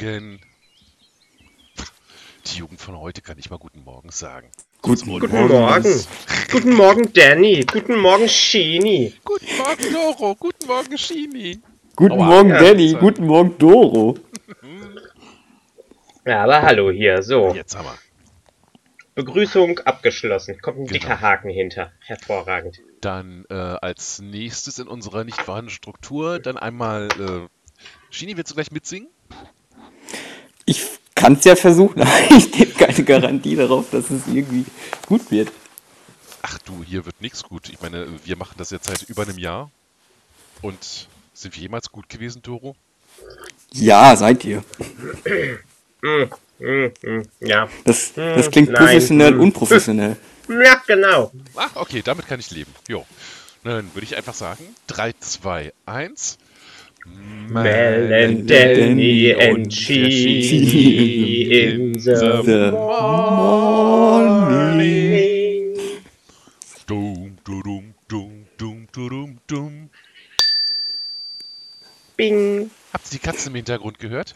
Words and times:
Morgen. 0.00 0.40
Die 2.46 2.58
Jugend 2.58 2.80
von 2.80 2.98
heute 2.98 3.22
kann 3.22 3.36
nicht 3.36 3.50
mal 3.50 3.58
Guten 3.58 3.84
Morgen 3.84 4.10
sagen. 4.10 4.50
Guten, 4.82 5.08
Guten 5.18 5.48
Morgen. 5.48 6.04
Guten 6.50 6.74
Morgen, 6.74 7.12
Danny. 7.12 7.64
Guten 7.64 7.98
Morgen, 8.00 8.28
Sheenie. 8.28 9.14
Guten 9.24 9.56
Morgen, 9.56 9.92
Doro. 9.92 10.34
Guten 10.34 10.66
Morgen, 10.66 10.98
Shini. 10.98 11.60
Guten 11.96 12.12
Aua. 12.12 12.26
Morgen, 12.26 12.48
Ja, 12.50 12.60
Danny. 12.62 12.92
Guten 12.98 13.26
Morgen, 13.26 13.56
Doro. 13.58 14.18
Ja, 16.26 16.44
aber 16.44 16.62
hallo 16.62 16.90
hier. 16.90 17.22
So, 17.22 17.52
Jetzt 17.54 17.76
haben 17.76 17.84
wir. 17.84 17.98
Begrüßung 19.14 19.78
abgeschlossen. 19.80 20.58
Kommt 20.62 20.78
ein 20.78 20.86
Genau. 20.86 20.98
dicker 20.98 21.20
Haken 21.20 21.50
hinter. 21.50 21.92
Hervorragend. 22.00 22.80
Dann 23.02 23.44
äh, 23.50 23.54
als 23.54 24.22
nächstes 24.22 24.78
in 24.78 24.88
unserer 24.88 25.24
nicht 25.24 25.38
vorhandenen 25.42 25.74
Struktur 25.74 26.38
dann 26.38 26.56
einmal. 26.56 27.08
Äh, 27.20 27.46
Shini, 28.08 28.38
willst 28.38 28.50
du 28.52 28.54
gleich 28.54 28.70
mitsingen? 28.72 29.10
Ich 30.64 30.82
kann 31.14 31.34
es 31.34 31.44
ja 31.44 31.56
versuchen, 31.56 32.02
aber 32.02 32.10
ich 32.36 32.50
gebe 32.52 32.72
keine 32.72 33.04
Garantie 33.04 33.56
darauf, 33.56 33.90
dass 33.90 34.10
es 34.10 34.26
irgendwie 34.26 34.64
gut 35.06 35.30
wird. 35.30 35.50
Ach 36.42 36.58
du, 36.58 36.82
hier 36.84 37.06
wird 37.06 37.20
nichts 37.20 37.42
gut. 37.42 37.68
Ich 37.70 37.80
meine, 37.80 38.06
wir 38.24 38.36
machen 38.36 38.54
das 38.58 38.70
jetzt 38.70 38.86
seit 38.86 39.02
über 39.04 39.22
einem 39.22 39.38
Jahr. 39.38 39.70
Und 40.62 41.08
sind 41.32 41.54
wir 41.54 41.62
jemals 41.62 41.90
gut 41.90 42.08
gewesen, 42.08 42.42
Doro? 42.42 42.74
Ja, 43.72 44.14
seid 44.16 44.44
ihr. 44.44 44.62
Hm, 46.02 46.30
hm, 46.58 46.92
hm, 47.02 47.22
ja. 47.40 47.68
Das, 47.84 48.12
Hm, 48.16 48.36
das 48.36 48.50
klingt 48.50 48.70
nein. 48.70 48.84
professionell, 48.84 49.32
Hm. 49.32 49.40
unprofessionell. 49.40 50.16
Ja, 50.48 50.82
genau. 50.86 51.32
Ach, 51.56 51.74
okay, 51.76 52.02
damit 52.04 52.26
kann 52.28 52.40
ich 52.40 52.50
leben. 52.50 52.72
Jo. 52.88 53.06
Dann 53.62 53.92
würde 53.94 54.04
ich 54.04 54.14
einfach 54.16 54.34
sagen: 54.34 54.62
3, 54.88 55.14
2, 55.18 55.72
1. 55.86 56.36
Mel 57.06 58.12
and 58.12 58.48
Danny 58.48 59.32
and 59.32 59.70
Sheenie 59.70 61.50
in 61.50 61.92
the 61.92 62.42
The 62.44 62.70
morning. 64.44 65.76
Dum, 66.86 67.36
dum, 67.44 67.94
dum, 68.08 68.46
dum, 68.58 68.86
dum, 68.92 69.38
dum. 69.46 69.90
Bing. 72.16 72.70
Habt 72.92 73.06
ihr 73.06 73.10
die 73.18 73.18
Katze 73.18 73.48
im 73.50 73.54
Hintergrund 73.56 73.98
gehört? 73.98 74.34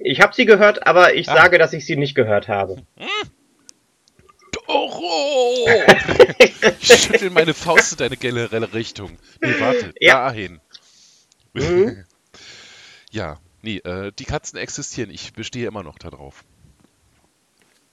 Ich 0.00 0.20
habe 0.20 0.34
sie 0.34 0.44
gehört, 0.44 0.86
aber 0.86 1.14
ich 1.14 1.28
Ah. 1.30 1.36
sage, 1.36 1.58
dass 1.58 1.72
ich 1.72 1.86
sie 1.86 1.96
nicht 1.96 2.14
gehört 2.14 2.48
habe. 2.48 2.82
Doro! 4.66 5.66
ich 6.38 7.02
schüttel 7.02 7.30
meine 7.30 7.54
Faust 7.54 7.92
in 7.92 7.98
deine 7.98 8.16
generelle 8.16 8.72
Richtung. 8.74 9.16
Nee, 9.40 9.54
warte, 9.58 9.92
Ja. 10.00 10.26
dahin. 10.28 10.60
Mhm. 11.54 12.04
ja, 13.10 13.38
nee, 13.62 13.78
äh, 13.78 14.12
die 14.18 14.24
Katzen 14.24 14.58
existieren. 14.58 15.10
Ich 15.10 15.32
bestehe 15.32 15.66
immer 15.66 15.82
noch 15.82 15.98
darauf. 15.98 16.44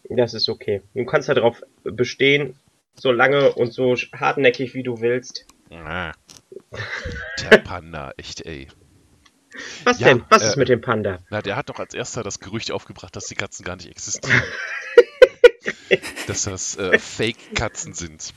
Das 0.10 0.34
ist 0.34 0.50
okay. 0.50 0.82
Du 0.94 1.06
kannst 1.06 1.30
darauf 1.30 1.64
bestehen, 1.84 2.60
so 2.96 3.12
lange 3.12 3.54
und 3.54 3.74
so 3.74 3.96
hartnäckig 3.96 4.74
wie 4.74 4.84
du 4.84 5.02
willst. 5.02 5.46
Ah. 5.72 6.14
Der 7.42 7.58
Panda, 7.58 8.14
echt 8.18 8.46
ey. 8.46 8.68
Was 9.84 10.00
Ja, 10.00 10.10
denn? 10.10 10.24
Was 10.30 10.44
äh, 10.44 10.48
ist 10.48 10.58
mit 10.58 10.70
dem 10.70 10.82
Panda? 10.82 11.20
Na, 11.30 11.42
der 11.42 11.56
hat 11.56 11.70
doch 11.70 11.80
als 11.80 11.94
erster 11.94 12.24
das 12.24 12.40
Gerücht 12.40 12.72
aufgebracht, 12.72 13.16
dass 13.16 13.28
die 13.28 13.36
Katzen 13.36 13.64
gar 13.64 13.78
nicht 13.78 13.90
existieren. 13.90 14.42
dass 16.28 16.44
das 16.44 16.78
äh, 16.78 17.00
Fake-Katzen 17.00 17.94
sind. 17.94 18.34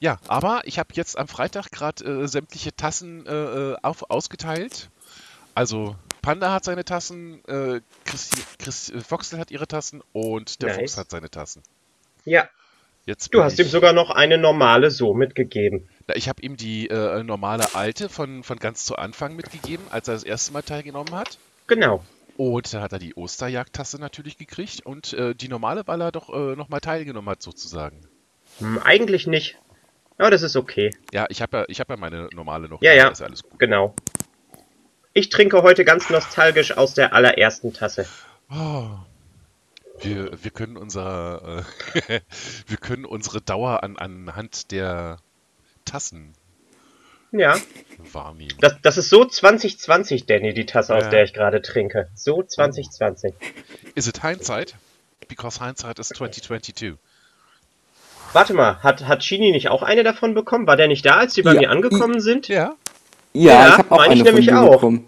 Ja, 0.00 0.18
aber 0.28 0.62
ich 0.64 0.78
habe 0.78 0.90
jetzt 0.92 1.18
am 1.18 1.28
Freitag 1.28 1.70
gerade 1.70 2.04
äh, 2.04 2.28
sämtliche 2.28 2.74
Tassen 2.74 3.26
äh, 3.26 3.32
äh, 3.32 3.76
auf, 3.82 4.10
ausgeteilt. 4.10 4.90
Also 5.54 5.96
Panda 6.22 6.52
hat 6.52 6.64
seine 6.64 6.84
Tassen, 6.84 7.44
äh, 7.46 7.80
Christi, 8.04 8.40
Chris, 8.58 8.90
äh, 8.90 9.00
Foxel 9.00 9.38
hat 9.38 9.50
ihre 9.50 9.66
Tassen 9.66 10.02
und 10.12 10.62
der 10.62 10.68
Nice. 10.68 10.78
Fuchs 10.78 10.98
hat 10.98 11.10
seine 11.10 11.30
Tassen. 11.30 11.62
Ja, 12.24 12.48
Jetzt 13.08 13.32
du 13.32 13.42
hast 13.42 13.58
ich, 13.58 13.66
ihm 13.66 13.70
sogar 13.70 13.94
noch 13.94 14.10
eine 14.10 14.36
normale 14.36 14.90
so 14.90 15.14
mitgegeben. 15.14 15.88
Na, 16.06 16.14
Ich 16.14 16.28
habe 16.28 16.42
ihm 16.42 16.58
die 16.58 16.88
äh, 16.90 17.22
normale 17.22 17.74
alte 17.74 18.10
von, 18.10 18.42
von 18.42 18.58
ganz 18.58 18.84
zu 18.84 18.96
Anfang 18.96 19.34
mitgegeben, 19.34 19.86
als 19.88 20.08
er 20.08 20.14
das 20.14 20.24
erste 20.24 20.52
Mal 20.52 20.60
teilgenommen 20.60 21.14
hat. 21.14 21.38
Genau. 21.68 22.04
Und 22.36 22.74
dann 22.74 22.82
hat 22.82 22.92
er 22.92 22.98
die 22.98 23.14
Osterjagdtasse 23.14 23.98
natürlich 23.98 24.36
gekriegt 24.36 24.84
und 24.84 25.14
äh, 25.14 25.34
die 25.34 25.48
normale, 25.48 25.86
weil 25.86 26.02
er 26.02 26.12
doch 26.12 26.28
äh, 26.28 26.54
nochmal 26.54 26.80
teilgenommen 26.80 27.30
hat, 27.30 27.42
sozusagen. 27.42 27.98
Hm, 28.58 28.78
eigentlich 28.84 29.26
nicht. 29.26 29.56
Aber 30.18 30.30
das 30.30 30.42
ist 30.42 30.56
okay. 30.56 30.90
Ja, 31.12 31.26
ich 31.28 31.40
habe 31.42 31.58
ja, 31.58 31.64
ich 31.68 31.80
hab 31.80 31.88
ja 31.90 31.96
meine 31.96 32.28
normale 32.34 32.68
noch. 32.68 32.82
Ja, 32.82 32.92
ja. 32.92 33.08
Ist 33.08 33.20
ja 33.20 33.26
alles 33.26 33.42
gut. 33.42 33.58
Genau. 33.58 33.94
Ich 35.14 35.30
trinke 35.30 35.62
heute 35.62 35.84
ganz 35.84 36.10
nostalgisch 36.10 36.76
aus 36.76 36.94
der 36.94 37.12
allerersten 37.12 37.72
Tasse. 37.72 38.06
Oh. 38.50 38.88
Wir, 40.00 40.30
wir 40.44 40.50
können 40.52 40.76
unser, 40.76 41.64
äh, 42.08 42.20
wir 42.66 42.76
können 42.76 43.04
unsere 43.04 43.40
Dauer 43.40 43.82
an, 43.82 43.96
anhand 43.96 44.70
der 44.70 45.18
Tassen 45.84 46.34
Ja, 47.32 47.56
wahrnehmen. 48.12 48.54
das, 48.60 48.76
das 48.82 48.96
ist 48.98 49.10
so 49.10 49.24
2020, 49.24 50.26
Danny, 50.26 50.54
die 50.54 50.66
Tasse, 50.66 50.94
aus 50.94 51.04
Ja. 51.04 51.10
der 51.10 51.24
ich 51.24 51.32
gerade 51.32 51.62
trinke. 51.62 52.08
So 52.14 52.42
2020. 52.44 53.34
Is 53.96 54.06
it 54.06 54.22
hindsight? 54.22 54.76
Because 55.26 55.58
hindsight 55.64 55.98
is 55.98 56.08
2022. 56.10 56.96
Warte 58.32 58.54
mal, 58.54 58.78
hat, 58.82 59.06
hat 59.06 59.20
Chini 59.20 59.50
nicht 59.52 59.68
auch 59.68 59.82
eine 59.82 60.02
davon 60.04 60.34
bekommen? 60.34 60.66
War 60.66 60.76
der 60.76 60.88
nicht 60.88 61.04
da, 61.06 61.16
als 61.16 61.34
die 61.34 61.42
bei 61.42 61.54
Ja. 61.54 61.60
mir 61.60 61.70
angekommen 61.70 62.20
sind? 62.20 62.48
Ja. 62.48 62.74
Ja, 63.32 63.52
Ja, 63.52 63.68
ich 63.68 63.78
habe 63.78 63.92
auch 63.92 63.96
meine 63.98 64.14
ich 64.14 64.20
eine 64.20 64.30
von 64.30 64.40
nämlich 64.40 64.52
auch. 64.54 64.72
bekommen. 64.72 65.06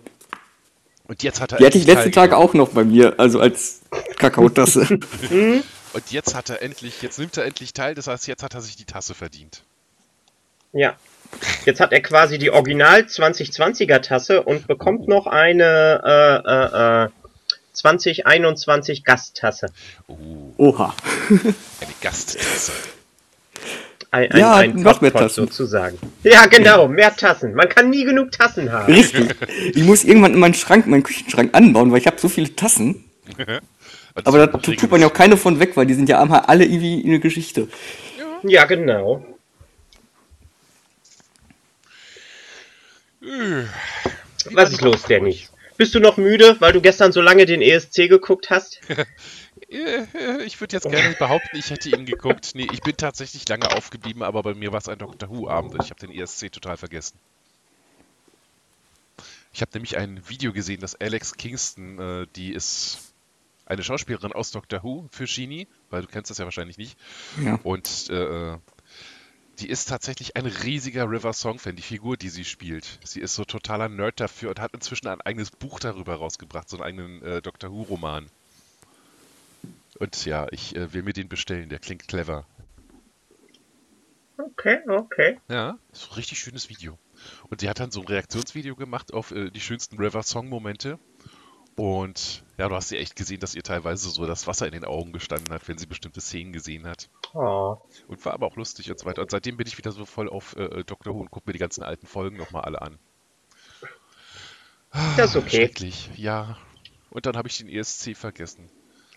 Und 1.08 1.22
jetzt 1.22 1.40
hat 1.40 1.52
er 1.52 1.58
Die 1.58 1.66
hatte 1.66 1.78
ich 1.78 1.86
letzten 1.86 2.12
Tag 2.12 2.30
teilgenommen. 2.30 2.48
auch 2.48 2.54
noch 2.54 2.68
bei 2.70 2.84
mir, 2.84 3.14
also 3.18 3.40
als 3.40 3.80
Kakaotasse. 4.16 4.86
Und 5.92 6.10
jetzt 6.12 6.36
hat 6.36 6.50
er 6.50 6.62
endlich, 6.62 7.02
jetzt 7.02 7.18
nimmt 7.18 7.36
er 7.36 7.44
endlich 7.44 7.72
teil, 7.72 7.96
das 7.96 8.06
heißt, 8.06 8.28
jetzt 8.28 8.44
hat 8.44 8.54
er 8.54 8.60
sich 8.60 8.76
die 8.76 8.84
Tasse 8.84 9.12
verdient. 9.14 9.62
Ja. 10.72 10.94
Jetzt 11.64 11.80
hat 11.80 11.92
er 11.92 12.00
quasi 12.00 12.38
die 12.38 12.52
Original 12.52 13.00
2020er 13.00 14.00
Tasse 14.00 14.42
und 14.42 14.68
bekommt 14.68 15.08
noch 15.08 15.26
eine 15.26 16.00
äh, 16.04 16.48
äh, 16.48 17.04
äh, 17.06 17.08
2021 17.72 19.04
Gasttasse. 19.04 19.66
Oh, 20.06 20.16
Oha. 20.58 20.94
eine 21.30 21.94
Gasttasse. 22.00 22.72
Ein, 24.12 24.28
Ja, 24.36 24.56
ein, 24.56 24.72
ein 24.72 24.82
noch 24.82 25.00
mehr 25.00 25.12
Tassen. 25.12 25.46
sozusagen. 25.46 25.98
Ja, 26.24 26.46
genau, 26.46 26.88
mehr 26.88 27.14
Tassen. 27.14 27.54
Man 27.54 27.68
kann 27.68 27.90
nie 27.90 28.04
genug 28.04 28.32
Tassen 28.32 28.72
haben. 28.72 28.92
Richtig. 28.92 29.36
Ich 29.74 29.84
muss 29.84 30.02
irgendwann 30.04 30.34
in 30.34 30.40
meinen 30.40 30.54
Schrank, 30.54 30.86
meinen 30.86 31.04
Küchenschrank 31.04 31.54
anbauen, 31.54 31.92
weil 31.92 31.98
ich 32.00 32.06
habe 32.06 32.18
so 32.18 32.28
viele 32.28 32.54
Tassen. 32.56 33.04
Und 33.38 33.46
Aber 34.26 34.46
da 34.46 34.58
tut 34.58 34.90
man 34.90 35.00
ja 35.00 35.06
auch 35.06 35.12
keine 35.12 35.36
von 35.36 35.60
weg, 35.60 35.76
weil 35.76 35.86
die 35.86 35.94
sind 35.94 36.08
ja 36.08 36.20
einmal 36.20 36.40
alle 36.40 36.64
irgendwie 36.64 37.04
eine 37.06 37.20
Geschichte. 37.20 37.68
Ja, 38.42 38.64
genau. 38.64 39.24
Äh, 43.22 43.64
Was 44.52 44.72
ist 44.72 44.80
los, 44.80 45.02
Danny? 45.08 45.40
Bist 45.76 45.94
du 45.94 46.00
noch 46.00 46.16
müde, 46.16 46.56
weil 46.58 46.72
du 46.72 46.80
gestern 46.80 47.12
so 47.12 47.20
lange 47.20 47.46
den 47.46 47.62
ESC 47.62 48.08
geguckt 48.08 48.50
hast? 48.50 48.80
Ich 50.44 50.60
würde 50.60 50.76
jetzt 50.76 50.88
gerne 50.90 51.14
behaupten, 51.16 51.56
ich 51.56 51.70
hätte 51.70 51.90
ihn 51.90 52.06
geguckt. 52.06 52.52
Nee, 52.54 52.68
ich 52.72 52.80
bin 52.80 52.96
tatsächlich 52.96 53.48
lange 53.48 53.70
aufgeblieben, 53.70 54.22
aber 54.22 54.42
bei 54.42 54.54
mir 54.54 54.72
war 54.72 54.78
es 54.78 54.88
ein 54.88 54.98
Doctor 54.98 55.28
Who-Abend 55.28 55.74
und 55.74 55.84
ich 55.84 55.90
habe 55.90 56.00
den 56.00 56.10
ESC 56.12 56.50
total 56.50 56.76
vergessen. 56.76 57.18
Ich 59.52 59.62
habe 59.62 59.70
nämlich 59.74 59.96
ein 59.96 60.28
Video 60.28 60.52
gesehen, 60.52 60.80
dass 60.80 60.94
Alex 60.94 61.34
Kingston, 61.34 61.98
äh, 61.98 62.26
die 62.36 62.52
ist 62.52 63.14
eine 63.66 63.82
Schauspielerin 63.82 64.32
aus 64.32 64.50
Doctor 64.50 64.82
Who 64.82 65.08
für 65.10 65.26
Shini, 65.26 65.68
weil 65.90 66.02
du 66.02 66.08
kennst 66.08 66.30
das 66.30 66.38
ja 66.38 66.44
wahrscheinlich 66.44 66.78
nicht. 66.78 66.98
Ja. 67.42 67.58
Und 67.62 68.10
äh, 68.10 68.56
die 69.60 69.68
ist 69.68 69.88
tatsächlich 69.88 70.36
ein 70.36 70.46
riesiger 70.46 71.08
River 71.08 71.32
Song-Fan, 71.32 71.76
die 71.76 71.82
Figur, 71.82 72.16
die 72.16 72.30
sie 72.30 72.44
spielt. 72.44 72.98
Sie 73.04 73.20
ist 73.20 73.34
so 73.34 73.44
totaler 73.44 73.88
Nerd 73.88 74.18
dafür 74.18 74.50
und 74.50 74.60
hat 74.60 74.72
inzwischen 74.72 75.08
ein 75.08 75.20
eigenes 75.20 75.50
Buch 75.50 75.78
darüber 75.78 76.14
rausgebracht, 76.14 76.68
so 76.68 76.76
einen 76.76 76.84
eigenen 76.84 77.22
äh, 77.22 77.42
Doctor 77.42 77.70
Who-Roman. 77.70 78.30
Und 80.00 80.24
ja, 80.24 80.46
ich 80.50 80.74
äh, 80.74 80.92
will 80.92 81.02
mir 81.02 81.12
den 81.12 81.28
bestellen, 81.28 81.68
der 81.68 81.78
klingt 81.78 82.08
clever. 82.08 82.46
Okay, 84.38 84.78
okay. 84.88 85.38
Ja, 85.48 85.78
ist 85.92 86.10
ein 86.10 86.14
richtig 86.14 86.38
schönes 86.38 86.70
Video. 86.70 86.98
Und 87.50 87.60
sie 87.60 87.68
hat 87.68 87.80
dann 87.80 87.90
so 87.90 88.00
ein 88.00 88.06
Reaktionsvideo 88.06 88.74
gemacht 88.76 89.12
auf 89.12 89.30
äh, 89.30 89.50
die 89.50 89.60
schönsten 89.60 89.98
River 89.98 90.22
Song-Momente. 90.22 90.98
Und 91.76 92.42
ja, 92.56 92.68
du 92.68 92.74
hast 92.74 92.88
sie 92.88 92.96
echt 92.96 93.14
gesehen, 93.14 93.40
dass 93.40 93.54
ihr 93.54 93.62
teilweise 93.62 94.08
so 94.08 94.26
das 94.26 94.46
Wasser 94.46 94.66
in 94.66 94.72
den 94.72 94.84
Augen 94.84 95.12
gestanden 95.12 95.52
hat, 95.52 95.68
wenn 95.68 95.76
sie 95.76 95.86
bestimmte 95.86 96.22
Szenen 96.22 96.54
gesehen 96.54 96.86
hat. 96.86 97.10
Oh. 97.34 97.76
Und 98.08 98.24
war 98.24 98.32
aber 98.32 98.46
auch 98.46 98.56
lustig 98.56 98.90
und 98.90 98.98
so 98.98 99.04
weiter. 99.04 99.20
Und 99.20 99.30
seitdem 99.30 99.58
bin 99.58 99.66
ich 99.66 99.76
wieder 99.76 99.92
so 99.92 100.06
voll 100.06 100.30
auf 100.30 100.56
äh, 100.56 100.82
Doctor 100.84 101.14
Who 101.14 101.20
und 101.20 101.30
gucke 101.30 101.48
mir 101.48 101.52
die 101.52 101.58
ganzen 101.58 101.82
alten 101.82 102.06
Folgen 102.06 102.38
nochmal 102.38 102.62
alle 102.62 102.80
an. 102.80 102.98
Das 105.18 105.30
ist 105.30 105.36
okay. 105.36 105.56
Schrecklich, 105.56 106.10
ja. 106.16 106.56
Und 107.10 107.26
dann 107.26 107.36
habe 107.36 107.48
ich 107.48 107.58
den 107.58 107.68
ESC 107.68 108.16
vergessen. 108.16 108.70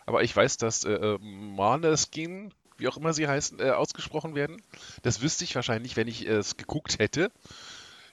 Aber 0.05 0.23
ich 0.23 0.35
weiß, 0.35 0.57
dass 0.57 0.83
äh, 0.83 0.91
äh, 0.91 1.17
Maneskin, 1.19 2.53
wie 2.77 2.88
auch 2.88 2.97
immer 2.97 3.13
sie 3.13 3.27
heißen, 3.27 3.59
äh, 3.59 3.69
ausgesprochen 3.71 4.35
werden. 4.35 4.61
Das 5.01 5.21
wüsste 5.21 5.44
ich 5.44 5.55
wahrscheinlich, 5.55 5.95
wenn 5.95 6.07
ich 6.07 6.27
es 6.27 6.57
geguckt 6.57 7.00
hätte. 7.00 7.31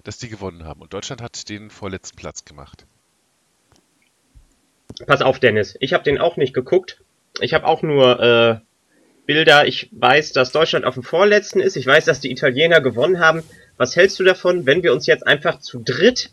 dass 0.04 0.19
die 0.19 0.28
gewonnen 0.28 0.64
haben. 0.64 0.81
Und 0.81 0.92
Deutschland 0.92 1.22
hat 1.22 1.48
den 1.48 1.70
vorletzten 1.70 2.16
Platz 2.16 2.44
gemacht. 2.44 2.87
Pass 5.06 5.22
auf, 5.22 5.38
Dennis. 5.38 5.76
Ich 5.81 5.92
habe 5.92 6.04
den 6.04 6.19
auch 6.19 6.37
nicht 6.37 6.54
geguckt. 6.54 7.02
Ich 7.40 7.54
habe 7.54 7.66
auch 7.66 7.82
nur 7.82 8.20
äh, 8.20 8.60
Bilder. 9.26 9.66
Ich 9.66 9.88
weiß, 9.93 10.32
dass 10.32 10.52
Deutschland 10.52 10.84
auf 10.84 10.94
dem 10.94 11.02
vorletzten 11.02 11.60
ist. 11.60 11.76
Ich 11.76 11.86
weiß, 11.86 12.04
dass 12.04 12.20
die 12.20 12.31
Italiener 12.31 12.81
gewonnen 12.81 13.20
haben. 13.20 13.43
Was 13.76 13.96
hältst 13.96 14.19
du 14.19 14.25
davon, 14.25 14.66
wenn 14.66 14.82
wir 14.82 14.93
uns 14.93 15.06
jetzt 15.06 15.26
einfach 15.26 15.60
zu 15.60 15.81
dritt 15.81 16.31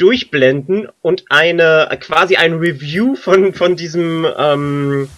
durchblenden 0.00 0.88
und 1.02 1.24
eine 1.28 1.96
quasi 2.00 2.36
ein 2.36 2.54
Review 2.54 3.16
von 3.16 3.52
von 3.54 3.76
diesem 3.76 4.26
ähm, 4.36 5.08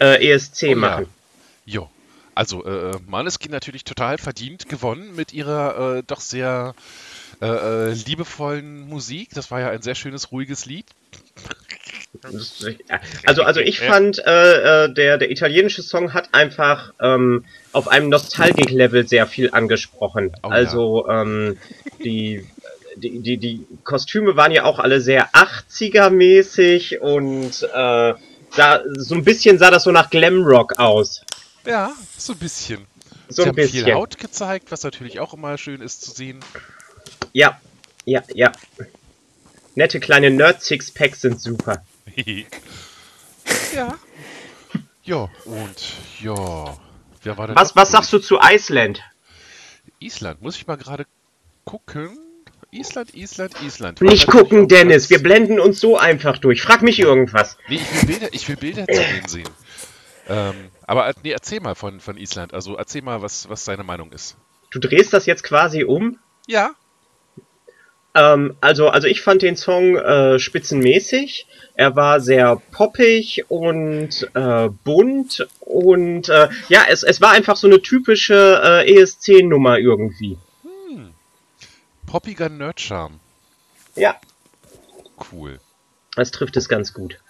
äh, 0.00 0.30
ESC 0.32 0.62
Oh 0.64 0.66
ja. 0.68 0.76
machen? 0.76 1.06
Jo. 1.64 1.88
Also, 2.34 2.64
äh, 2.64 2.92
Maneskin 3.06 3.50
natürlich 3.50 3.84
total 3.84 4.16
verdient 4.16 4.68
gewonnen 4.68 5.14
mit 5.14 5.32
ihrer 5.34 5.96
äh, 5.98 6.02
doch 6.06 6.20
sehr 6.20 6.74
äh, 7.42 7.46
äh, 7.46 7.92
liebevollen 7.92 8.88
Musik. 8.88 9.30
Das 9.34 9.50
war 9.50 9.60
ja 9.60 9.70
ein 9.70 9.82
sehr 9.82 9.94
schönes, 9.94 10.32
ruhiges 10.32 10.66
Lied. 10.66 10.86
Also, 13.24 13.44
also 13.44 13.60
ich 13.60 13.80
Ja. 13.80 13.92
fand, 13.92 14.18
äh, 14.18 14.84
äh, 14.84 14.92
der, 14.92 15.16
der 15.16 15.30
italienische 15.30 15.82
Song 15.82 16.12
hat 16.12 16.28
einfach 16.32 16.92
ähm, 17.00 17.46
auf 17.72 17.88
einem 17.88 18.10
Nostalgik-Level 18.10 19.08
sehr 19.08 19.26
viel 19.26 19.50
angesprochen. 19.52 20.32
Oh 20.42 20.48
ja. 20.48 20.54
also 20.54 21.08
ähm, 21.08 21.56
die, 22.04 22.46
die, 23.00 23.18
die, 23.20 23.36
die 23.38 23.66
Kostüme 23.84 24.36
waren 24.36 24.52
ja 24.52 24.64
auch 24.64 24.78
alle 24.78 25.00
sehr 25.00 25.30
80er-mäßig 25.32 26.98
und 26.98 27.62
äh, 27.62 28.14
sah, 28.50 28.80
so 28.96 29.14
ein 29.14 29.24
bisschen 29.24 29.58
sah 29.58 29.70
das 29.70 29.84
so 29.84 29.92
nach 29.92 30.10
Glamrock 30.10 30.78
aus. 30.78 31.22
Ja, 31.66 31.92
so 32.16 32.32
ein 32.34 32.38
bisschen. 32.38 32.86
So 33.28 33.42
Sie 33.42 33.42
ein 33.42 33.48
haben 33.48 33.56
viel 33.56 33.64
bisschen. 33.64 33.94
Haut 33.94 34.18
gezeigt, 34.18 34.70
was 34.70 34.82
natürlich 34.82 35.20
auch 35.20 35.34
immer 35.34 35.56
schön 35.58 35.80
ist 35.80 36.02
zu 36.02 36.10
sehen. 36.10 36.40
Ja, 37.32 37.60
ja, 38.04 38.22
ja. 38.34 38.52
Nette 39.74 40.00
kleine 40.00 40.30
Nerd-Sixpacks 40.30 41.20
sind 41.20 41.40
super. 41.40 41.84
ja. 43.74 43.98
Ja, 45.04 45.28
und 45.44 45.94
ja. 46.20 46.76
Wer 47.22 47.38
war 47.38 47.46
denn 47.46 47.56
Was, 47.56 47.76
was 47.76 47.90
sagst 47.90 48.12
du 48.12 48.18
zu 48.18 48.38
Iceland? 48.40 49.02
Island, 50.00 50.42
muss 50.42 50.56
ich 50.56 50.66
mal 50.66 50.76
gerade 50.76 51.06
gucken. 51.64 52.18
Island, 52.72 53.14
Island, 53.14 53.54
Island. 53.62 54.00
Nicht 54.00 54.28
gucken, 54.28 54.68
Dennis. 54.68 55.10
Wir 55.10 55.20
blenden 55.20 55.58
uns 55.58 55.80
so 55.80 55.98
einfach 55.98 56.38
durch. 56.38 56.62
Frag 56.62 56.82
mich 56.82 57.00
irgendwas. 57.00 57.56
Nee, 57.68 57.76
ich 57.76 58.02
will 58.02 58.06
Bilder, 58.06 58.28
ich 58.32 58.48
will 58.48 58.56
Bilder 58.56 58.86
zu 58.86 59.00
denen 59.00 59.28
sehen. 59.28 59.48
Ähm, 60.28 60.54
aber 60.86 61.08
äh, 61.08 61.14
nee, 61.24 61.32
erzähl 61.32 61.60
mal 61.60 61.74
von, 61.74 61.98
von 61.98 62.16
Island. 62.16 62.54
Also 62.54 62.76
erzähl 62.76 63.02
mal, 63.02 63.22
was, 63.22 63.48
was 63.48 63.64
deine 63.64 63.82
Meinung 63.82 64.12
ist. 64.12 64.36
Du 64.70 64.78
drehst 64.78 65.12
das 65.12 65.26
jetzt 65.26 65.42
quasi 65.42 65.82
um. 65.82 66.18
Ja. 66.46 66.70
Ähm, 68.14 68.56
also, 68.60 68.88
also 68.88 69.08
ich 69.08 69.20
fand 69.20 69.42
den 69.42 69.56
Song 69.56 69.96
äh, 69.96 70.38
spitzenmäßig. 70.38 71.48
Er 71.74 71.96
war 71.96 72.20
sehr 72.20 72.62
poppig 72.70 73.44
und 73.48 74.30
äh, 74.34 74.68
bunt 74.84 75.48
und 75.60 76.28
äh, 76.28 76.48
ja, 76.68 76.82
es, 76.88 77.02
es 77.02 77.20
war 77.20 77.32
einfach 77.32 77.56
so 77.56 77.66
eine 77.66 77.82
typische 77.82 78.60
äh, 78.62 79.00
ESC-Nummer 79.00 79.78
irgendwie. 79.78 80.38
Poppiger 82.10 82.48
Nerdcharme. 82.48 83.20
Ja, 83.94 84.16
Cool. 85.30 85.60
das 86.16 86.30
trifft 86.32 86.56
es 86.56 86.68
ganz 86.68 86.92
gut. 86.92 87.20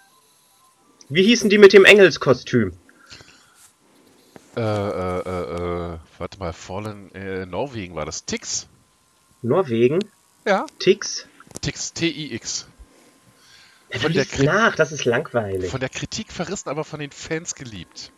Wie 1.11 1.23
hießen 1.25 1.51
die 1.51 1.59
mit 1.59 1.73
dem 1.75 1.85
Engelskostüm? 1.85 2.73
Äh, 4.57 4.61
äh, 4.61 5.19
äh, 5.21 5.95
äh, 5.95 5.99
warte 6.19 6.39
mal, 6.39 6.53
Fallen, 6.55 7.15
äh, 7.15 7.45
Norwegen 7.47 7.95
war 7.95 8.07
das. 8.07 8.25
Tix? 8.25 8.69
Norwegen? 9.43 9.99
Ja. 10.47 10.65
Tix? 10.79 11.27
Tix, 11.61 11.93
T-I-X. 11.93 12.67
Ja, 13.93 13.99
Von 13.99 14.13
der, 14.13 14.27
nach, 14.45 14.77
das 14.77 14.93
ist 14.93 15.05
langweilig. 15.05 15.71
von 15.71 15.81
der 15.81 15.89
Kritik 15.89 16.33
verrissen, 16.33 16.69
aber 16.69 16.85
von 16.85 17.01
den 17.01 17.11
Fans 17.11 17.55
geliebt. 17.55 18.13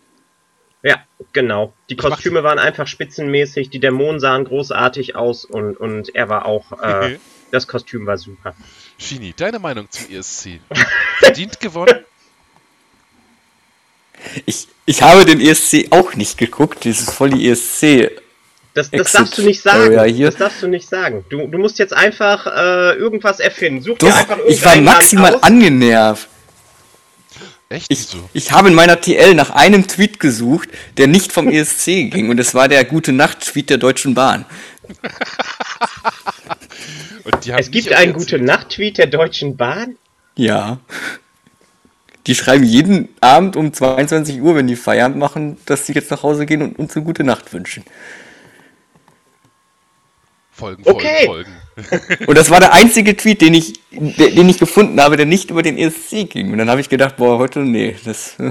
Ja, 0.82 0.96
genau. 1.32 1.73
Die 1.90 1.96
Kostüme 1.96 2.43
waren 2.43 2.58
einfach 2.58 2.87
spitzenmäßig, 2.87 3.70
die 3.70 3.79
Dämonen 3.79 4.19
sahen 4.20 4.44
großartig 4.44 5.14
aus 5.14 5.44
und, 5.44 5.76
und 5.76 6.14
er 6.14 6.29
war 6.29 6.44
auch, 6.46 6.73
äh, 6.82 7.19
das 7.52 7.69
Kostüm 7.69 8.06
war 8.06 8.19
super. 8.19 8.55
Shini, 8.99 9.32
deine 9.37 9.58
Meinung 9.58 9.88
zum 9.90 10.11
ESC? 10.11 10.61
Verdient 11.19 11.61
gewonnen? 11.61 12.05
Ich, 14.46 14.69
ich 14.87 15.02
habe 15.02 15.25
den 15.25 15.40
ESC 15.40 15.88
auch 15.90 16.14
nicht 16.14 16.38
geguckt, 16.38 16.84
dieses 16.84 17.11
voll 17.12 17.31
die 17.31 17.46
E 17.46 17.52
ESC. 17.52 18.11
Das, 18.75 18.90
das 18.90 19.12
darfst 19.12 19.37
du 19.37 19.43
nicht 19.43 19.61
sagen. 19.61 19.94
Das 20.23 20.37
darfst 20.37 20.62
du 20.62 20.67
nicht 20.67 20.88
sagen. 20.88 21.25
Du, 21.29 21.46
du 21.46 21.58
musst 21.58 21.79
jetzt 21.79 21.93
einfach 21.93 22.46
äh, 22.46 22.94
irgendwas 22.96 23.38
erfinden. 23.38 23.82
Such 23.82 23.99
dir 23.99 24.08
Doch, 24.08 24.17
einfach 24.17 24.38
ich 24.49 24.64
war 24.64 24.76
maximal 24.76 25.34
aus. 25.34 25.43
angenervt. 25.43 26.29
Echt? 27.73 27.91
Ich, 27.91 28.09
ich 28.35 28.53
habe 28.53 28.69
in 28.69 28.75
meiner 28.75 29.01
TL 29.01 29.35
nach 29.35 29.51
einem 29.51 29.89
Tweet 29.89 30.21
gesucht, 30.21 30.69
der 30.99 31.07
nicht 31.07 31.33
vom 31.33 31.49
ESC 31.49 31.85
ging. 32.11 32.29
Und 32.29 32.39
es 32.39 32.55
war 32.55 32.69
der 32.69 32.85
Gute 32.85 33.13
Nacht-Tweet 33.13 33.71
der 33.71 33.79
Deutschen 33.79 34.15
Bahn. 34.15 34.45
Und 37.25 37.45
die 37.45 37.53
haben 37.53 37.61
Es 37.61 37.71
gibt 37.71 37.93
einen 37.93 38.13
gute 38.13 38.39
Nacht-Tweet 38.39 38.99
der 38.99 39.07
Deutschen 39.07 39.57
Bahn. 39.57 39.97
Ja. 40.37 40.81
Die 42.27 42.35
schreiben 42.35 42.65
jeden 42.65 43.09
Abend 43.21 43.57
um 43.57 43.73
22 43.73 44.43
Uhr, 44.43 44.55
wenn 44.55 44.67
die 44.67 44.77
Feierabend 44.77 45.19
machen, 45.19 45.57
dass 45.65 45.87
sie 45.87 45.93
jetzt 45.93 46.11
nach 46.11 46.23
Hause 46.23 46.47
gehen 46.47 46.63
und 46.63 46.79
uns 46.79 46.95
eine 46.95 47.05
gute 47.05 47.25
Nacht 47.25 47.53
wünschen. 47.53 47.85
Folgen, 50.51 50.85
Folgen, 50.85 50.99
Okay. 50.99 51.27
Folgen. 51.27 51.62
Und 52.27 52.37
das 52.37 52.51
war 52.51 52.61
der 52.61 52.73
einzige 52.75 53.17
Tweet, 53.17 53.41
den 53.41 53.55
ich, 53.55 53.81
de- 53.91 54.35
den 54.35 54.49
ich 54.49 54.59
gefunden 54.59 55.01
habe, 55.01 55.17
der 55.17 55.27
nicht 55.27 55.51
über 55.51 55.63
den 55.63 55.79
ESC 55.79 56.29
ging. 56.29 56.53
Und 56.53 56.59
dann 56.59 56.69
habe 56.69 56.81
ich 56.81 56.89
gedacht, 56.89 57.17
boah, 57.17 57.39
heute, 57.39 57.61
nee, 57.61 57.97
das. 58.05 58.37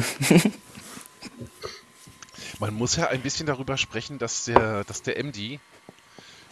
Man 2.60 2.74
muss 2.76 2.96
ja 2.96 3.08
ein 3.08 3.22
bisschen 3.22 3.48
darüber 3.48 3.78
sprechen, 3.78 4.20
dass 4.20 4.46
der, 4.46 4.84
dass 4.84 5.02
der 5.02 5.18
MD 5.24 5.60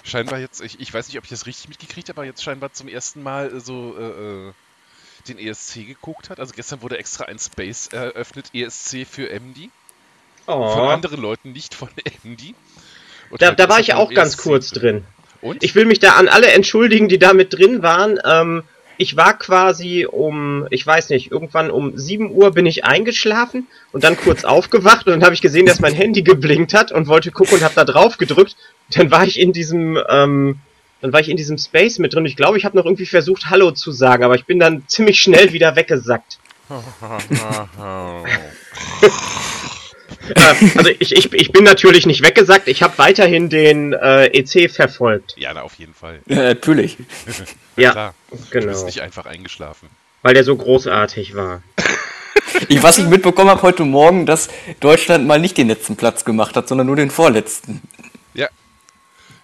scheinbar 0.04 0.40
jetzt, 0.40 0.62
ich, 0.62 0.80
ich 0.80 0.94
weiß 0.94 1.08
nicht, 1.08 1.18
ob 1.18 1.24
ich 1.26 1.30
das 1.30 1.46
richtig 1.46 1.70
mitgekriegt 1.70 2.10
habe, 2.10 2.22
aber 2.22 2.26
jetzt 2.26 2.42
scheinbar 2.44 2.74
zum 2.74 2.88
ersten 2.88 3.22
Mal 3.22 3.54
äh, 3.56 3.60
so 3.60 3.96
äh, 3.98 4.48
äh, 4.50 4.54
den 5.28 5.38
ESC 5.38 5.86
geguckt 5.86 6.30
hat. 6.30 6.40
Also 6.40 6.54
gestern 6.56 6.82
wurde 6.82 6.98
extra 6.98 7.26
ein 7.26 7.38
Space 7.38 7.88
eröffnet, 7.88 8.50
ESC 8.54 9.06
für 9.10 9.30
MD. 9.30 9.70
Von 10.46 10.56
Oh. 10.56 10.88
anderen 10.90 11.22
Leuten, 11.22 11.52
nicht 11.52 11.76
von 11.76 11.90
MD. 12.24 12.56
Und 13.30 13.40
Da, 13.42 13.48
heute 13.48 13.56
da 13.58 13.70
war 13.70 13.80
ich 13.80 13.94
auch 13.94 14.12
ganz 14.12 14.34
ESC 14.34 14.42
kurz 14.44 14.70
drin. 14.72 15.06
Und? 15.42 15.64
Ich 15.64 15.76
will 15.76 15.86
mich 15.86 16.00
da 16.00 16.14
an 16.14 16.28
alle 16.28 16.48
entschuldigen, 16.48 17.08
die 17.08 17.20
da 17.20 17.34
mit 17.34 17.54
drin 17.54 17.82
waren. 17.82 18.20
Ähm, 18.26 18.64
ich 18.98 19.16
war 19.16 19.40
quasi 19.40 20.06
um, 20.06 20.68
ich 20.72 20.86
weiß 20.86 21.10
nicht, 21.10 21.32
irgendwann 21.32 21.72
um 21.72 21.98
7 21.98 22.32
Uhr 22.32 22.52
bin 22.52 22.66
ich 22.66 22.84
eingeschlafen 22.84 23.68
und 23.94 24.04
dann 24.04 24.18
kurz 24.18 24.44
aufgewacht 24.44 25.08
und 25.08 25.14
dann 25.14 25.24
habe 25.24 25.34
ich 25.34 25.42
gesehen, 25.42 25.66
dass 25.66 25.80
mein 25.80 25.94
Handy 25.94 26.22
geblinkt 26.22 26.74
hat 26.74 26.92
und 26.92 27.08
wollte 27.08 27.32
gucken 27.32 27.56
und 27.56 27.64
habe 27.64 27.76
da 27.76 27.86
drauf 27.86 28.18
gedrückt. 28.18 28.58
Dann 28.94 29.10
war 29.10 29.26
ich 29.26 29.40
in 29.40 29.54
diesem, 29.54 29.98
ähm, 30.10 30.60
dann 31.00 31.14
war 31.14 31.22
ich 31.22 31.30
in 31.30 31.38
diesem 31.38 31.58
Space 31.58 31.98
mit 31.98 32.14
drin. 32.14 32.26
Ich 32.26 32.36
glaube, 32.36 32.58
ich 32.58 32.66
habe 32.66 32.76
noch 32.76 32.84
irgendwie 32.84 33.06
versucht, 33.06 33.50
Hallo 33.50 33.72
zu 33.72 33.94
sagen, 33.94 34.26
aber 34.26 34.36
ich 34.36 34.46
bin 34.46 34.60
dann 34.60 34.84
ziemlich 34.88 35.22
schnell 35.22 35.54
wieder 35.54 35.78
weggesackt. 35.78 36.40
Äh, 40.36 40.78
also 40.78 40.90
ich, 41.00 41.16
ich, 41.16 41.34
ich 41.34 41.52
bin 41.52 41.64
natürlich 41.64 42.06
nicht 42.06 42.24
weggesackt, 42.24 42.68
ich 42.68 42.82
habe 42.84 42.98
weiterhin 42.98 43.50
den 43.50 43.94
äh, 43.94 44.28
EC 44.28 44.72
verfolgt. 44.72 45.36
ja, 45.38 45.54
na, 45.54 45.62
auf 45.62 45.76
jeden 45.76 45.94
Fall. 45.94 46.22
ja, 46.28 46.38
natürlich. 46.38 46.98
Ja, 47.76 47.92
Klar. 47.92 48.16
Du 48.30 48.36
bist 48.36 48.52
genau. 48.52 48.86
nicht 48.86 49.00
einfach 49.00 49.26
eingeschlafen. 49.26 49.88
Weil 50.22 50.34
der 50.34 50.44
so 50.44 50.56
großartig 50.56 51.34
war. 51.34 51.64
Ich, 52.68 52.82
was 52.84 52.98
ich 52.98 53.06
mitbekommen 53.06 53.50
habe 53.50 53.62
heute 53.62 53.86
Morgen, 53.86 54.26
dass 54.26 54.50
Deutschland 54.80 55.26
mal 55.28 55.40
nicht 55.40 55.58
den 55.58 55.68
letzten 55.68 55.96
Platz 55.96 56.26
gemacht 56.26 56.56
hat, 56.56 56.68
sondern 56.68 56.88
nur 56.88 56.96
den 56.96 57.12
vorletzten. 57.12 57.82
Ja. 58.34 58.50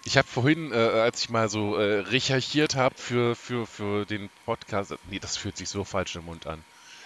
Ich 0.04 0.16
habe 0.16 0.26
vorhin, 0.26 0.72
äh, 0.72 0.76
als 0.76 1.22
ich 1.22 1.30
mal 1.30 1.48
so 1.48 1.76
äh, 1.76 2.00
recherchiert 2.00 2.74
habe 2.74 2.94
für, 2.98 3.34
für, 3.36 3.66
für 3.66 4.04
den 4.06 4.28
Podcast, 4.44 4.94
nee, 5.10 5.18
das 5.18 5.36
fühlt 5.36 5.56
sich 5.56 5.68
so 5.68 5.84
falsch 5.84 6.16
im 6.16 6.24
Mund 6.24 6.46
an. 6.46 6.62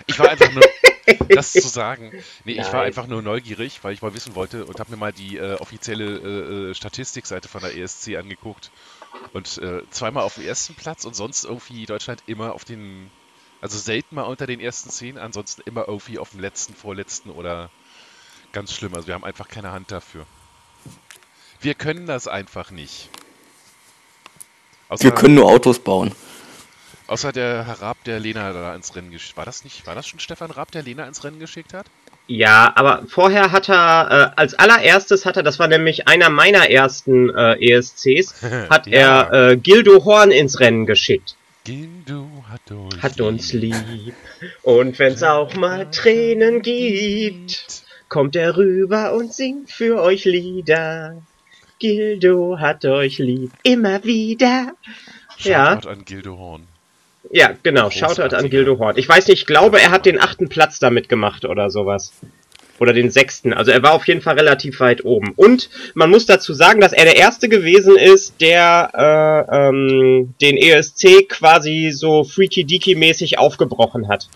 Ich 0.06 0.18
war 0.18 0.28
einfach 0.28 0.52
nur, 0.52 0.64
das 1.28 1.52
zu 1.52 1.68
sagen, 1.68 2.12
nee, 2.44 2.52
ich 2.52 2.66
war 2.66 2.72
Nein. 2.72 2.86
einfach 2.86 3.06
nur 3.06 3.22
neugierig, 3.22 3.82
weil 3.82 3.92
ich 3.92 4.02
mal 4.02 4.14
wissen 4.14 4.34
wollte 4.34 4.64
und 4.64 4.80
habe 4.80 4.90
mir 4.90 4.96
mal 4.96 5.12
die 5.12 5.36
äh, 5.36 5.54
offizielle 5.54 6.04
äh, 6.04 6.70
äh, 6.70 6.74
Statistikseite 6.74 7.48
von 7.48 7.60
der 7.60 7.76
ESC 7.76 8.16
angeguckt. 8.16 8.70
Und 9.32 9.58
äh, 9.58 9.82
zweimal 9.90 10.22
auf 10.24 10.34
dem 10.34 10.46
ersten 10.46 10.74
Platz 10.74 11.04
und 11.04 11.14
sonst 11.14 11.44
irgendwie 11.44 11.84
Deutschland 11.86 12.22
immer 12.26 12.54
auf 12.54 12.64
den, 12.64 13.10
also 13.60 13.76
selten 13.78 14.14
mal 14.14 14.22
unter 14.22 14.46
den 14.46 14.60
ersten 14.60 14.90
zehn, 14.90 15.18
ansonsten 15.18 15.62
immer 15.64 15.88
irgendwie 15.88 16.18
auf 16.18 16.30
dem 16.30 16.40
letzten, 16.40 16.74
vorletzten 16.74 17.30
oder 17.30 17.70
ganz 18.52 18.72
schlimm. 18.72 18.94
Also 18.94 19.08
wir 19.08 19.14
haben 19.14 19.24
einfach 19.24 19.48
keine 19.48 19.72
Hand 19.72 19.90
dafür. 19.90 20.26
Wir 21.60 21.74
können 21.74 22.06
das 22.06 22.26
einfach 22.26 22.70
nicht. 22.70 23.10
Außer, 24.88 25.04
Wir 25.04 25.12
können 25.12 25.34
nur 25.34 25.46
Autos 25.46 25.78
bauen. 25.78 26.12
Außer 27.10 27.32
der 27.32 27.66
Herr 27.66 27.82
Raab, 27.82 28.02
der 28.04 28.20
Lena 28.20 28.52
da 28.52 28.74
ins 28.74 28.94
Rennen 28.96 29.10
geschickt 29.10 29.36
War 29.36 29.44
das 29.44 29.64
nicht? 29.64 29.86
War 29.86 29.94
das 29.94 30.06
schon 30.06 30.20
Stefan 30.20 30.50
Raab, 30.50 30.70
der 30.70 30.82
Lena 30.82 31.06
ins 31.06 31.22
Rennen 31.24 31.38
geschickt 31.40 31.74
hat? 31.74 31.86
Ja, 32.26 32.72
aber 32.76 33.02
vorher 33.08 33.50
hat 33.50 33.68
er, 33.68 34.32
äh, 34.36 34.40
als 34.40 34.54
allererstes 34.54 35.26
hat 35.26 35.36
er, 35.36 35.42
das 35.42 35.58
war 35.58 35.66
nämlich 35.66 36.06
einer 36.06 36.30
meiner 36.30 36.70
ersten 36.70 37.28
äh, 37.34 37.54
ESCs, 37.74 38.40
hat 38.70 38.86
Ja. 38.86 39.22
er 39.22 39.50
äh, 39.50 39.56
Gildo 39.56 40.04
Horn 40.04 40.30
ins 40.30 40.60
Rennen 40.60 40.86
geschickt. 40.86 41.34
Gildo 41.64 42.28
hat 42.48 42.70
uns, 42.70 43.02
Hat 43.02 43.20
uns 43.20 43.52
lieb. 43.52 44.14
Und 44.62 44.98
wenn's 44.98 45.22
auch 45.22 45.54
mal 45.56 45.90
Tränen 45.90 46.62
gibt, 46.62 47.82
kommt 48.08 48.34
er 48.36 48.56
rüber 48.56 49.12
und 49.12 49.34
singt 49.34 49.70
für 49.70 50.00
euch 50.00 50.24
Lieder. 50.24 51.20
Gildo 51.80 52.58
hat 52.58 52.84
euch 52.84 53.18
lieb. 53.18 53.50
Immer 53.62 54.04
wieder. 54.04 54.74
Ja. 55.38 55.72
Shoutout 55.74 55.88
an 55.88 56.04
Gildo 56.04 56.38
Horn. 56.38 56.66
Ja, 57.30 57.52
genau. 57.62 57.90
Shoutout 57.90 58.34
an. 58.34 58.50
Gildo 58.50 58.78
Horn. 58.78 58.96
Ich 58.96 59.08
weiß 59.08 59.28
nicht, 59.28 59.40
ich 59.40 59.46
glaube, 59.46 59.80
er 59.80 59.90
hat 59.90 60.04
den 60.04 60.20
achten 60.20 60.48
Platz 60.48 60.78
damit 60.78 61.08
gemacht 61.08 61.44
oder 61.44 61.70
sowas. 61.70 62.12
Oder 62.80 62.92
den 62.92 63.10
sechsten. 63.10 63.52
Also 63.52 63.70
er 63.70 63.82
war 63.82 63.92
auf 63.92 64.08
jeden 64.08 64.22
Fall 64.22 64.36
relativ 64.36 64.80
weit 64.80 65.04
oben. 65.04 65.32
Und 65.36 65.68
man 65.94 66.10
muss 66.10 66.26
dazu 66.26 66.54
sagen, 66.54 66.80
dass 66.80 66.92
er 66.92 67.04
der 67.04 67.16
erste 67.16 67.48
gewesen 67.48 67.96
ist, 67.96 68.40
der 68.40 69.46
äh, 69.50 69.68
ähm, 69.68 70.34
den 70.40 70.56
ESC 70.56 71.28
quasi 71.28 71.90
so 71.94 72.24
freaky 72.24 72.64
deaky 72.64 72.94
mäßig 72.94 73.38
aufgebrochen 73.38 74.08
hat. 74.08 74.28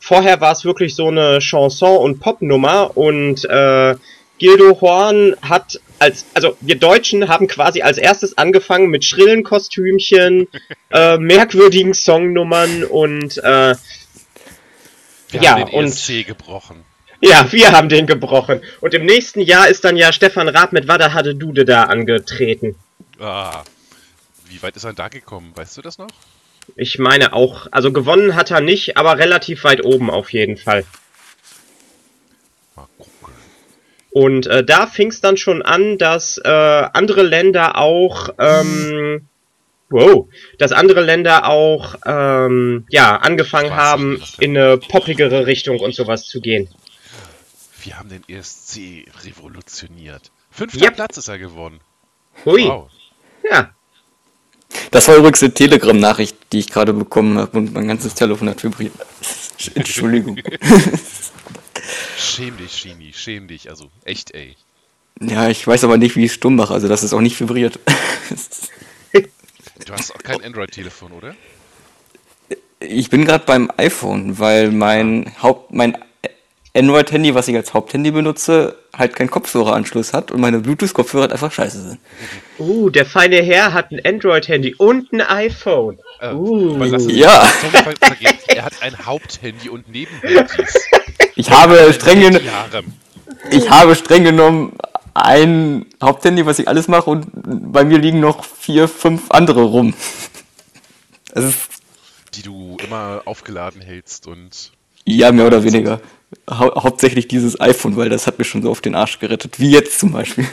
Vorher 0.00 0.40
war 0.40 0.50
es 0.50 0.64
wirklich 0.64 0.96
so 0.96 1.08
eine 1.08 1.38
Chanson- 1.40 1.98
und 1.98 2.18
Popnummer 2.18 2.96
und 2.96 3.44
äh, 3.44 3.94
Gildo 4.38 4.80
Horn 4.80 5.36
hat 5.40 5.80
als, 6.02 6.26
also 6.34 6.56
wir 6.60 6.76
Deutschen 6.78 7.28
haben 7.28 7.46
quasi 7.48 7.80
als 7.82 7.96
erstes 7.98 8.36
angefangen 8.36 8.88
mit 8.88 9.04
schrillen 9.04 9.42
Kostümchen, 9.44 10.48
äh, 10.90 11.16
merkwürdigen 11.16 11.94
Songnummern 11.94 12.84
und 12.84 13.38
äh, 13.38 13.74
Wir 15.30 15.40
Ja, 15.42 15.52
haben 15.52 15.66
den 15.66 15.74
und- 15.74 15.84
ESC 15.86 16.24
gebrochen. 16.26 16.84
ja, 17.20 17.50
wir 17.52 17.72
haben 17.72 17.88
den 17.88 18.06
gebrochen. 18.06 18.60
Und 18.80 18.94
im 18.94 19.06
nächsten 19.06 19.40
Jahr 19.40 19.68
ist 19.68 19.84
dann 19.84 19.96
ja 19.96 20.12
Stefan 20.12 20.48
Raab 20.48 20.72
mit 20.72 20.88
Wada 20.88 21.12
Hade 21.14 21.34
Dude 21.34 21.64
da 21.64 21.84
angetreten. 21.84 22.74
Ah. 23.18 23.62
Wie 24.48 24.62
weit 24.62 24.76
ist 24.76 24.84
er 24.84 24.92
da 24.92 25.08
gekommen? 25.08 25.52
Weißt 25.54 25.76
du 25.78 25.82
das 25.82 25.96
noch? 25.98 26.08
Ich 26.76 26.98
meine 26.98 27.32
auch, 27.32 27.66
also 27.70 27.92
gewonnen 27.92 28.34
hat 28.36 28.50
er 28.50 28.60
nicht, 28.60 28.96
aber 28.96 29.18
relativ 29.18 29.64
weit 29.64 29.82
oben 29.84 30.10
auf 30.10 30.32
jeden 30.32 30.56
Fall. 30.56 30.84
Und 34.12 34.46
äh, 34.46 34.62
da 34.64 34.86
fing 34.86 35.08
es 35.08 35.20
dann 35.20 35.36
schon 35.36 35.62
an, 35.62 35.96
dass 35.98 36.38
äh, 36.38 36.48
andere 36.48 37.22
Länder 37.22 37.76
auch, 37.78 38.28
ähm, 38.38 39.26
wow, 39.88 40.28
dass 40.58 40.72
andere 40.72 41.00
Länder 41.00 41.48
auch, 41.48 41.94
ähm, 42.04 42.84
ja, 42.90 43.16
angefangen 43.16 43.74
haben, 43.74 44.22
in 44.38 44.56
eine 44.56 44.76
poppigere 44.76 45.46
Richtung 45.46 45.80
und 45.80 45.94
sowas 45.94 46.24
zu 46.26 46.40
gehen. 46.40 46.68
Wir 47.82 47.98
haben 47.98 48.10
den 48.10 48.22
ESC 48.28 49.06
revolutioniert. 49.24 50.30
Fünfter 50.50 50.84
Yep. 50.84 50.94
Platz 50.96 51.16
ist 51.16 51.28
er 51.28 51.38
geworden. 51.38 51.80
Hui, 52.44 52.64
Wow. 52.66 52.90
ja, 53.50 53.70
Das 54.90 55.08
war 55.08 55.16
übrigens 55.16 55.42
eine 55.42 55.52
Telegram-Nachricht, 55.54 56.36
die 56.52 56.58
ich 56.60 56.68
gerade 56.70 56.92
bekommen 56.92 57.38
habe 57.38 57.56
und 57.58 57.72
mein 57.72 57.88
ganzes 57.88 58.14
Telefon 58.14 58.48
hat 58.50 58.62
vibriert. 58.62 58.92
Entschuldigung. 59.74 60.38
Schäm 62.18 62.56
dich, 62.56 62.72
Shini, 62.72 63.12
schäm 63.14 63.48
dich. 63.48 63.68
Also, 63.70 63.90
echt, 64.04 64.32
ey. 64.32 64.56
Ja, 65.20 65.48
ich 65.48 65.66
weiß 65.66 65.84
aber 65.84 65.98
nicht, 65.98 66.16
wie 66.16 66.24
ich 66.24 66.30
es 66.30 66.34
stumm 66.34 66.56
mache, 66.56 66.74
also 66.74 66.88
dass 66.88 67.02
es 67.02 67.12
auch 67.12 67.20
nicht 67.20 67.38
vibriert. 67.38 67.78
Du 69.12 69.92
hast 69.92 70.14
auch 70.14 70.22
kein 70.22 70.42
Android-Telefon, 70.42 71.12
oder? 71.12 71.34
Ich 72.80 73.10
bin 73.10 73.24
gerade 73.24 73.44
beim 73.44 73.70
iPhone, 73.76 74.38
weil 74.38 74.70
mein 74.70 75.32
Haupt, 75.42 75.72
mein 75.72 75.96
Android-Handy, 76.74 77.34
was 77.34 77.48
ich 77.48 77.56
als 77.56 77.74
Haupthandy 77.74 78.10
benutze, 78.10 78.76
halt 78.96 79.14
keinen 79.14 79.30
Kopfhöreranschluss 79.30 80.12
hat 80.12 80.30
und 80.30 80.40
meine 80.40 80.58
Bluetooth-Kopfhörer 80.60 81.22
halt 81.22 81.32
einfach 81.32 81.52
scheiße 81.52 81.90
sind. 81.90 81.98
uh, 82.58 82.90
der 82.90 83.04
feine 83.06 83.42
Herr 83.42 83.72
hat 83.72 83.90
ein 83.90 84.00
Android-Handy 84.04 84.74
und 84.76 85.12
ein 85.12 85.20
iPhone. 85.20 85.98
Äh, 86.20 86.32
Uh. 86.32 86.82
Ja. 87.08 87.46
Er 88.48 88.64
hat 88.64 88.82
ein 88.82 88.96
Haupthandy 89.04 89.68
und 89.68 89.88
Nebenhandys. 89.88 90.86
Ich 91.36 91.50
habe 91.50 91.92
streng, 91.92 92.20
gen 92.20 92.44
Jahre. 92.44 92.84
ich 93.50 93.70
habe 93.70 93.94
streng 93.94 94.24
genommen 94.24 94.76
ein 95.14 95.86
Haupthandy, 96.02 96.46
was 96.46 96.58
ich 96.58 96.68
alles 96.68 96.88
mache 96.88 97.10
und 97.10 97.26
bei 97.72 97.84
mir 97.84 97.98
liegen 97.98 98.20
noch 98.20 98.44
vier, 98.44 98.88
fünf 98.88 99.30
andere 99.30 99.62
rum. 99.62 99.94
Das 101.34 101.44
ist 101.46 101.56
Die 102.34 102.42
du 102.42 102.76
immer 102.84 103.22
aufgeladen 103.24 103.80
hältst 103.80 104.26
und. 104.26 104.70
ja 105.06 105.32
mehr 105.32 105.46
oder 105.46 105.64
weniger. 105.64 105.98
Hau 106.50 106.82
hauptsächlich 106.82 107.26
dieses 107.26 107.58
iPhone, 107.58 107.96
weil 107.96 108.10
das 108.10 108.26
hat 108.26 108.38
mir 108.38 108.44
schon 108.44 108.60
so 108.60 108.70
auf 108.70 108.82
den 108.82 108.94
Arsch 108.94 109.18
gerettet. 109.18 109.58
Wie 109.58 109.70
jetzt 109.70 109.98
zum 109.98 110.12
Beispiel. 110.12 110.46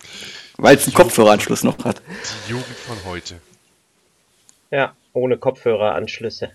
weil 0.56 0.76
es 0.76 0.84
einen 0.84 0.94
Kopfhöreranschluss 0.94 1.64
noch 1.64 1.84
hat. 1.84 2.00
Die 2.46 2.50
Jugend 2.52 2.76
von 2.86 2.96
heute. 3.06 3.40
Ja, 4.70 4.94
ohne 5.14 5.36
Kopfhöreranschlüsse. 5.36 6.52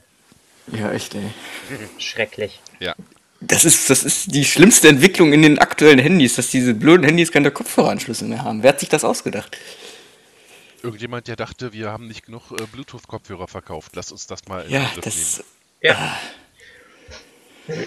Ja, 0.72 0.91
echt, 0.94 1.15
ey. 1.15 1.32
Schrecklich. 1.98 2.62
Ja. 2.79 2.96
Das 3.41 3.65
ist, 3.65 3.89
das 3.89 4.03
ist 4.03 4.33
die 4.33 4.45
schlimmste 4.45 4.87
Entwicklung 4.87 5.33
in 5.33 5.41
den 5.41 5.59
aktuellen 5.59 5.99
Handys, 5.99 6.35
dass 6.35 6.49
diese 6.49 6.73
blöden 6.73 7.05
Handys 7.05 7.31
keine 7.31 7.51
Kopfhöreranschlüsse 7.51 8.25
mehr 8.25 8.43
haben. 8.43 8.63
Wer 8.63 8.69
hat 8.69 8.79
sich 8.79 8.89
das 8.89 9.03
ausgedacht? 9.03 9.57
Irgendjemand, 10.81 11.27
der 11.27 11.35
dachte, 11.35 11.73
wir 11.73 11.91
haben 11.91 12.07
nicht 12.07 12.25
genug 12.25 12.51
äh, 12.51 12.63
Bluetooth-Kopfhörer 12.71 13.47
verkauft. 13.47 13.93
Lass 13.95 14.11
uns 14.11 14.27
das 14.27 14.47
mal 14.47 14.65
in 14.65 14.71
Ja, 14.71 14.85
Angriff 14.85 15.03
das. 15.03 15.43
Ja. 15.81 16.19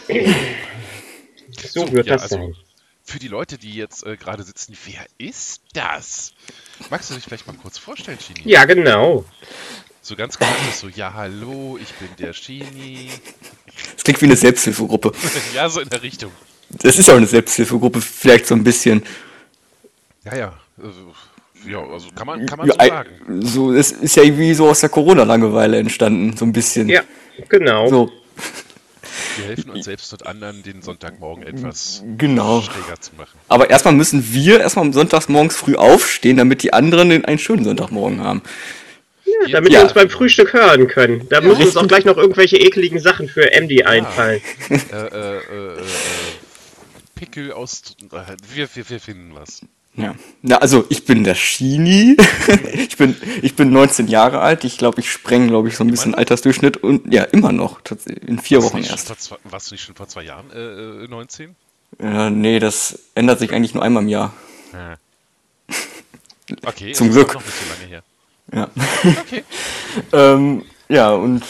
So 1.73 1.91
wird 1.93 2.07
ja, 2.07 2.15
das 2.15 2.25
also, 2.25 2.37
sein. 2.37 2.57
Für 3.03 3.19
die 3.19 3.29
Leute, 3.29 3.57
die 3.57 3.75
jetzt 3.75 4.05
äh, 4.05 4.19
gerade 4.19 4.43
sitzen, 4.43 4.77
wer 4.85 5.07
ist 5.17 5.63
das? 5.73 6.35
Magst 6.91 7.09
du 7.09 7.15
dich 7.15 7.25
vielleicht 7.25 7.47
mal 7.47 7.57
kurz 7.57 7.79
vorstellen, 7.79 8.19
Shini? 8.21 8.43
Ja, 8.45 8.67
genau. 8.67 9.25
So 10.03 10.15
ganz 10.15 10.37
klassisch, 10.37 10.75
so, 10.75 10.89
ja, 10.89 11.15
hallo, 11.15 11.79
ich 11.81 11.93
bin 11.95 12.09
der 12.19 12.35
Shini. 12.35 13.11
Das 14.09 14.17
klingt 14.17 14.23
wie 14.23 14.27
eine 14.27 14.37
Selbsthilfegruppe. 14.37 15.13
ja, 15.55 15.69
so 15.69 15.81
in 15.81 15.89
der 15.91 16.03
Richtung. 16.03 16.33
Das 16.71 16.99
ist 16.99 17.09
ja 17.09 17.13
auch 17.13 17.19
eine 17.19 17.27
Selbsthilfegruppe, 17.27 18.01
vielleicht 18.01 18.47
so 18.47 18.55
ein 18.55 18.65
bisschen. 18.65 19.03
Ja, 20.25 20.35
ja. 20.35 20.53
Also, 20.83 21.13
ja, 21.71 21.79
also 21.79 22.09
kann 22.15 22.27
man, 22.27 22.47
kann 22.47 22.59
man 22.59 22.69
Ja, 22.69 22.75
so 22.75 22.89
sagen. 22.89 23.43
so, 23.43 23.73
es 23.75 23.93
ist 23.93 24.17
ja 24.17 24.23
irgendwie 24.23 24.55
so 24.55 24.67
aus 24.67 24.81
der 24.81 24.89
Corona-Langeweile 24.89 25.79
entstanden, 25.79 26.35
so 26.39 26.47
ein 26.47 26.55
bisschen. 26.55 26.89
Ja, 26.89 27.03
genau. 27.51 27.89
So, 27.89 28.11
Wir 29.37 29.45
helfen 29.45 29.71
uns 29.73 29.85
selbst 29.85 30.11
und 30.15 30.27
anderen, 30.27 30.63
den 30.63 30.81
Sonntagmorgen 30.81 31.43
etwas 31.47 32.03
genau. 32.17 32.63
stärker 32.63 32.99
zu 32.99 33.11
machen. 33.15 33.39
Aber 33.49 33.69
erstmal 33.69 33.93
müssen 33.93 34.33
wir 34.33 34.61
erstmal 34.61 34.91
sonntags 34.95 35.29
morgens 35.29 35.55
früh 35.55 35.77
aufstehen, 35.77 36.39
damit 36.39 36.63
die 36.63 36.73
anderen 36.73 37.27
einen 37.27 37.39
schönen 37.39 37.65
Sonntagmorgen 37.65 38.23
haben. 38.23 38.41
Damit 39.53 39.73
Ja. 39.73 39.79
wir 39.79 39.85
uns 39.85 39.93
beim 39.95 40.11
Frühstück 40.11 40.53
hören 40.53 40.89
können. 40.89 41.27
Da 41.29 41.41
müssen 41.41 41.63
uns 41.63 41.77
auch 41.77 41.87
gleich 41.87 42.05
noch 42.05 42.17
irgendwelche 42.17 42.57
ekligen 42.57 42.99
Sachen 43.01 43.29
für 43.29 43.51
MD 43.53 43.85
einfallen. 43.85 44.41
Äh, 44.71 44.75
äh, 44.93 44.97
äh, 44.97 45.37
äh, 45.39 45.81
äh, 45.81 45.83
Pickel 47.15 47.53
aus. 47.53 47.83
Äh, 48.13 48.37
wir, 48.55 48.69
wir, 48.75 48.89
wir 48.91 49.01
finden 49.01 49.35
was. 49.35 49.61
Ja. 49.95 50.15
Na, 50.43 50.59
also 50.59 50.85
ich 50.91 51.05
bin 51.05 51.25
der 51.25 51.35
Shini. 51.35 52.17
ich 52.73 52.97
bin 52.97 53.17
ich 53.43 53.55
bin 53.57 53.73
19 53.73 54.07
Jahre 54.09 54.41
alt. 54.41 54.65
Ich 54.65 54.79
glaube, 54.79 55.01
ich 55.01 55.11
spreng, 55.11 55.49
glaube 55.49 55.69
ich, 55.69 55.77
so 55.77 55.83
ein 55.85 55.91
bisschen? 55.91 56.15
Altersdurchschnitt 56.15 56.77
und 56.77 57.13
ja, 57.13 57.25
immer 57.25 57.51
noch. 57.53 57.81
In 58.27 58.39
vier 58.39 58.59
Warst 58.63 58.75
Wochen 58.75 58.85
erst. 58.85 59.09
vor 59.09 59.19
zwei, 59.19 59.37
warst 59.45 59.71
du 59.71 59.75
nicht 59.75 59.85
schon 59.85 59.97
vor 59.97 60.07
zwei 60.09 60.23
Jahren 60.23 60.51
äh, 60.53 61.05
äh, 61.05 61.09
19? 61.09 61.57
Ja, 62.01 62.31
nee, 62.31 62.59
das 62.61 62.99
ändert 63.15 63.41
sich 63.41 63.53
eigentlich 63.53 63.75
nur 63.75 63.83
einmal 63.83 64.03
im 64.03 64.09
Jahr. 64.09 64.33
Okay, 66.65 66.93
Zum 66.93 67.09
ist 67.09 67.15
Glück. 67.15 67.35
noch 67.35 67.45
nicht 67.45 67.55
so 67.59 67.69
lange 67.75 67.91
her. 67.91 68.03
Ja. 68.55 68.69
Okay. 69.05 69.45
ähm, 70.13 70.65
ja, 70.89 71.11
und 71.11 71.45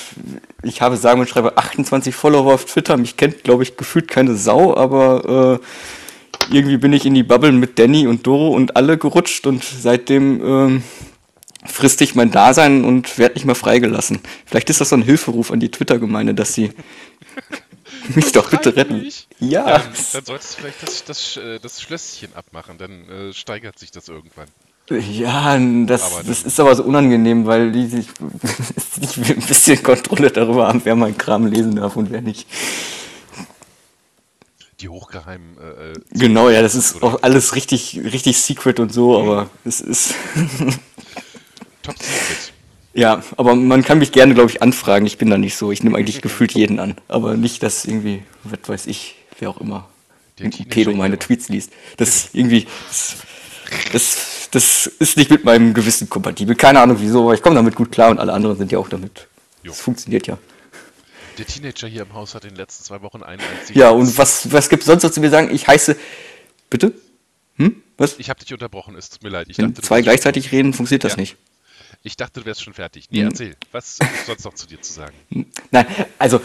ich 0.62 0.82
habe 0.82 0.96
sagen 0.96 1.20
und 1.20 1.28
schreibe 1.28 1.56
28 1.56 2.14
Follower 2.14 2.54
auf 2.54 2.64
Twitter. 2.64 2.96
Mich 2.96 3.16
kennt, 3.16 3.44
glaube 3.44 3.62
ich, 3.62 3.76
gefühlt 3.76 4.08
keine 4.08 4.34
Sau, 4.34 4.76
aber 4.76 5.60
äh, 5.60 6.54
irgendwie 6.54 6.76
bin 6.76 6.92
ich 6.92 7.06
in 7.06 7.14
die 7.14 7.22
Bubble 7.22 7.52
mit 7.52 7.78
Danny 7.78 8.06
und 8.06 8.26
Doro 8.26 8.48
und 8.48 8.76
alle 8.76 8.98
gerutscht 8.98 9.46
und 9.46 9.62
seitdem 9.62 10.42
ähm, 10.44 10.82
frisst 11.64 12.00
ich 12.00 12.14
mein 12.14 12.30
Dasein 12.30 12.84
und 12.84 13.18
werde 13.18 13.34
nicht 13.34 13.44
mehr 13.44 13.54
freigelassen. 13.54 14.20
Vielleicht 14.46 14.70
ist 14.70 14.80
das 14.80 14.88
so 14.88 14.96
ein 14.96 15.02
Hilferuf 15.02 15.50
an 15.52 15.60
die 15.60 15.70
Twitter-Gemeinde, 15.70 16.34
dass 16.34 16.54
sie 16.54 16.72
mich 18.14 18.32
doch 18.32 18.50
bitte 18.50 18.74
retten. 18.74 19.08
Ja, 19.38 19.68
Ja, 19.68 19.78
dann, 19.78 19.92
dann 20.12 20.24
solltest 20.24 20.54
du 20.54 20.62
vielleicht 20.62 20.82
das, 20.82 21.04
das, 21.04 21.36
äh, 21.36 21.60
das 21.60 21.80
Schlösschen 21.80 22.34
abmachen, 22.34 22.78
dann 22.78 23.08
äh, 23.08 23.32
steigert 23.32 23.78
sich 23.78 23.90
das 23.92 24.08
irgendwann. 24.08 24.48
Ja, 24.90 25.59
das, 25.87 26.02
Aber 26.02 26.23
das 26.25 26.42
ist 26.42 26.59
aber 26.61 26.75
so 26.75 26.83
unangenehm, 26.85 27.47
weil 27.47 27.73
die 27.73 27.87
sich 27.87 28.07
ich 29.00 29.18
will 29.18 29.37
ein 29.37 29.47
bisschen 29.47 29.83
Kontrolle 29.83 30.30
darüber 30.30 30.68
haben, 30.68 30.80
wer 30.85 30.97
meinen 30.97 31.18
Kram 31.18 31.47
lesen 31.47 31.76
darf 31.76 31.97
und 31.97 32.11
wer 32.11 32.23
nicht. 32.23 32.47
Die 34.80 34.88
hochgeheimen. 34.88 35.57
Äh, 35.59 35.90
äh, 35.90 35.95
Genau, 36.12 36.49
ja, 36.50 36.62
das 36.62 36.75
ist 36.75 37.02
auch 37.02 37.23
alles 37.23 37.57
richtig, 37.57 38.00
richtig 38.12 38.38
secret 38.38 38.78
und 38.78 38.92
so, 38.92 39.18
aber 39.21 39.50
es 39.64 39.80
ist. 39.80 40.14
Top 41.83 41.97
Secret. 41.99 42.52
ja, 42.95 43.23
aber 43.37 43.57
man 43.57 43.83
kann 43.83 43.99
mich 43.99 44.12
gerne, 44.12 44.35
glaube 44.35 44.50
ich, 44.50 44.62
anfragen. 44.62 45.07
Ich 45.07 45.18
bin 45.18 45.30
da 45.30 45.38
nicht 45.38 45.57
so. 45.57 45.73
Ich 45.73 45.83
nehme 45.83 45.99
eigentlich 45.99 46.23
gefühlt 46.23 46.52
jeden 46.52 46.78
an. 46.78 46.95
Aber 47.09 47.37
nicht, 47.37 47.62
dass 47.62 47.85
irgendwie, 47.85 48.23
was 48.45 48.61
weiß 48.68 48.87
ich, 48.87 49.16
wer 49.38 49.50
auch 49.50 49.61
immer. 49.61 49.88
Pedo 50.37 50.92
meine. 50.92 51.18
Tweets 51.18 51.49
liest. 51.49 51.73
Das 51.97 52.09
ist 52.11 52.35
irgendwie, 52.35 52.66
das, 52.88 53.16
das, 53.92 54.38
das 54.50 54.86
ist 54.86 55.16
nicht 55.16 55.30
mit 55.30 55.44
meinem 55.44 55.74
Gewissen 55.74 56.08
kompatibel. 56.08 56.54
Keine 56.56 56.80
Ahnung 56.80 56.96
wieso, 57.00 57.22
aber 57.24 57.34
ich 57.34 57.42
komme 57.42 57.54
damit 57.56 57.74
gut 57.74 57.92
klar 57.92 58.10
und 58.10 58.18
alle 58.18 58.32
anderen 58.32 58.56
sind 58.56 58.72
ja 58.72 58.78
auch 58.78 58.88
damit. 58.88 59.28
Das 59.64 59.80
funktioniert 59.80 60.26
ja. 60.26 60.38
Der 61.36 61.46
Teenager 61.46 61.86
hier 61.86 62.02
im 62.02 62.12
Haus 62.14 62.34
hat 62.34 62.44
in 62.44 62.50
den 62.50 62.56
letzten 62.56 62.84
zwei 62.84 63.00
Wochen 63.02 63.22
einen 63.22 63.40
einzigen. 63.40 63.78
Ja, 63.78 63.90
und 63.90 64.16
was, 64.18 64.50
was 64.50 64.68
gibt's 64.68 64.86
sonst 64.86 65.02
noch 65.04 65.10
zu 65.10 65.20
mir 65.20 65.30
sagen? 65.30 65.54
Ich 65.54 65.68
heiße, 65.68 65.96
bitte? 66.70 66.92
Hm? 67.56 67.82
Was? 67.96 68.18
Ich 68.18 68.28
habe 68.30 68.40
dich 68.40 68.52
unterbrochen, 68.52 68.96
es 68.96 69.10
tut 69.10 69.22
mir 69.22 69.28
leid. 69.28 69.46
Ich 69.50 69.58
Wenn 69.58 69.72
dachte, 69.72 69.86
zwei 69.86 70.00
gleichzeitig 70.02 70.50
reden, 70.52 70.72
funktioniert 70.72 71.04
das 71.04 71.12
Ja. 71.12 71.18
nicht. 71.20 71.30
Schon, 71.32 71.98
ich 72.02 72.16
dachte, 72.16 72.40
du 72.40 72.46
wärst 72.46 72.62
schon 72.62 72.74
fertig. 72.74 73.06
Nee, 73.10 73.20
Mhm. 73.22 73.28
erzähl. 73.28 73.56
Was 73.72 73.98
ist 73.98 74.26
sonst 74.26 74.44
noch 74.44 74.54
zu 74.54 74.66
dir 74.66 74.80
zu 74.80 74.92
sagen? 74.92 75.14
Nein, 75.70 75.86
also, 76.18 76.40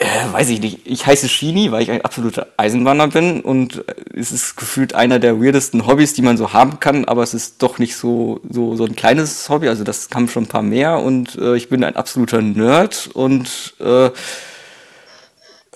äh, 0.00 0.32
weiß 0.32 0.48
ich 0.48 0.60
nicht. 0.60 0.80
Ich 0.86 1.06
heiße 1.06 1.28
Shini, 1.28 1.70
weil 1.72 1.82
ich 1.82 1.90
ein 1.90 2.02
absoluter 2.02 2.46
Eisenbahner 2.56 3.08
bin 3.08 3.42
und 3.42 3.86
äh, 3.86 3.94
es 4.14 4.32
ist 4.32 4.56
gefühlt 4.56 4.94
einer 4.94 5.18
der 5.18 5.42
weirdesten 5.42 5.86
Hobbys, 5.86 6.14
die 6.14 6.22
man 6.22 6.38
so 6.38 6.54
haben 6.54 6.80
kann, 6.80 7.04
aber 7.04 7.22
es 7.22 7.34
ist 7.34 7.62
doch 7.62 7.78
nicht 7.78 7.94
so, 7.94 8.40
so, 8.48 8.76
so 8.76 8.86
ein 8.86 8.96
kleines 8.96 9.48
Hobby, 9.50 9.68
also 9.68 9.84
das 9.84 10.08
haben 10.14 10.28
schon 10.28 10.44
ein 10.44 10.48
paar 10.48 10.62
mehr 10.62 11.00
und 11.00 11.36
äh, 11.36 11.54
ich 11.54 11.68
bin 11.68 11.84
ein 11.84 11.96
absoluter 11.96 12.40
Nerd 12.40 13.10
und 13.12 13.74
äh, 13.78 14.10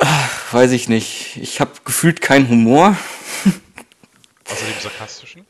ach, 0.00 0.54
weiß 0.54 0.72
ich 0.72 0.88
nicht. 0.88 1.36
Ich 1.36 1.60
habe 1.60 1.72
gefühlt 1.84 2.22
keinen 2.22 2.48
Humor. 2.48 2.96
Außer 4.50 4.64
dem 4.64 4.80
sarkastischen? 4.80 5.44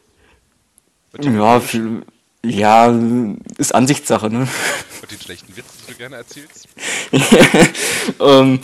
Ja, 1.22 1.60
viel, 1.60 2.02
ja, 2.44 2.94
ist 3.58 3.74
Ansichtssache, 3.74 4.30
ne? 4.30 4.48
und 5.02 5.10
den 5.10 5.20
schlechten 5.20 5.56
Witzen, 5.56 5.78
die 5.86 5.92
du 5.92 5.98
gerne 5.98 6.16
erzählst? 6.16 6.68
ähm, 8.20 8.60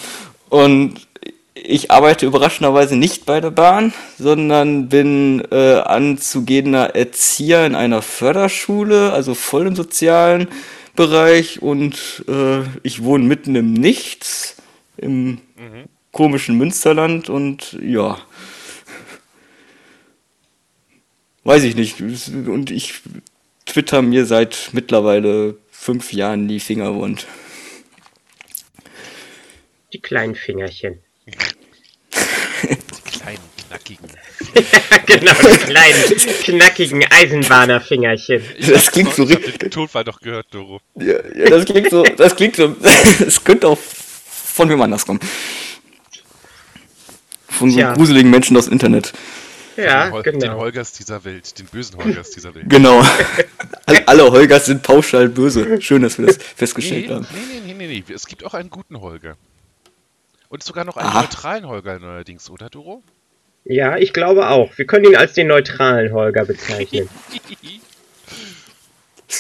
und 0.49 1.07
ich 1.55 1.91
arbeite 1.91 2.27
überraschenderweise 2.27 2.97
nicht 2.97 3.27
bei 3.27 3.41
der 3.41 3.51
Bahn, 3.51 3.93
sondern 4.19 4.89
bin 4.89 5.43
äh, 5.51 5.77
anzugehender 5.77 6.95
Erzieher 6.95 7.67
in 7.67 7.75
einer 7.75 8.03
Förderschule, 8.03 9.13
also 9.13 9.35
voll 9.35 9.67
im 9.67 9.77
sozialen 9.77 10.49
Bereich 10.97 11.63
und 11.63 12.25
äh, 12.29 12.63
ich 12.83 13.03
wohne 13.05 13.25
mitten 13.25 13.55
im 13.55 13.73
Nichts, 13.73 14.57
im 14.97 15.39
komischen 16.13 16.57
Münsterland 16.57 17.29
und 17.29 17.79
ja. 17.83 18.19
Weiß 21.45 21.63
ich 21.63 21.75
nicht. 21.75 22.01
Und 22.01 22.71
ich 22.71 23.01
twitter 23.73 24.03
mir 24.03 24.27
seit 24.27 24.71
mittlerweile 24.73 25.57
fünf 25.71 26.13
Jahren 26.13 26.49
die 26.49 26.61
Finger 26.61 26.95
wund. 26.95 27.27
Die 29.93 30.01
kleinen 30.01 30.35
Fingerchen. 30.35 30.99
Die 31.27 31.33
kleinen, 33.11 33.41
knackigen. 33.69 34.09
genau, 35.07 35.33
die 35.33 35.59
kleinen, 35.59 36.05
knackigen 36.43 37.05
Eisenbahnerfingerchen. 37.11 38.43
Das 38.69 38.91
klingt 38.91 39.15
so 39.15 39.25
Ich 39.25 39.31
hab 39.31 39.39
richtig. 39.39 39.59
den 39.59 39.71
Tonfall 39.71 40.05
doch 40.05 40.21
gehört, 40.21 40.47
Doro. 40.51 40.81
Ja, 40.97 41.15
ja, 41.35 41.51
das 41.51 41.65
klingt 41.65 41.91
so, 41.91 42.03
das 42.17 42.37
klingt 42.37 42.57
so, 42.57 42.77
es 43.27 43.43
könnte 43.43 43.69
auch 43.69 43.79
von 43.79 44.69
wem 44.69 44.83
anders 44.83 45.07
kommen. 45.07 45.21
Von 47.49 47.71
so 47.71 47.81
gruseligen 47.81 48.31
Menschen 48.31 48.57
aus 48.57 48.65
dem 48.67 48.73
Internet. 48.73 49.13
Ja, 49.85 50.05
den, 50.05 50.13
Hol 50.13 50.23
den 50.23 50.39
genau. 50.41 50.59
Holgers 50.59 50.93
dieser 50.93 51.25
Welt, 51.25 51.59
den 51.59 51.67
bösen 51.67 51.97
Holgers 52.03 52.31
dieser 52.31 52.55
Welt. 52.55 52.67
Genau. 52.69 53.03
Alle- 54.07 54.31
Holgers 54.31 54.67
sind 54.67 54.83
pauschal 54.83 55.29
böse. 55.29 55.81
Schön, 55.83 56.03
dass 56.03 56.19
wir 56.19 56.27
das 56.27 56.39
Nee, 56.39 56.45
festgestellt 56.57 57.09
nee, 57.09 57.15
haben. 57.15 57.27
nee, 57.33 57.61
nee, 57.67 57.75
nee, 57.75 58.03
nee. 58.07 58.15
Es 58.15 58.27
gibt 58.27 58.45
auch 58.45 58.55
einen 58.55 58.71
guten 58.71 59.01
Holger. 59.01 59.37
Und 60.49 60.63
sogar 60.63 60.85
noch 60.85 60.97
einen 60.97 61.09
Aha. 61.09 61.23
neutralen 61.23 61.67
Holger 61.67 61.99
neuerdings, 61.99 62.51
oder, 62.51 62.69
Doro? 62.69 63.03
Ja, 63.65 63.97
ich 63.97 64.13
glaube 64.13 64.49
auch. 64.49 64.77
Wir 64.79 64.87
können 64.87 65.05
ihn 65.05 65.17
als 65.17 65.35
den 65.35 65.47
neutralen 65.47 66.13
Holger 66.13 66.45
bezeichnen. 66.45 67.09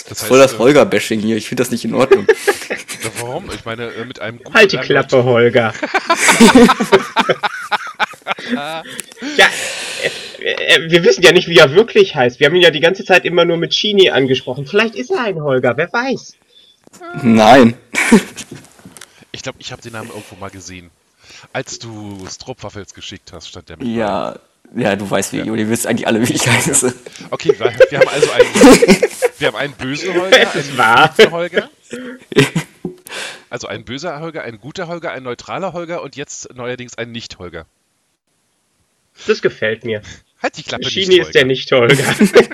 Das 0.09 0.23
Voll 0.23 0.39
das 0.39 0.53
äh, 0.55 0.59
Holger-Bashing 0.59 1.19
hier. 1.19 1.37
Ich 1.37 1.49
finde 1.49 1.63
das 1.65 1.73
nicht 1.73 1.85
in 1.85 1.95
Ordnung. 1.95 2.25
Warum? 3.19 3.51
Ich 3.53 3.65
meine, 3.65 3.87
äh, 3.93 4.05
mit 4.05 4.21
einem 4.21 4.39
guten 4.39 4.55
Halt 4.55 4.71
die 4.71 4.77
Klappe, 4.79 5.25
Holger. 5.25 5.75
ja, 8.53 8.83
äh, 10.43 10.53
äh, 10.53 10.91
wir 10.91 11.05
wissen 11.05 11.23
ja 11.23 11.33
nicht, 11.33 11.49
wie 11.49 11.59
er 11.59 11.75
wirklich 11.75 12.15
heißt. 12.15 12.41
Wir 12.41 12.47
haben 12.47 12.55
ihn 12.57 12.63
ja 12.63 12.71
die 12.71 12.81
ganze 12.81 13.05
Zeit 13.05 13.25
immer 13.25 13.45
nur 13.45 13.57
mit 13.57 13.73
Chini 13.73 14.11
angesprochen. 14.11 14.67
Vielleicht 14.67 14.95
ist 14.95 15.11
er 15.11 15.25
ein 15.25 15.43
Holger, 15.43 15.77
wer 15.77 15.93
weiß. 15.93 16.37
Nein. 17.23 17.75
Ich 19.33 19.43
glaube, 19.43 19.59
ich 19.61 19.73
habe 19.73 19.83
den 19.83 19.93
Namen 19.93 20.09
irgendwo 20.09 20.37
mal 20.37 20.51
gesehen. 20.51 20.91
Als 21.53 21.79
du 21.79 22.27
Stroopwafels 22.29 22.95
geschickt 22.95 23.33
hast, 23.33 23.49
stand 23.49 23.69
der 23.69 23.77
mit. 23.79 23.87
Ja, 23.87 24.39
ja, 24.75 24.97
du 24.97 25.11
weißt 25.11 25.33
wie, 25.33 25.39
ja. 25.39 25.45
ihr 25.45 25.69
wisst 25.69 25.87
eigentlich 25.87 26.07
alle, 26.07 26.27
wie 26.27 26.33
ich 26.33 26.47
heiße. 26.47 26.95
Okay, 27.31 27.55
wir, 27.59 27.73
wir 27.91 27.99
haben 27.99 28.09
also 28.09 28.31
einen, 28.31 29.03
wir 29.39 29.49
haben 29.49 29.57
einen 29.57 29.73
bösen 29.75 30.15
Holger, 30.21 30.53
einen 30.53 30.79
wahr. 30.79 31.15
guten 31.17 31.31
Holger. 31.33 31.71
Also 33.49 33.67
ein 33.67 33.85
böser 33.85 34.21
Holger, 34.21 34.43
ein 34.43 34.61
guter 34.61 34.87
Holger, 34.87 35.11
ein 35.13 35.25
neutraler 35.25 35.73
Holger 35.73 36.03
und 36.03 36.17
jetzt 36.17 36.55
neuerdings 36.55 36.97
ein 36.97 37.11
Nicht-Holger. 37.11 37.67
Das 39.27 39.43
gefällt 39.43 39.85
mir. 39.85 40.03
Halt 40.43 40.57
die 40.57 40.63
Klappe 40.63 40.85
Chini 40.85 41.19
ist 41.19 41.35
der 41.35 41.45
Nicht-Holger. 41.45 42.15
Nicht-Holger. 42.19 42.49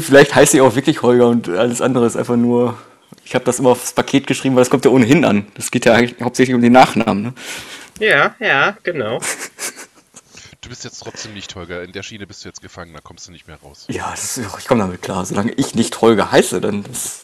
Vielleicht 0.00 0.34
heißt 0.34 0.52
sie 0.52 0.60
auch 0.60 0.74
wirklich 0.74 1.02
Holger 1.02 1.28
und 1.28 1.48
alles 1.48 1.80
andere 1.80 2.06
ist 2.06 2.16
einfach 2.16 2.36
nur. 2.36 2.78
Ich 3.24 3.34
habe 3.34 3.44
das 3.44 3.58
immer 3.58 3.70
aufs 3.70 3.92
Paket 3.92 4.26
geschrieben, 4.26 4.56
weil 4.56 4.62
das 4.62 4.70
kommt 4.70 4.84
ja 4.84 4.90
ohnehin 4.90 5.24
an. 5.24 5.46
Das 5.54 5.70
geht 5.70 5.86
ja 5.86 5.94
eigentlich 5.94 6.20
hauptsächlich 6.20 6.54
um 6.54 6.62
den 6.62 6.72
Nachnamen. 6.72 7.22
Ne? 7.22 7.34
ja, 8.00 8.34
ja, 8.40 8.76
genau. 8.82 9.20
Du 10.60 10.68
bist 10.68 10.84
jetzt 10.84 11.00
trotzdem 11.00 11.34
Nicht-Holger. 11.34 11.82
In 11.82 11.92
der 11.92 12.02
Schiene 12.02 12.26
bist 12.26 12.44
du 12.44 12.48
jetzt 12.48 12.62
gefangen, 12.62 12.92
da 12.94 13.00
kommst 13.00 13.26
du 13.26 13.32
nicht 13.32 13.48
mehr 13.48 13.56
raus. 13.56 13.86
Ja, 13.88 14.10
das 14.10 14.38
ist, 14.38 14.58
ich 14.58 14.66
komme 14.66 14.82
damit 14.82 15.02
klar. 15.02 15.24
Solange 15.24 15.52
ich 15.52 15.74
nicht 15.74 16.00
Holger 16.00 16.30
heiße, 16.30 16.60
dann 16.60 16.84
ist. 16.84 17.22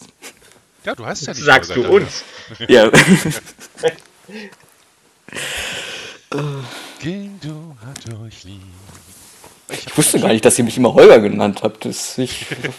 Ja, 0.89 0.95
du 0.95 1.05
heißt 1.05 1.27
ja 1.27 1.35
nicht 1.35 1.45
Sagst 1.45 1.77
du 1.77 1.83
uns. 1.87 2.25
Ja. 2.69 2.91
Ging 7.01 7.39
du 7.43 7.77
hat 7.87 8.07
euch 8.25 8.45
lieb. 8.45 8.63
Ich 9.71 9.87
Ich 9.87 9.99
wusste 9.99 10.19
gar 10.19 10.29
nicht, 10.29 10.47
dass 10.47 10.57
ihr 10.59 10.65
mich 10.65 10.79
immer 10.79 10.95
Holger 10.95 11.21
genannt 11.21 11.61
habt. 11.63 11.85
Das 11.85 12.17
ich, 12.17 12.47
Haben 12.51 12.71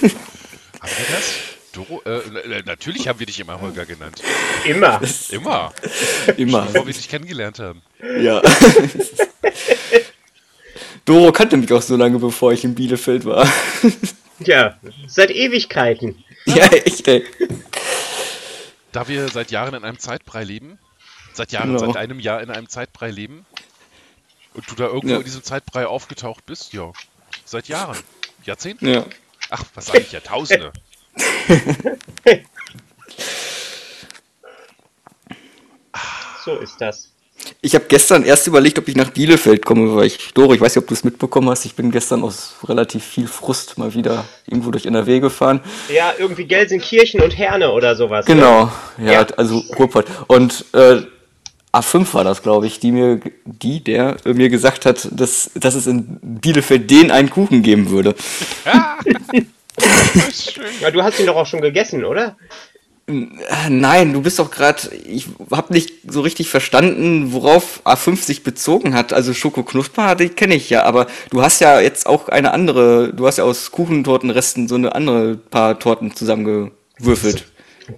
wir 0.00 1.06
das? 1.14 1.34
Doro, 1.74 2.00
äh, 2.06 2.22
na- 2.46 2.62
natürlich 2.64 3.06
haben 3.06 3.18
wir 3.20 3.26
dich 3.26 3.38
immer 3.38 3.60
Holger 3.60 3.84
genannt. 3.84 4.22
Immer. 4.64 4.98
Immer. 5.30 5.74
immer. 6.38 6.62
Bevor 6.64 6.86
wir 6.86 6.94
dich 6.94 7.10
kennengelernt 7.10 7.58
haben. 7.58 7.82
Ja. 8.18 8.40
Doro 11.04 11.32
kannte 11.32 11.58
mich 11.58 11.70
auch 11.74 11.82
so 11.82 11.96
lange, 11.96 12.18
bevor 12.18 12.52
ich 12.54 12.64
in 12.64 12.74
Bielefeld 12.74 13.26
war. 13.26 13.46
Ja, 14.40 14.78
seit 15.06 15.30
Ewigkeiten. 15.30 16.24
ja, 16.56 16.66
echt, 16.66 17.06
ey. 17.08 17.24
Da 18.92 19.06
wir 19.08 19.28
seit 19.28 19.50
Jahren 19.50 19.74
in 19.74 19.84
einem 19.84 19.98
Zeitbrei 19.98 20.44
leben, 20.44 20.78
seit 21.32 21.52
Jahren, 21.52 21.74
Genau. 21.74 21.86
seit 21.92 21.96
einem 21.96 22.20
Jahr 22.20 22.40
in 22.42 22.50
einem 22.50 22.68
Zeitbrei 22.68 23.10
leben 23.10 23.44
und 24.54 24.70
du 24.70 24.74
da 24.74 24.86
irgendwo 24.86 25.14
Ja. 25.14 25.18
in 25.18 25.24
diesem 25.24 25.42
Zeitbrei 25.42 25.86
aufgetaucht 25.86 26.46
bist, 26.46 26.72
ja, 26.72 26.92
seit 27.44 27.68
Jahren, 27.68 27.98
Jahrzehnten. 28.44 28.88
Ja. 28.88 29.04
Ach, 29.50 29.64
was 29.74 29.86
sage 29.86 30.00
ich, 30.00 30.12
Jahrtausende. 30.12 30.72
So 36.44 36.56
ist 36.58 36.80
das. 36.80 37.12
Ich 37.60 37.74
habe 37.74 37.84
gestern 37.88 38.24
erst 38.24 38.46
überlegt, 38.46 38.78
ob 38.78 38.88
ich 38.88 38.96
nach 38.96 39.10
Bielefeld 39.10 39.64
komme, 39.64 39.94
weil 39.96 40.06
ich, 40.06 40.32
Doro, 40.34 40.54
ich 40.54 40.60
weiß 40.60 40.74
nicht, 40.74 40.82
ob 40.82 40.88
du 40.88 40.94
es 40.94 41.04
mitbekommen 41.04 41.48
hast, 41.50 41.64
ich 41.64 41.74
bin 41.74 41.90
gestern 41.90 42.22
aus 42.22 42.54
relativ 42.64 43.04
viel 43.04 43.26
Frust 43.26 43.78
mal 43.78 43.94
wieder 43.94 44.24
irgendwo 44.46 44.70
durch 44.70 44.86
NRW 44.86 45.20
gefahren. 45.20 45.60
Ja, 45.94 46.12
irgendwie 46.18 46.44
Gelsenkirchen 46.46 47.20
und 47.20 47.36
Herne 47.36 47.72
oder 47.72 47.96
sowas. 47.96 48.26
ne? 48.28 48.34
Genau, 48.34 48.70
ja, 48.98 49.12
Ja. 49.12 49.26
also 49.36 49.62
Ruhrpott. 49.78 50.06
Und 50.26 50.64
äh, 50.72 51.02
A5 51.72 52.14
war 52.14 52.24
das, 52.24 52.42
glaube 52.42 52.66
ich, 52.66 52.80
die 52.80 52.92
mir, 52.92 53.20
die, 53.44 53.84
der 53.84 54.16
äh, 54.24 54.32
mir 54.32 54.48
gesagt 54.48 54.86
hat, 54.86 55.06
dass, 55.10 55.50
dass 55.54 55.74
es 55.74 55.86
in 55.86 56.18
Bielefeld 56.22 56.90
den 56.90 57.10
einen 57.10 57.28
Kuchen 57.30 57.62
geben 57.62 57.90
würde. 57.90 58.14
Schön. 60.32 60.64
Ja, 60.80 60.90
du 60.90 61.02
hast 61.02 61.20
ihn 61.20 61.26
doch 61.26 61.36
auch 61.36 61.46
schon 61.46 61.60
gegessen, 61.60 62.04
oder? 62.04 62.36
Nein, 63.70 64.12
du 64.12 64.20
bist 64.20 64.38
doch 64.38 64.50
gerade, 64.50 64.94
ich 64.94 65.28
habe 65.50 65.72
nicht 65.72 65.92
so 66.06 66.20
richtig 66.20 66.50
verstanden, 66.50 67.32
worauf 67.32 67.80
A5 67.86 68.16
sich 68.22 68.42
bezogen 68.42 68.94
hat. 68.94 69.14
Also 69.14 69.32
Schoko 69.32 69.62
Knusper, 69.62 70.14
die 70.14 70.28
kenne 70.28 70.54
ich 70.54 70.68
ja, 70.68 70.82
aber 70.82 71.06
du 71.30 71.40
hast 71.40 71.60
ja 71.60 71.80
jetzt 71.80 72.06
auch 72.06 72.28
eine 72.28 72.52
andere, 72.52 73.14
du 73.14 73.26
hast 73.26 73.38
ja 73.38 73.44
aus 73.44 73.70
Kuchentortenresten 73.70 74.68
so 74.68 74.74
eine 74.74 74.94
andere 74.94 75.36
paar 75.36 75.78
Torten 75.78 76.14
zusammengewürfelt. 76.14 77.46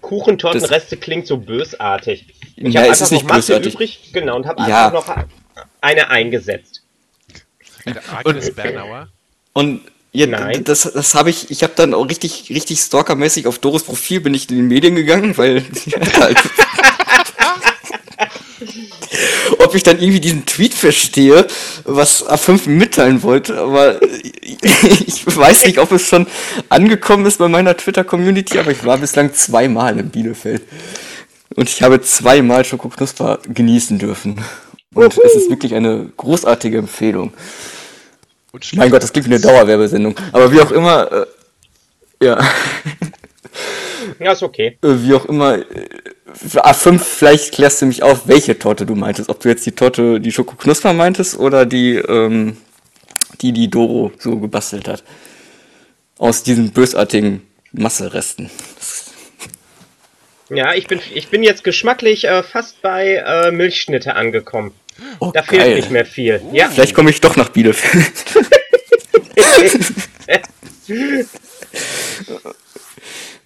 Kuchentortenreste 0.01 0.97
klingt 0.97 1.27
so 1.27 1.39
bösartig. 1.39 2.27
Ich 2.55 2.73
Ja, 2.73 2.83
habe 2.83 2.93
es 2.93 3.01
einfach 3.03 3.07
ist 3.07 3.13
noch 3.13 3.19
nicht 3.23 3.29
Masse 3.29 3.53
bösartig. 3.55 3.75
übrig, 3.75 4.11
genau, 4.13 4.37
und 4.37 4.47
habe 4.47 4.63
Ja. 4.69 4.87
einfach 4.87 5.09
noch 5.09 5.17
eine 5.81 6.09
eingesetzt. 6.09 6.83
Eine 7.85 8.01
Agnes 8.13 8.55
Bernauer. 8.55 9.09
Und 9.55 9.81
Ja, 10.13 10.27
Nein. 10.27 10.65
das, 10.65 10.91
das 10.93 11.15
habe 11.15 11.31
ich, 11.31 11.51
ich 11.51 11.63
habe 11.63 11.73
dann 11.77 11.95
auch 11.95 12.09
richtig, 12.09 12.51
richtig 12.51 12.81
stalkermäßig 12.81 13.47
auf 13.47 13.59
Doris 13.59 13.85
Profil 13.85 14.21
bin 14.21 14.35
ich 14.35 14.51
in 14.51 14.57
die 14.57 14.63
Medien 14.63 14.97
gegangen, 14.97 15.37
weil 15.37 15.65
halt 16.21 16.39
ob 19.59 19.75
ich 19.75 19.83
dann 19.83 20.01
irgendwie 20.01 20.21
diesen 20.21 20.47
Tweet 20.47 20.75
verstehe, 20.75 21.47
was 21.85 22.27
A5 22.27 22.69
mitteilen 22.69 23.23
wollte, 23.23 23.59
aber 23.59 24.01
ich 24.43 25.25
weiß 25.27 25.65
nicht, 25.67 25.79
ob 25.79 25.93
es 25.93 26.03
schon 26.03 26.27
angekommen 26.69 27.25
ist 27.27 27.39
bei 27.39 27.49
meiner 27.49 27.77
Twitter-Community, 27.77 28.59
aber 28.59 28.73
ich 28.73 28.85
war 28.85 28.99
bislang 28.99 29.33
zweimal 29.33 29.99
in 29.99 30.11
Bielefeld. 30.11 30.63
Und 31.55 31.69
ich 31.69 31.83
habe 31.83 32.01
zweimal 32.01 32.65
Schokoknusper 32.65 33.39
genießen 33.53 33.99
dürfen. 33.99 34.43
Und 34.95 35.19
es 35.19 35.35
ist 35.35 35.51
wirklich 35.51 35.75
eine 35.75 36.11
großartige 36.17 36.79
Empfehlung. 36.79 37.33
Mein 38.75 38.91
Gott, 38.91 39.03
das 39.03 39.13
klingt 39.13 39.29
wie 39.29 39.35
eine 39.35 39.41
Dauerwerbesendung. 39.41 40.15
Aber 40.33 40.53
wie 40.53 40.61
auch 40.61 40.71
immer, 40.73 41.13
äh, 41.13 41.27
ja, 42.23 42.39
Ja, 44.19 44.33
ist 44.33 44.43
okay. 44.43 44.79
äh, 44.83 44.89
wie 45.03 45.15
auch 45.15 45.25
immer, 45.27 45.59
äh, 45.59 45.65
für 46.33 46.65
A5, 46.65 46.99
vielleicht 46.99 47.53
klärst 47.53 47.83
du 47.83 47.87
mich 47.87 48.03
auf, 48.03 48.27
welche 48.27 48.59
Torte 48.59 48.87
du 48.87 48.95
meintest. 48.95 49.29
Ob 49.29 49.41
du 49.41 49.49
jetzt 49.49 49.67
die 49.67 49.73
Torte, 49.73 50.21
die 50.21 50.33
Schokoknusper 50.33 50.93
meintest 50.93 51.39
oder 51.39 51.67
die, 51.67 51.97
ähm, 51.97 52.57
die, 53.41 53.53
die 53.53 53.69
Doro 53.69 54.13
so 54.19 54.39
gebastelt 54.39 54.89
hat. 54.89 55.05
Aus 56.19 56.43
diesen 56.43 56.71
bösartigen 56.73 57.43
Masseresten. 57.73 58.51
Ja, 60.51 60.75
ich 60.75 60.87
bin, 60.87 61.01
ich 61.15 61.29
bin 61.29 61.43
jetzt 61.43 61.65
geschmacklich 61.65 62.25
äh, 62.25 62.43
fast 62.43 62.83
bei 62.83 63.23
äh, 63.25 63.53
Milchschnitte 63.53 64.17
angekommen. 64.17 64.73
Oh, 65.19 65.31
Da 65.33 65.43
fehlt 65.43 65.77
nicht 65.77 65.91
mehr 65.91 66.05
viel. 66.07 66.41
Ja, 66.53 66.69
Vielleicht 66.69 66.95
komme 66.95 67.11
ich 67.11 67.21
doch 67.21 67.37
nach 67.37 67.49
Bielefeld. 67.51 68.13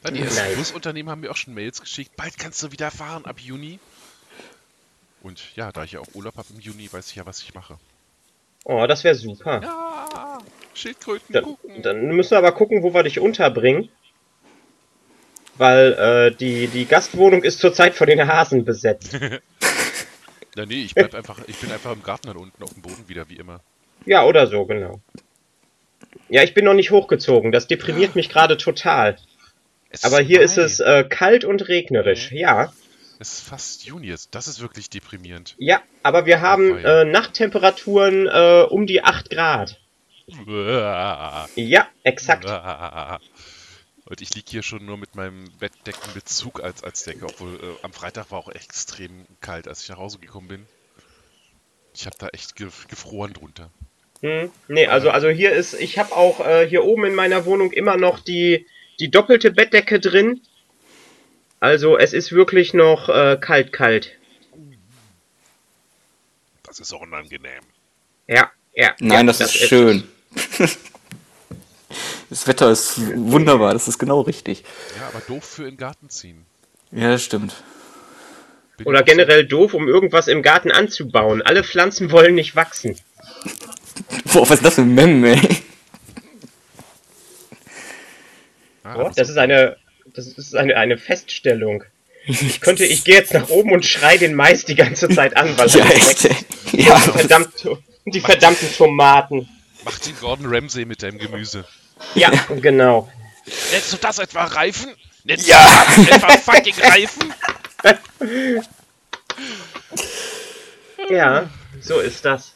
Ja, 0.05 0.11
die 0.11 0.21
ersten. 0.21 0.57
Busunternehmen 0.57 1.11
haben 1.11 1.21
mir 1.21 1.31
auch 1.31 1.37
schon 1.37 1.55
Mails 1.55 1.81
geschickt. 1.81 2.14
Bald 2.17 2.38
kannst 2.38 2.62
du 2.62 2.73
wieder 2.73 2.90
fahren 2.90 3.25
ab 3.25 3.38
Juni. 3.40 3.79
Und 5.23 5.40
ja, 5.57 5.73
da 5.73 5.85
ich 5.85 5.93
ja 5.93 6.01
auch 6.01 6.09
Urlaub 6.14 6.37
habe 6.37 6.49
im 6.55 6.61
Juni, 6.61 6.93
weiß 6.93 7.09
ich 7.11 7.17
ja, 7.17 7.25
was 7.25 7.40
ich 7.40 7.55
mache. 7.55 7.79
oh, 8.64 8.87
das 8.87 9.05
wäre 9.05 9.14
super. 9.14 9.61
Ja, 9.62 10.38
Schildkröten 10.75 11.33
Dann, 11.33 11.45
gucken. 11.45 11.83
dann 11.83 12.09
müssen 12.09 12.33
wir 12.33 12.38
aber 12.38 12.53
gucken, 12.53 12.83
wo 12.83 12.93
wir 12.93 13.03
dich 13.05 13.21
unterbringen. 13.21 13.88
Weil 15.57 15.93
äh, 15.93 16.37
die, 16.37 16.67
die 16.67 16.85
Gastwohnung 16.85 17.43
ist 17.45 17.61
zurzeit 17.61 17.95
von 17.95 18.09
den 18.09 18.27
Hasen 18.27 18.64
besetzt. 18.64 19.17
Ja, 20.57 20.67
nee, 20.67 20.83
ich 20.85 20.95
bleib 20.95 21.14
einfach, 21.14 21.40
ich 21.47 21.57
bin 21.57 21.71
einfach 21.73 21.93
im 21.93 22.03
Garten 22.03 22.29
dann 22.29 22.37
unten 22.37 22.62
auf 22.62 22.73
dem 22.73 22.83
Boden 22.83 23.05
wieder, 23.09 23.29
wie 23.29 23.37
immer. 23.37 23.61
Ja, 24.07 24.25
oder 24.25 24.47
so, 24.47 24.64
genau. 24.67 25.01
Ja, 26.29 26.43
ich 26.43 26.55
bin 26.55 26.64
noch 26.64 26.75
nicht 26.75 26.90
hochgezogen. 26.90 27.53
Das 27.53 27.67
deprimiert 27.67 28.14
mich 28.14 28.29
gerade 28.29 28.57
total. 28.57 29.17
Es 29.90 30.05
Aber 30.05 30.21
hier 30.21 30.40
ist 30.43 30.59
es 30.59 30.81
äh, 30.81 31.05
kalt 31.09 31.45
und 31.45 31.69
regnerisch. 31.69 32.33
Ja, 32.33 32.73
Es 33.19 33.33
ist 33.35 33.49
fast 33.49 33.85
Juni 33.85 34.09
jetzt. 34.09 34.35
Das 34.35 34.49
ist 34.49 34.61
wirklich 34.61 34.90
deprimierend. 34.90 35.55
ja, 35.59 35.83
aber 36.03 36.27
wir 36.27 36.40
haben 36.40 36.81
Feier. 36.81 37.03
äh, 37.03 37.05
Nachttemperaturen 37.05 38.27
äh, 38.27 38.67
um 38.69 38.87
die 38.87 39.03
8 39.03 39.31
Grad. 39.31 39.81
Ja, 41.57 41.87
exakt. 42.03 42.47
Und 44.07 44.21
ich 44.21 44.35
liege 44.35 44.51
hier 44.51 44.62
schon 44.62 44.85
nur 44.85 44.99
mit 44.99 45.14
meinem 45.14 45.51
Bettdeckenbezug 45.59 46.62
als, 46.62 46.85
als 46.85 47.05
Decke, 47.05 47.25
obwohl 47.25 47.55
äh, 47.55 47.85
am 47.85 47.93
Freitag 47.93 48.31
war 48.31 48.38
auch 48.38 48.51
extrem 48.51 49.27
kalt, 49.40 49.67
als 49.67 49.83
ich 49.83 49.88
nach 49.88 49.97
Hause 49.97 50.19
gekommen 50.19 50.49
bin. 50.49 50.67
Ich 51.95 52.07
habe 52.07 52.17
da 52.19 52.29
echt 52.29 52.55
ge 52.57 52.69
gefroren 52.88 53.33
drunter. 53.33 53.71
Hm, 54.21 54.51
nee, 54.69 54.87
also, 54.87 55.11
also 55.11 55.29
hier 55.29 55.53
ist, 55.53 55.75
ich 55.75 55.99
habe 55.99 56.14
auch 56.14 56.40
äh, 56.40 56.69
hier 56.69 56.85
oben 56.85 57.05
in 57.05 57.14
meiner 57.14 57.47
Wohnung 57.47 57.73
immer 57.73 57.97
noch 57.97 58.21
die, 58.21 58.67
die 59.01 59.11
doppelte 59.11 59.51
Bettdecke 59.51 60.01
drin. 60.01 60.40
Also 61.61 61.97
es 61.97 62.12
ist 62.12 62.33
wirklich 62.33 62.75
noch 62.75 63.09
äh, 63.09 63.38
kalt, 63.40 63.73
kalt. 63.73 64.12
Das 66.62 66.79
ist 66.79 66.93
auch 66.93 67.01
unangenehm. 67.01 67.62
Ja, 68.27 68.51
ja. 68.75 68.95
Nein, 68.99 69.21
ja, 69.21 69.23
das, 69.25 69.40
ist 69.40 69.55
schön. 69.55 70.05
das 72.35 72.49
Wetter 72.49 72.68
ist 72.70 73.01
wunderbar, 73.14 73.73
das 73.75 73.87
ist 73.87 73.99
genau 73.99 74.20
richtig. 74.23 74.64
Ja, 74.99 75.07
aber 75.09 75.20
doof 75.20 75.44
für 75.44 75.62
in 75.62 75.70
den 75.70 75.77
Garten 75.77 76.11
ziehen. 76.11 76.44
Ja, 76.90 77.11
das 77.11 77.23
stimmt. 77.23 77.55
Bin 78.77 78.87
Oder 78.88 79.05
generell 79.05 79.47
doof, 79.47 79.73
um 79.73 79.87
irgendwas 79.87 80.27
im 80.27 80.42
Garten 80.42 80.73
anzubauen. 80.73 81.42
Alle 81.42 81.62
Pflanzen 81.62 82.11
wollen 82.11 82.35
nicht 82.35 82.57
wachsen. 82.57 82.99
Boah, 84.33 84.42
was 84.42 84.59
ist 84.59 84.64
das 84.64 84.75
für 84.75 84.81
ein 84.81 84.94
Mem, 84.94 85.25
ey? 85.25 85.40
Ah, 88.83 88.97
Oh, 88.99 89.11
das 89.14 89.29
so- 89.29 89.33
ist 89.35 89.38
eine, 89.38 89.77
das 90.14 90.27
ist 90.27 90.57
eine, 90.57 90.77
eine 90.77 90.99
Feststellung. 90.99 91.85
Ich 92.27 92.61
könnte, 92.62 92.87
ich 92.87 93.05
gehe 93.05 93.16
jetzt 93.16 93.35
nach 93.35 93.51
oben 93.51 93.70
und 93.73 93.85
schrei 93.85 94.16
den 94.16 94.35
Mais 94.35 94.64
die 94.64 94.75
ganze 94.75 95.11
Zeit 95.11 95.37
an, 95.37 95.59
weil 95.59 95.68
Ja, 95.68 95.85
er 95.85 95.94
echt, 95.94 96.25
wächst. 96.25 96.25
ey. 96.73 96.81
Ja, 96.83 96.97
Verdammt, 96.99 97.51
die 98.07 98.20
verdammten 98.20 98.73
Tomaten. 98.75 99.47
Mach 99.85 99.99
den 99.99 100.16
Gordon 100.18 100.47
Ramsay 100.49 100.87
mit 100.87 101.03
deinem 101.03 101.18
Gemüse. 101.18 101.66
Ja, 102.14 102.31
genau. 102.61 103.09
Nennst 103.73 103.93
du 103.93 103.97
das 103.99 104.19
etwa 104.19 104.45
Reifen? 104.45 104.95
Nennst 105.25 105.47
Ja. 105.47 105.85
du 105.97 106.05
das 106.05 106.17
etwa 106.23 106.38
fucking 106.38 106.75
Reifen? 106.81 107.35
Ja, 111.11 111.51
so 111.83 112.01
ist 112.01 112.25
das. 112.25 112.53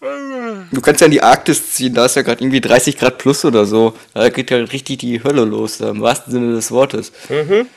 Du 0.00 0.80
kannst 0.80 1.02
ja 1.02 1.04
in 1.06 1.10
die 1.10 1.22
Arktis 1.22 1.72
ziehen, 1.74 1.92
da 1.94 2.06
ist 2.06 2.16
ja 2.16 2.22
gerade 2.22 2.42
irgendwie 2.42 2.60
30 2.62 2.96
Grad 2.96 3.18
plus 3.18 3.44
oder 3.44 3.66
so. 3.66 3.94
Da 4.14 4.30
geht 4.30 4.50
ja 4.50 4.56
richtig 4.56 4.98
die 5.00 5.22
Hölle 5.22 5.44
los, 5.44 5.78
da, 5.78 5.90
im 5.90 6.00
wahrsten 6.00 6.32
Sinne 6.32 6.54
des 6.54 6.70
Wortes. 6.70 7.12
Mhm. 7.28 7.68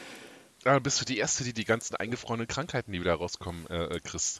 Ja, 0.63 0.79
bist 0.79 1.01
du 1.01 1.05
die 1.05 1.17
Erste, 1.17 1.43
die 1.43 1.51
die 1.53 1.65
ganzen 1.65 1.95
eingefrorenen 1.97 2.47
Krankheiten, 2.47 2.93
die 2.93 3.01
wieder 3.01 3.15
rauskommen, 3.15 3.67
äh, 3.69 3.95
äh, 3.95 3.99
kriegst. 3.99 4.39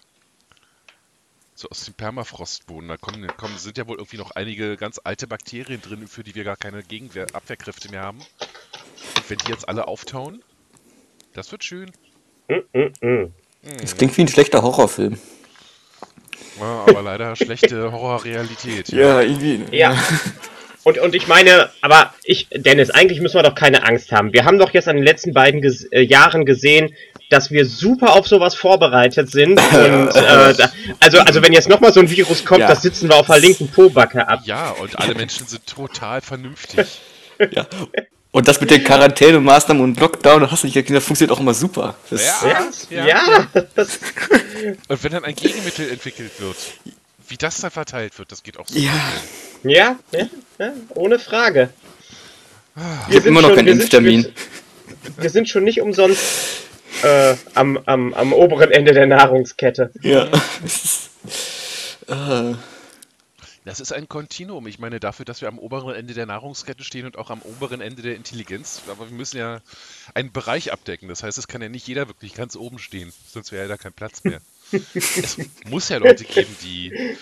So 1.56 1.70
aus 1.70 1.86
dem 1.86 1.94
Permafrostboden. 1.94 2.90
Da 2.90 2.98
kommen, 2.98 3.28
kommen, 3.38 3.58
sind 3.58 3.78
ja 3.78 3.88
wohl 3.88 3.98
irgendwie 3.98 4.18
noch 4.18 4.32
einige 4.32 4.76
ganz 4.78 5.00
alte 5.04 5.28
Bakterien 5.28 5.82
drin, 5.82 6.08
für 6.08 6.24
die 6.24 6.36
wir 6.36 6.44
gar 6.44 6.58
keine 6.58 6.84
Gegenwehr 6.84 7.28
Abwehrkräfte 7.34 7.90
mehr 7.92 8.02
haben. 8.02 8.20
Und 8.20 9.30
wenn 9.30 9.38
die 9.38 9.52
jetzt 9.52 9.68
alle 9.68 9.88
auftauen, 9.88 10.42
das 11.34 11.52
wird 11.52 11.64
schön. 11.64 11.92
Das 13.80 13.98
klingt 13.98 14.18
wie 14.18 14.22
ein 14.22 14.28
schlechter 14.28 14.62
Horrorfilm. 14.62 15.18
Ja, 16.60 16.86
aber 16.88 17.02
leider 17.02 17.36
schlechte 17.36 17.92
Horrorrealität. 17.92 18.90
irgendwie. 19.22 19.64
Ja. 19.76 19.98
Und, 20.84 20.98
und 20.98 21.16
ich 21.16 21.28
meine, 21.28 21.70
aber 21.82 22.14
ich, 22.24 22.48
Dennis, 22.54 22.90
eigentlich 22.90 23.22
müssen 23.22 23.36
wir 23.36 23.44
doch 23.44 23.56
keine 23.56 23.86
Angst 23.86 24.12
haben. 24.12 24.34
Wir 24.34 24.44
haben 24.44 24.60
doch 24.60 24.72
jetzt 24.72 24.88
an 24.88 24.98
den 24.98 25.06
letzten 25.06 25.34
beiden 25.34 25.62
ges 25.62 25.86
äh, 25.86 26.02
Jahren 26.02 26.46
gesehen, 26.46 26.94
dass 27.30 27.50
wir 27.52 27.66
super 27.66 28.14
auf 28.14 28.28
sowas 28.28 28.56
vorbereitet 28.56 29.32
sind. 29.32 29.60
Und 29.60 29.68
äh, 30.16 30.54
da, 30.54 30.72
also, 31.00 31.20
also 31.20 31.42
wenn 31.42 31.54
jetzt 31.54 31.70
nochmal 31.70 31.92
so 31.94 32.00
ein 32.00 32.10
Virus 32.10 32.46
kommt, 32.46 32.62
Ja. 32.62 32.68
das 32.68 32.82
sitzen 32.82 33.10
wir 33.10 33.16
auf 33.16 33.28
der 33.28 33.40
linken 33.40 33.68
Pobacke 33.70 34.28
ab. 34.28 34.42
Ja, 34.46 34.72
und 34.72 34.98
alle 35.00 35.16
Menschen 35.16 35.48
sind 35.48 35.66
total 35.66 36.22
vernünftig. 36.22 37.00
Ja. 37.52 37.66
Und 38.32 38.48
das 38.48 38.60
mit 38.62 38.72
den 38.72 38.84
Quarantänemaßnahmen 38.84 39.84
und 39.84 40.00
Lockdown, 40.00 40.42
das, 40.42 40.52
hast 40.52 40.64
du 40.64 40.68
nicht, 40.68 40.90
das 40.90 41.04
funktioniert 41.04 41.36
auch 41.36 41.40
immer 41.40 41.54
super. 41.54 41.96
Das, 42.10 42.22
Ja. 42.42 42.68
Ja, 42.90 43.06
ja. 43.06 43.48
Und 44.88 45.04
wenn 45.04 45.12
dann 45.12 45.24
ein 45.26 45.36
Gegenmittel 45.36 45.90
entwickelt 45.92 46.32
wird, 46.40 46.56
wie 47.28 47.38
das 47.38 47.62
dann 47.62 47.70
verteilt 47.72 48.18
wird, 48.18 48.32
das 48.32 48.42
geht 48.44 48.58
auch 48.58 48.68
so. 48.68 48.78
ja. 48.80 48.92
ja, 49.64 49.96
ja, 50.12 50.28
ja, 50.60 50.74
ohne 50.96 51.20
Frage. 51.20 51.70
Ich 53.10 53.16
habe 53.18 53.28
immer 53.28 53.42
noch 53.42 53.50
keinen 53.56 53.66
wir 53.68 53.74
sind- 53.74 53.82
Impftermin. 53.82 54.24
Wir, 54.24 55.24
wir 55.24 55.30
sind 55.30 55.48
schon 55.50 55.64
nicht 55.64 55.82
umsonst 55.82 56.20
äh, 57.02 57.36
am, 57.54 57.78
am, 57.86 58.14
am 58.14 58.34
oberen 58.34 58.72
Ende 58.72 58.94
der 58.94 59.08
Nahrungskette. 59.08 59.92
Ja. 60.02 60.30
äh, 62.08 62.56
Das 63.66 63.80
ist 63.80 63.94
ein 63.94 64.10
Kontinuum. 64.10 64.68
Ich 64.68 64.80
meine, 64.80 65.00
dafür, 65.00 65.26
dass 65.26 65.42
wir 65.42 65.48
am 65.48 65.58
oberen 65.58 65.96
Ende 65.96 66.14
der 66.14 66.26
Nahrungskette 66.26 66.84
stehen 66.84 67.06
und 67.06 67.18
auch 67.18 67.30
am 67.30 67.42
oberen 67.42 67.80
Ende 67.80 68.02
der 68.02 68.16
Intelligenz, 68.16 68.84
aber 68.88 69.10
wir 69.10 69.16
müssen 69.16 69.38
ja 69.38 69.62
einen 70.14 70.32
Bereich 70.32 70.74
abdecken. 70.74 71.08
Das 71.08 71.24
heißt, 71.24 71.38
es 71.38 71.48
kann 71.48 71.62
ja 71.62 71.70
nicht 71.70 71.88
jeder 71.88 72.08
wirklich 72.08 72.34
ganz 72.34 72.56
oben 72.56 72.78
stehen, 72.78 73.14
sonst 73.28 73.52
wäre 73.52 73.64
ja 73.64 73.70
da 73.70 73.78
kein 73.78 73.94
Platz 73.94 74.24
mehr. 74.24 74.42
es 74.94 75.38
muss 75.70 75.88
ja 75.90 75.98
Leute 75.98 76.26
geben, 76.26 76.54
die 76.62 77.18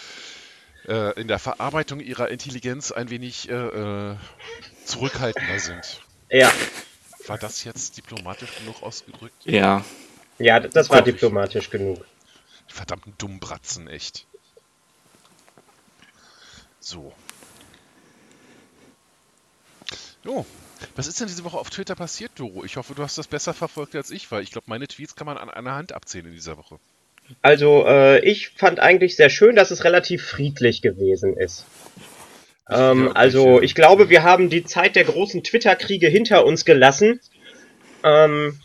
äh, 0.88 1.20
in 1.20 1.28
der 1.28 1.40
Verarbeitung 1.40 2.00
ihrer 2.00 2.30
Intelligenz 2.30 2.92
ein 2.92 3.10
wenig 3.12 3.50
äh, 3.50 3.54
äh, 3.54 4.16
zurückhaltender 4.86 5.60
sind. 5.60 6.02
Ja, 6.30 6.52
War 7.32 7.38
das 7.38 7.64
jetzt 7.64 7.98
diplomatisch 7.98 8.50
genug 8.58 8.84
ausgedrückt? 8.84 9.36
ja. 9.46 9.84
ja, 10.38 10.60
das 10.60 10.90
war 10.90 11.02
diplomatisch 11.02 11.70
genug. 11.70 12.06
Die 12.70 12.74
verdammten 12.74 13.14
Dummbratzen, 13.18 13.88
echt. 13.88 14.26
So. 16.80 17.14
Jo, 20.24 20.46
was 20.96 21.08
ist 21.08 21.20
denn 21.20 21.28
diese 21.28 21.44
Woche 21.44 21.58
auf 21.58 21.70
Twitter 21.70 21.96
passiert, 21.96 22.32
Doro? 22.36 22.64
Ich 22.66 22.78
hoffe, 22.78 22.94
du 22.94 23.04
hast 23.04 23.18
das 23.18 23.28
besser 23.28 23.54
verfolgt 23.54 23.96
als 23.96 24.12
ich, 24.12 24.32
weil 24.32 24.44
ich 24.44 24.52
glaube, 24.52 24.66
meine 24.68 24.88
Tweets 24.88 25.16
kann 25.16 25.26
man 25.26 25.38
an 25.38 25.50
einer 25.50 25.74
Hand 25.74 25.94
abzählen 25.94 26.28
in 26.28 26.34
dieser 26.34 26.58
Woche. 26.58 26.80
Also, 27.42 27.86
äh, 27.88 28.20
ich 28.26 28.50
fand 28.50 28.80
eigentlich 28.80 29.16
sehr 29.16 29.30
schön, 29.30 29.56
dass 29.56 29.72
es 29.72 29.84
relativ 29.84 30.26
friedlich 30.26 30.82
gewesen 30.82 31.38
ist. 31.38 31.66
Ähm, 32.72 33.12
also, 33.14 33.62
ich, 33.62 33.76
glaube, 33.76 34.10
wir 34.10 34.24
haben 34.24 34.50
die 34.50 34.64
Zeit 34.64 34.96
der 34.96 35.04
großen 35.04 35.44
Twitter-Kriege 35.44 36.08
hinter 36.08 36.46
uns 36.46 36.66
gelassen. 36.66 37.20
Ähm, 38.04 38.60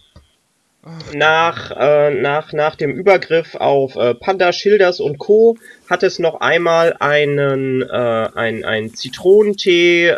nach, 1.13 1.73
äh, 1.73 2.11
nach, 2.15 2.53
nach 2.53 2.77
dem 2.77 2.93
Übergriff 2.93 3.57
auf 3.57 3.97
äh, 3.97 4.15
Panda, 4.15 4.53
Schilders 4.53 5.01
und 5.01 5.19
Co. 5.19 5.57
hat 5.91 6.05
es 6.05 6.21
noch 6.21 6.41
einmal 6.41 6.95
einen, 7.01 7.83
äh, 7.83 8.29
ein, 8.35 8.65
ein 8.65 8.95
Zitronentee, 8.95 10.17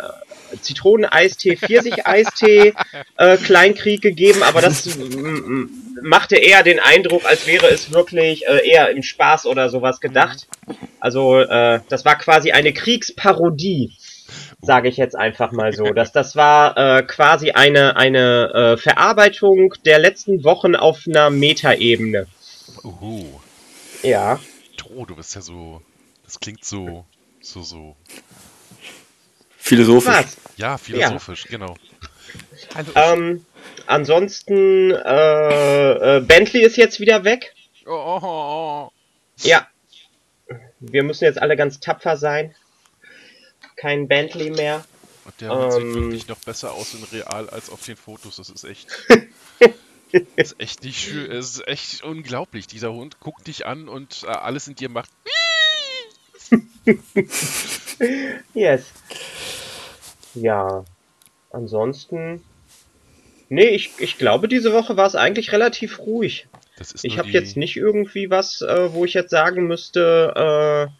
Zitroneneistee, 0.61 1.55
Pfirsicheistee 1.57 2.73
äh, 3.17 3.37
Kleinkrieg 3.37 4.01
gegeben, 4.01 4.43
aber 4.43 4.61
das 4.61 4.85
m- 4.97 5.11
m- 5.13 5.69
machte 6.01 6.37
eher 6.37 6.63
den 6.63 6.79
Eindruck, 6.79 7.25
als 7.25 7.45
wäre 7.47 7.67
es 7.67 7.91
wirklich 7.91 8.47
äh, 8.47 8.67
eher 8.67 8.89
im 8.91 9.03
Spaß 9.03 9.45
oder 9.45 9.69
sowas 9.69 9.99
gedacht. 9.99 10.47
Also 10.99 11.39
äh, 11.39 11.79
das 11.89 12.05
war 12.05 12.17
quasi 12.17 12.51
eine 12.51 12.73
Kriegsparodie, 12.73 13.93
sage 14.61 14.89
ich 14.89 14.97
jetzt 14.97 15.15
einfach 15.15 15.51
mal 15.51 15.73
so. 15.73 15.85
Das, 15.93 16.11
das 16.11 16.35
war 16.35 16.77
äh, 16.77 17.03
quasi 17.03 17.51
eine, 17.51 17.95
eine 17.95 18.51
äh, 18.53 18.77
Verarbeitung 18.77 19.73
der 19.85 19.99
letzten 19.99 20.43
Wochen 20.43 20.75
auf 20.75 21.01
einer 21.07 21.29
Metaebene. 21.29 22.27
Uhu. 22.83 23.25
Ja. 24.03 24.39
Oh, 24.95 25.05
du 25.05 25.15
bist 25.15 25.35
ja 25.35 25.41
so. 25.41 25.81
Das 26.23 26.39
klingt 26.39 26.63
so. 26.65 27.05
So, 27.41 27.61
so. 27.61 27.95
Philosophisch. 29.69 30.11
Was? 30.11 30.37
Ja, 30.57 30.79
philosophisch, 30.79 31.45
genau. 31.45 31.75
Hallo. 32.73 32.91
Ähm, 32.95 33.45
ansonsten, 33.85 34.89
äh, 34.91 36.17
äh, 36.17 36.21
Bentley 36.21 36.63
ist 36.63 36.75
jetzt 36.75 36.99
wieder 36.99 37.23
weg. 37.23 37.53
oh, 37.85 37.91
oh, 37.91 38.19
oh. 38.23 38.91
Ja. 39.37 39.67
Wir 40.79 41.03
müssen 41.03 41.25
jetzt 41.25 41.39
alle 41.39 41.55
ganz 41.55 41.79
tapfer 41.79 42.17
sein. 42.17 42.55
Kein 43.75 44.07
Bentley 44.07 44.49
mehr. 44.49 44.83
Und 45.25 45.39
der 45.39 45.51
Hund 45.51 45.73
sieht 45.73 45.81
Ähm. 45.83 45.93
wirklich 45.93 46.27
noch 46.27 46.39
besser 46.39 46.73
aus 46.73 46.95
in 46.95 47.03
real 47.03 47.47
als 47.49 47.69
auf 47.69 47.85
den 47.85 47.95
Fotos. 47.95 48.37
Das 48.37 48.49
ist 48.49 48.63
echt. 48.63 48.87
das 50.35 50.51
ist 50.51 50.59
echt 50.59 50.83
nicht 50.83 50.99
schön. 50.99 51.31
Es 51.31 51.57
ist 51.57 51.67
echt 51.67 52.03
unglaublich. 52.03 52.65
Dieser 52.65 52.91
Hund 52.91 53.19
guckt 53.19 53.45
dich 53.45 53.67
an 53.67 53.87
und 53.87 54.23
äh, 54.23 54.29
alles 54.29 54.67
in 54.67 54.73
dir 54.73 54.89
macht. 54.89 55.11
Yes. 58.55 58.85
Ja. 60.35 60.85
Ansonsten. 61.51 62.43
Nee, 63.49 63.69
ich, 63.69 63.91
ich 63.97 64.17
glaube, 64.17 64.47
diese 64.47 64.71
Woche 64.73 64.95
war 64.97 65.07
es 65.07 65.15
eigentlich 65.15 65.51
relativ 65.51 65.99
ruhig. 65.99 66.47
Das 66.77 66.91
ist 66.91 67.03
Ich 67.03 67.17
habe 67.17 67.27
die- 67.29 67.33
jetzt 67.33 67.57
nicht 67.57 67.75
irgendwie 67.75 68.29
was, 68.29 68.61
äh, 68.61 68.93
wo 68.93 69.05
ich 69.05 69.13
jetzt 69.15 69.31
sagen 69.31 69.65
müsste, 69.67 70.87
äh, 70.87 70.91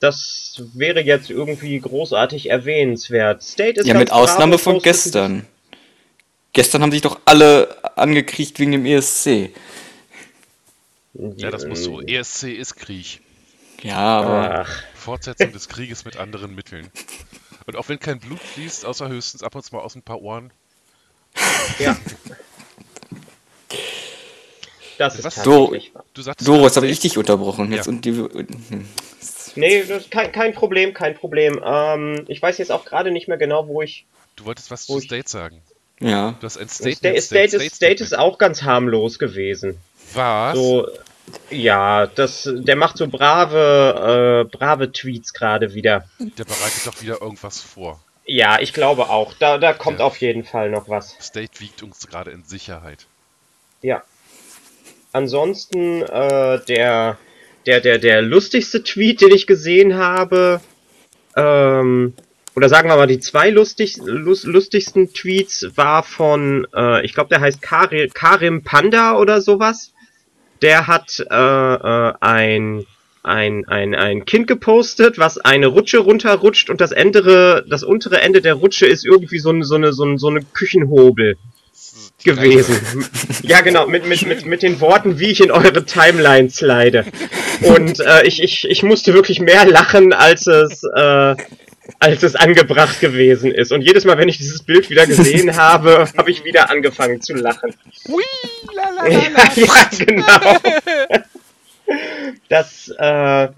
das 0.00 0.60
wäre 0.74 1.00
jetzt 1.00 1.30
irgendwie 1.30 1.78
großartig 1.78 2.50
erwähnenswert. 2.50 3.42
State 3.42 3.80
ist 3.80 3.86
Ja, 3.86 3.94
mit 3.94 4.10
Ausnahme 4.10 4.58
von 4.58 4.80
gestern. 4.80 5.46
Gestern 6.52 6.82
haben 6.82 6.92
sich 6.92 7.00
doch 7.00 7.20
alle 7.24 7.76
angekriegt 7.96 8.58
wegen 8.58 8.72
dem 8.72 8.84
ESC. 8.86 9.50
Ja, 11.36 11.50
das 11.50 11.64
muss 11.66 11.84
so. 11.84 12.00
ESC 12.00 12.52
ist 12.52 12.74
Krieg. 12.76 13.20
Ja, 13.82 13.96
aber 13.98 14.60
Ach, 14.66 14.82
Fortsetzung 14.94 15.52
des 15.52 15.68
Krieges 15.68 16.04
mit 16.04 16.16
anderen 16.16 16.54
Mitteln. 16.54 16.90
Und 17.66 17.76
auch 17.76 17.88
wenn 17.88 17.98
kein 17.98 18.20
Blut 18.20 18.40
fließt, 18.40 18.84
außer 18.84 19.08
höchstens 19.08 19.42
ab 19.42 19.54
und 19.54 19.64
zu 19.64 19.74
mal 19.74 19.82
aus 19.82 19.94
ein 19.94 20.02
paar 20.02 20.20
Ohren. 20.20 20.50
ja. 21.78 21.96
Das 24.98 25.16
ist 25.16 25.24
Was? 25.24 25.34
tatsächlich 25.34 25.94
wahr. 25.94 26.04
Du 26.14 26.22
sagtest 26.22 26.46
Doro, 26.46 26.58
gerade, 26.58 26.66
jetzt 26.68 26.76
habe 26.76 26.86
ich 26.86 27.00
dich 27.00 27.18
unterbrochen. 27.18 27.72
Jetzt 27.72 27.86
Ja. 27.86 27.92
und 27.92 28.04
die, 28.04 28.12
hm. 28.12 28.88
Nee, 29.56 29.82
das 29.84 30.02
ist 30.04 30.10
kein, 30.10 30.30
kein 30.32 30.52
Problem, 30.54 30.94
kein 30.94 31.14
Problem. 31.16 31.60
Ähm, 31.64 32.24
ich 32.28 32.40
weiß 32.40 32.58
jetzt 32.58 32.70
auch 32.70 32.84
gerade 32.84 33.10
nicht 33.10 33.26
mehr 33.28 33.36
genau, 33.36 33.66
wo 33.66 33.82
ich. 33.82 34.04
Du 34.36 34.44
wolltest 34.44 34.70
was 34.70 34.86
zu 34.86 34.98
ich- 34.98 35.04
State 35.04 35.28
sagen. 35.28 35.60
Ja. 36.00 36.36
Du 36.40 36.44
hast 36.46 36.58
ein 36.58 36.68
State, 36.68 36.96
Statement. 36.96 37.22
State, 37.24 37.56
ist, 37.56 37.74
State 37.76 38.02
ist 38.02 38.18
auch 38.18 38.38
ganz 38.38 38.62
harmlos 38.62 39.18
gewesen. 39.18 39.78
Was? 40.12 40.56
So, 40.56 40.88
ja, 41.50 42.06
das, 42.06 42.48
der 42.52 42.76
macht 42.76 42.96
so 42.98 43.06
brave, 43.08 44.44
äh, 44.50 44.56
brave 44.56 44.92
Tweets 44.92 45.32
gerade 45.32 45.74
wieder. 45.74 46.04
Der 46.18 46.44
bereitet 46.44 46.86
doch 46.86 47.00
wieder 47.02 47.20
irgendwas 47.20 47.60
vor. 47.60 48.00
Ja, 48.26 48.58
ich 48.60 48.72
glaube 48.72 49.08
auch. 49.10 49.34
Da, 49.34 49.58
da 49.58 49.72
kommt 49.72 49.98
Ja. 50.00 50.06
auf 50.06 50.16
jeden 50.20 50.44
Fall 50.44 50.70
noch 50.70 50.88
was. 50.88 51.16
State 51.20 51.60
wiegt 51.60 51.82
uns 51.82 52.06
gerade 52.06 52.30
in 52.30 52.42
Sicherheit. 52.44 53.06
Ja. 53.82 54.02
Ansonsten, 55.12 56.02
äh, 56.02 56.60
der, 56.66 57.18
der, 57.66 57.80
der, 57.80 57.98
der 57.98 58.22
lustigste 58.22 58.82
Tweet, 58.82 59.20
den 59.20 59.30
ich 59.30 59.46
gesehen 59.46 59.96
habe, 59.96 60.60
ähm, 61.36 62.14
oder 62.56 62.68
sagen 62.68 62.88
wir 62.88 62.96
mal, 62.96 63.06
die 63.06 63.20
zwei 63.20 63.50
lustig, 63.50 63.96
lus, 64.04 64.44
lustigsten 64.44 65.12
Tweets 65.12 65.66
war 65.76 66.02
von, 66.02 66.66
äh, 66.74 67.04
ich 67.04 67.14
glaube, 67.14 67.28
der 67.28 67.40
heißt 67.40 67.60
Kari, 67.62 68.10
Karim 68.12 68.62
Panda 68.64 69.16
oder 69.16 69.40
sowas. 69.40 69.92
Der 70.62 70.86
hat 70.86 71.24
äh, 71.30 71.34
äh, 71.34 72.12
ein, 72.20 72.86
ein, 73.22 73.64
ein, 73.66 73.94
ein 73.94 74.24
Kind 74.24 74.46
gepostet, 74.46 75.18
was 75.18 75.38
eine 75.38 75.66
Rutsche 75.66 75.98
runterrutscht 75.98 76.70
und 76.70 76.80
das 76.80 76.92
andere, 76.92 77.64
das 77.68 77.82
untere 77.82 78.20
Ende 78.20 78.40
der 78.40 78.54
Rutsche 78.54 78.86
ist 78.86 79.04
irgendwie 79.04 79.38
so, 79.38 79.50
eine 79.50 79.64
so, 79.64 79.74
eine, 79.74 79.92
so, 79.92 80.04
eine, 80.04 80.18
so 80.18 80.28
eine 80.28 80.40
Küchenhobel 80.42 81.36
gewesen. 82.22 83.06
Ja, 83.42 83.60
genau, 83.60 83.86
mit, 83.86 84.06
mit, 84.06 84.26
mit, 84.26 84.46
mit 84.46 84.62
den 84.62 84.80
Worten, 84.80 85.18
wie 85.18 85.30
ich 85.30 85.42
in 85.42 85.50
eure 85.50 85.84
Timeline 85.84 86.50
slide. 86.50 87.04
Und 87.62 88.00
äh, 88.00 88.24
ich, 88.24 88.42
ich, 88.42 88.68
ich 88.68 88.82
musste 88.82 89.14
wirklich 89.14 89.40
mehr 89.40 89.66
lachen, 89.66 90.12
als 90.12 90.46
es, 90.46 90.82
äh, 90.94 91.36
als 91.98 92.22
es 92.22 92.34
angebracht 92.34 93.00
gewesen 93.00 93.52
ist. 93.52 93.72
Und 93.72 93.82
jedes 93.82 94.04
Mal, 94.04 94.18
wenn 94.18 94.28
ich 94.28 94.38
dieses 94.38 94.62
Bild 94.62 94.90
wieder 94.90 95.06
gesehen 95.06 95.56
habe, 95.56 96.08
habe 96.16 96.30
ich 96.30 96.44
wieder 96.44 96.70
angefangen 96.70 97.20
zu 97.20 97.34
lachen. 97.34 97.74
Hui, 98.08 98.22
la, 98.72 99.08
Ja, 99.08 99.20
ja 99.54 100.04
genau. 100.04 100.58
Das, 102.48 102.88
äh, 102.98 103.48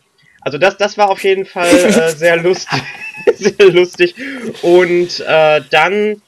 also 0.41 0.59
das, 0.59 0.77
das 0.77 0.99
war 0.99 1.11
auf 1.11 1.23
jeden 1.25 1.47
Fall 1.47 1.75
äh, 1.75 2.11
sehr 2.11 2.37
lustig, 2.37 2.83
sehr 3.37 3.67
lustig. 3.69 4.15
Und 4.63 5.21
äh, 5.21 5.61
dann 5.71 6.23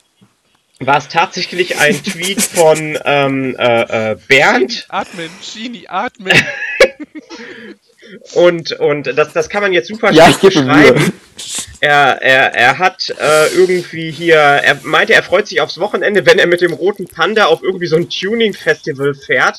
war 0.80 0.98
es 0.98 1.08
tatsächlich 1.08 1.78
ein 1.78 2.02
Tweet 2.02 2.40
von 2.40 2.98
ähm, 3.04 3.56
äh, 3.58 4.12
äh, 4.12 4.16
Bernd 4.28 4.87
Atmen, 4.88 5.30
Genie, 5.40 5.88
atmen. 5.88 6.37
und 8.35 8.73
und 8.73 9.07
das, 9.16 9.33
das 9.33 9.49
kann 9.49 9.62
man 9.62 9.73
jetzt 9.73 9.88
super 9.88 10.11
Ja, 10.12 10.25
schlecht 10.25 10.40
beschreiben. 10.40 11.12
Er, 11.81 12.21
er, 12.21 12.55
er 12.55 12.79
hat 12.79 13.11
äh, 13.11 13.47
irgendwie 13.55 14.11
hier, 14.11 14.37
er 14.37 14.79
meinte, 14.83 15.14
er 15.14 15.23
freut 15.23 15.47
sich 15.47 15.61
aufs 15.61 15.79
Wochenende, 15.79 16.27
wenn 16.27 16.38
er 16.38 16.49
mit 16.49 16.61
dem 16.61 16.73
roten 16.73 17.07
Panda 17.07 17.47
auf 17.47 17.62
irgendwie 17.62 17.87
so 17.87 17.97
ein 17.97 18.11
Tuning-Festival 18.11 19.14
fährt. 19.14 19.59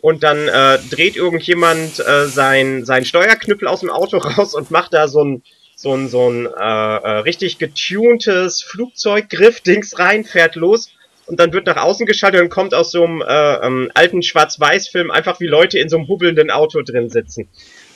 Und 0.00 0.22
dann 0.22 0.48
äh, 0.48 0.78
dreht 0.90 1.16
irgendjemand 1.16 1.98
äh, 2.00 2.26
sein, 2.26 2.84
sein 2.86 3.04
Steuerknüppel 3.04 3.68
aus 3.68 3.80
dem 3.80 3.90
Auto 3.90 4.18
raus 4.18 4.54
und 4.54 4.70
macht 4.70 4.94
da 4.94 5.08
so 5.08 5.24
ein, 5.24 5.42
so 5.76 5.94
ein, 5.94 6.08
so 6.08 6.30
ein 6.30 6.46
äh, 6.46 6.48
äh, 6.48 7.10
richtig 7.20 7.58
getuntes 7.58 8.62
Flugzeuggriff-Dings 8.62 9.98
rein, 9.98 10.24
fährt 10.24 10.54
los. 10.54 10.90
Und 11.30 11.38
dann 11.38 11.52
wird 11.52 11.66
nach 11.66 11.76
außen 11.76 12.06
geschaltet 12.06 12.40
und 12.40 12.48
kommt 12.48 12.74
aus 12.74 12.90
so 12.90 13.04
einem 13.04 13.22
äh, 13.22 13.54
ähm, 13.66 13.90
alten 13.94 14.20
Schwarz-Weiß-Film 14.22 15.12
einfach 15.12 15.38
wie 15.38 15.46
Leute 15.46 15.78
in 15.78 15.88
so 15.88 15.96
einem 15.96 16.08
hubbelnden 16.08 16.50
Auto 16.50 16.82
drin 16.82 17.08
sitzen. 17.08 17.48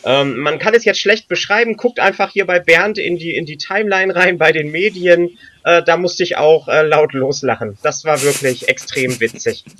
Ähm, 0.05 0.39
man 0.39 0.61
kann 0.61 0.73
es 0.75 0.85
jetzt 0.85 1.01
schlecht 1.01 1.27
beschreiben. 1.27 1.77
Guckt 1.77 1.99
einfach 1.99 2.31
hier 2.31 2.47
bei 2.47 2.61
Bernd 2.61 2.97
in 2.99 3.17
die, 3.17 3.35
in 3.35 3.45
die 3.45 3.57
Timeline 3.57 4.15
rein, 4.15 4.39
bei 4.39 4.53
den 4.53 4.71
Medien. 4.71 5.37
Äh, 5.65 5.83
da 5.83 5.97
musste 5.97 6.23
ich 6.23 6.37
auch 6.37 6.69
äh, 6.69 6.83
laut 6.83 7.13
loslachen. 7.13 7.77
Das 7.83 8.05
war 8.05 8.23
wirklich 8.23 8.69
extrem 8.69 9.19
witzig. 9.19 9.65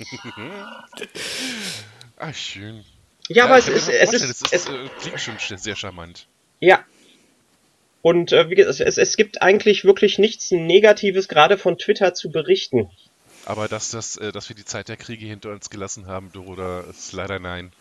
Ah, 2.17 2.33
schön. 2.33 2.83
Ja, 3.27 3.45
aber 3.45 3.57
es 3.57 3.67
ist, 3.67 3.89
es 3.89 4.13
ist, 4.13 4.23
es 4.23 4.41
es, 4.41 4.51
ist, 4.51 4.69
äh, 4.69 4.71
klingt 5.01 5.19
schon 5.19 5.35
sch- 5.37 5.57
sehr 5.57 5.75
charmant. 5.75 6.27
ja. 6.59 6.83
Und 8.01 8.31
äh, 8.33 8.49
wie 8.51 8.55
gesagt, 8.55 8.79
es, 8.81 8.97
es 8.99 9.17
gibt 9.17 9.41
eigentlich 9.41 9.83
wirklich 9.83 10.19
nichts 10.19 10.51
Negatives 10.51 11.27
gerade 11.27 11.57
von 11.57 11.79
Twitter 11.79 12.13
zu 12.13 12.29
berichten. 12.31 12.89
Aber 13.45 13.67
dass, 13.67 13.91
das, 13.91 14.17
äh, 14.17 14.31
dass 14.31 14.49
wir 14.49 14.55
die 14.55 14.65
Zeit 14.65 14.89
der 14.89 14.97
Kriege 14.97 15.25
hinter 15.25 15.51
uns 15.51 15.69
gelassen 15.69 16.07
haben, 16.07 16.31
Doroda, 16.31 16.81
ist 16.81 17.13
leider 17.13 17.39
nein. 17.39 17.71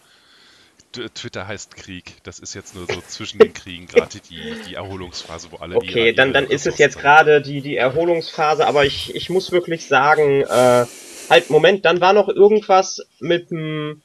Twitter 1.15 1.47
heißt 1.49 1.75
Krieg. 1.77 2.15
Das 2.23 2.39
ist 2.39 2.55
jetzt 2.55 2.75
nur 2.77 2.87
so 2.87 3.01
zwischen 3.09 3.41
den 3.41 3.53
Kriegen, 3.53 3.87
gerade 3.87 4.21
die, 4.31 4.41
die 4.69 4.75
Erholungsphase, 4.75 5.49
wo 5.51 5.57
alle 5.57 5.75
Okay, 5.77 6.11
ihre- 6.11 6.15
dann, 6.15 6.33
dann 6.33 6.47
ist 6.47 6.67
es 6.67 6.79
jetzt 6.79 6.99
gerade 6.99 7.43
die, 7.43 7.61
die 7.61 7.77
Erholungsphase, 7.77 8.67
aber 8.67 8.85
ich, 8.85 9.15
ich 9.15 9.29
muss 9.29 9.51
wirklich 9.51 9.87
sagen, 9.89 10.43
äh, 10.43 10.87
halt, 11.31 11.51
Moment, 11.51 11.85
dann 11.85 12.01
war 12.01 12.13
noch 12.13 12.29
irgendwas 12.29 13.05
mit 13.19 13.51
dem 13.51 14.03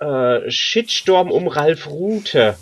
äh, 0.00 0.50
Shitstorm 0.50 1.30
um 1.30 1.46
Ralf 1.46 1.86
Rute. 1.86 2.56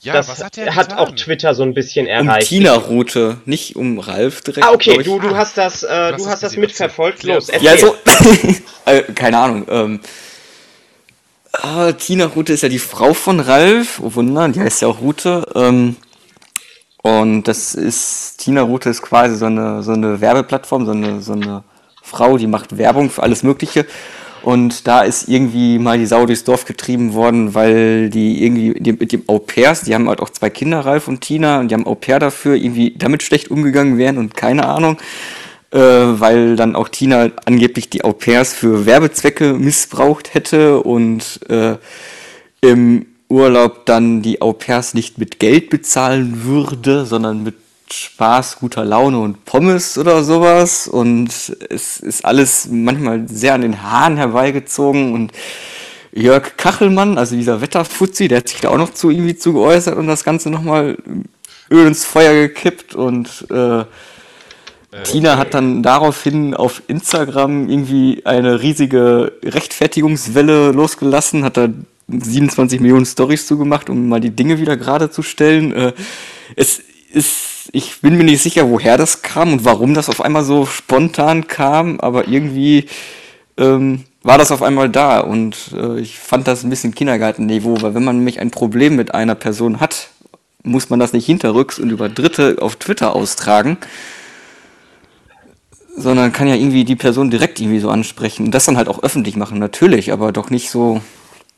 Ja, 0.00 0.12
das 0.12 0.28
was 0.28 0.44
hat 0.44 0.58
er 0.58 0.74
hat 0.74 0.90
getan? 0.90 0.98
auch 0.98 1.10
Twitter 1.14 1.54
so 1.54 1.62
ein 1.62 1.74
bisschen 1.74 2.06
Um 2.06 2.12
erreicht. 2.28 2.48
Tina-Route, 2.48 3.38
nicht 3.44 3.76
um 3.76 3.98
Ralf 3.98 4.42
direkt. 4.42 4.66
Ah, 4.66 4.72
okay, 4.72 5.02
du, 5.02 5.18
du 5.18 5.36
hast 5.36 5.56
das, 5.58 5.82
äh, 5.82 5.88
hast 5.88 6.12
du 6.12 6.16
das 6.24 6.26
hast 6.32 6.42
das 6.42 6.56
mitverfolgt. 6.56 7.24
erzähl. 7.24 7.34
Los, 7.34 7.46
Klär. 7.48 7.62
Ja, 7.62 7.70
erzähl. 7.72 7.88
so. 7.88 8.56
äh, 8.90 9.02
keine 9.14 9.38
Ahnung. 9.38 9.66
Ähm, 9.68 10.00
Ah, 11.62 11.92
Tina 11.92 12.26
Rute 12.26 12.52
ist 12.52 12.62
ja 12.62 12.68
die 12.68 12.78
Frau 12.78 13.14
von 13.14 13.40
Ralf. 13.40 14.00
Oh 14.02 14.14
Wunder, 14.14 14.48
die 14.48 14.60
heißt 14.60 14.82
ja 14.82 14.88
auch 14.88 15.00
Rute. 15.00 15.46
Ähm, 15.54 15.96
und 17.02 17.44
das 17.44 17.74
ist, 17.74 18.38
Tina 18.38 18.62
Rute 18.62 18.90
ist 18.90 19.02
quasi 19.02 19.36
so 19.36 19.46
eine, 19.46 19.82
so 19.82 19.92
eine 19.92 20.20
Werbeplattform, 20.20 20.84
so 20.86 20.92
eine, 20.92 21.22
so 21.22 21.32
eine 21.32 21.64
Frau, 22.02 22.36
die 22.36 22.46
macht 22.46 22.76
Werbung 22.76 23.10
für 23.10 23.22
alles 23.22 23.42
Mögliche. 23.42 23.86
Und 24.46 24.86
da 24.86 25.00
ist 25.00 25.28
irgendwie 25.28 25.76
mal 25.80 25.98
die 25.98 26.06
Sau 26.06 26.24
durchs 26.24 26.44
Dorf 26.44 26.66
getrieben 26.66 27.14
worden, 27.14 27.54
weil 27.54 28.10
die 28.10 28.44
irgendwie 28.44 28.74
die, 28.78 28.92
mit 28.92 29.10
dem 29.10 29.24
Au 29.26 29.40
pairs, 29.40 29.80
die 29.80 29.92
haben 29.92 30.08
halt 30.08 30.20
auch 30.20 30.30
zwei 30.30 30.50
Kinder, 30.50 30.86
Ralf 30.86 31.08
und 31.08 31.20
Tina, 31.20 31.58
und 31.58 31.68
die 31.68 31.74
haben 31.74 31.84
Au 31.84 31.96
pair 31.96 32.20
dafür, 32.20 32.54
irgendwie 32.54 32.94
damit 32.96 33.24
schlecht 33.24 33.50
umgegangen 33.50 33.98
wären 33.98 34.18
und 34.18 34.36
keine 34.36 34.68
Ahnung, 34.68 34.98
äh, 35.72 35.80
weil 35.80 36.54
dann 36.54 36.76
auch 36.76 36.88
Tina 36.88 37.30
angeblich 37.44 37.90
die 37.90 38.04
Au 38.04 38.12
pairs 38.12 38.52
für 38.52 38.86
Werbezwecke 38.86 39.54
missbraucht 39.54 40.32
hätte 40.32 40.78
und 40.80 41.40
äh, 41.48 41.74
im 42.60 43.06
Urlaub 43.28 43.84
dann 43.86 44.22
die 44.22 44.42
Au 44.42 44.52
pairs 44.52 44.94
nicht 44.94 45.18
mit 45.18 45.40
Geld 45.40 45.70
bezahlen 45.70 46.44
würde, 46.44 47.04
sondern 47.04 47.42
mit 47.42 47.56
Spaß, 47.92 48.58
guter 48.58 48.84
Laune 48.84 49.18
und 49.18 49.44
Pommes 49.44 49.98
oder 49.98 50.24
sowas. 50.24 50.88
Und 50.88 51.28
es 51.70 51.98
ist 51.98 52.24
alles 52.24 52.68
manchmal 52.70 53.28
sehr 53.28 53.54
an 53.54 53.62
den 53.62 53.82
Haaren 53.82 54.16
herbeigezogen. 54.16 55.12
Und 55.12 55.32
Jörg 56.12 56.56
Kachelmann, 56.56 57.18
also 57.18 57.36
dieser 57.36 57.60
Wetterfuzzi, 57.60 58.28
der 58.28 58.38
hat 58.38 58.48
sich 58.48 58.60
da 58.60 58.70
auch 58.70 58.78
noch 58.78 58.94
zu 58.94 59.10
irgendwie 59.10 59.36
zu 59.36 59.52
geäußert 59.52 59.96
und 59.96 60.06
das 60.06 60.24
Ganze 60.24 60.50
nochmal 60.50 60.96
Öl 61.70 61.86
ins 61.86 62.04
Feuer 62.04 62.32
gekippt. 62.32 62.94
Und 62.94 63.46
äh, 63.50 63.84
Tina 65.04 65.36
hat 65.36 65.54
dann 65.54 65.82
daraufhin 65.82 66.54
auf 66.54 66.82
Instagram 66.86 67.68
irgendwie 67.68 68.22
eine 68.24 68.62
riesige 68.62 69.32
Rechtfertigungswelle 69.44 70.72
losgelassen, 70.72 71.44
hat 71.44 71.56
da 71.56 71.68
27 72.08 72.80
Millionen 72.80 73.06
Stories 73.06 73.46
zugemacht, 73.46 73.90
um 73.90 74.08
mal 74.08 74.20
die 74.20 74.30
Dinge 74.30 74.58
wieder 74.58 74.76
gerade 74.76 75.10
zu 75.10 75.22
stellen. 75.22 75.72
Äh, 75.72 75.92
es 76.54 76.80
ist, 77.12 77.55
ich 77.72 78.00
bin 78.00 78.16
mir 78.16 78.24
nicht 78.24 78.42
sicher, 78.42 78.70
woher 78.70 78.96
das 78.96 79.22
kam 79.22 79.52
und 79.52 79.64
warum 79.64 79.94
das 79.94 80.08
auf 80.08 80.20
einmal 80.20 80.44
so 80.44 80.66
spontan 80.66 81.46
kam, 81.46 82.00
aber 82.00 82.28
irgendwie 82.28 82.86
ähm, 83.56 84.04
war 84.22 84.38
das 84.38 84.50
auf 84.50 84.62
einmal 84.62 84.88
da 84.88 85.20
und 85.20 85.72
äh, 85.74 86.00
ich 86.00 86.18
fand 86.18 86.48
das 86.48 86.64
ein 86.64 86.70
bisschen 86.70 86.94
Kindergartenniveau, 86.94 87.80
weil 87.80 87.94
wenn 87.94 88.04
man 88.04 88.16
nämlich 88.16 88.40
ein 88.40 88.50
Problem 88.50 88.96
mit 88.96 89.14
einer 89.14 89.34
Person 89.34 89.80
hat, 89.80 90.08
muss 90.62 90.90
man 90.90 90.98
das 90.98 91.12
nicht 91.12 91.26
hinterrücks 91.26 91.78
und 91.78 91.90
über 91.90 92.08
Dritte 92.08 92.56
auf 92.60 92.76
Twitter 92.76 93.14
austragen, 93.14 93.78
sondern 95.96 96.32
kann 96.32 96.48
ja 96.48 96.56
irgendwie 96.56 96.84
die 96.84 96.96
Person 96.96 97.30
direkt 97.30 97.60
irgendwie 97.60 97.78
so 97.78 97.88
ansprechen 97.88 98.46
und 98.46 98.52
das 98.52 98.66
dann 98.66 98.76
halt 98.76 98.88
auch 98.88 99.02
öffentlich 99.02 99.36
machen, 99.36 99.58
natürlich, 99.58 100.12
aber 100.12 100.32
doch 100.32 100.50
nicht 100.50 100.70
so 100.70 101.00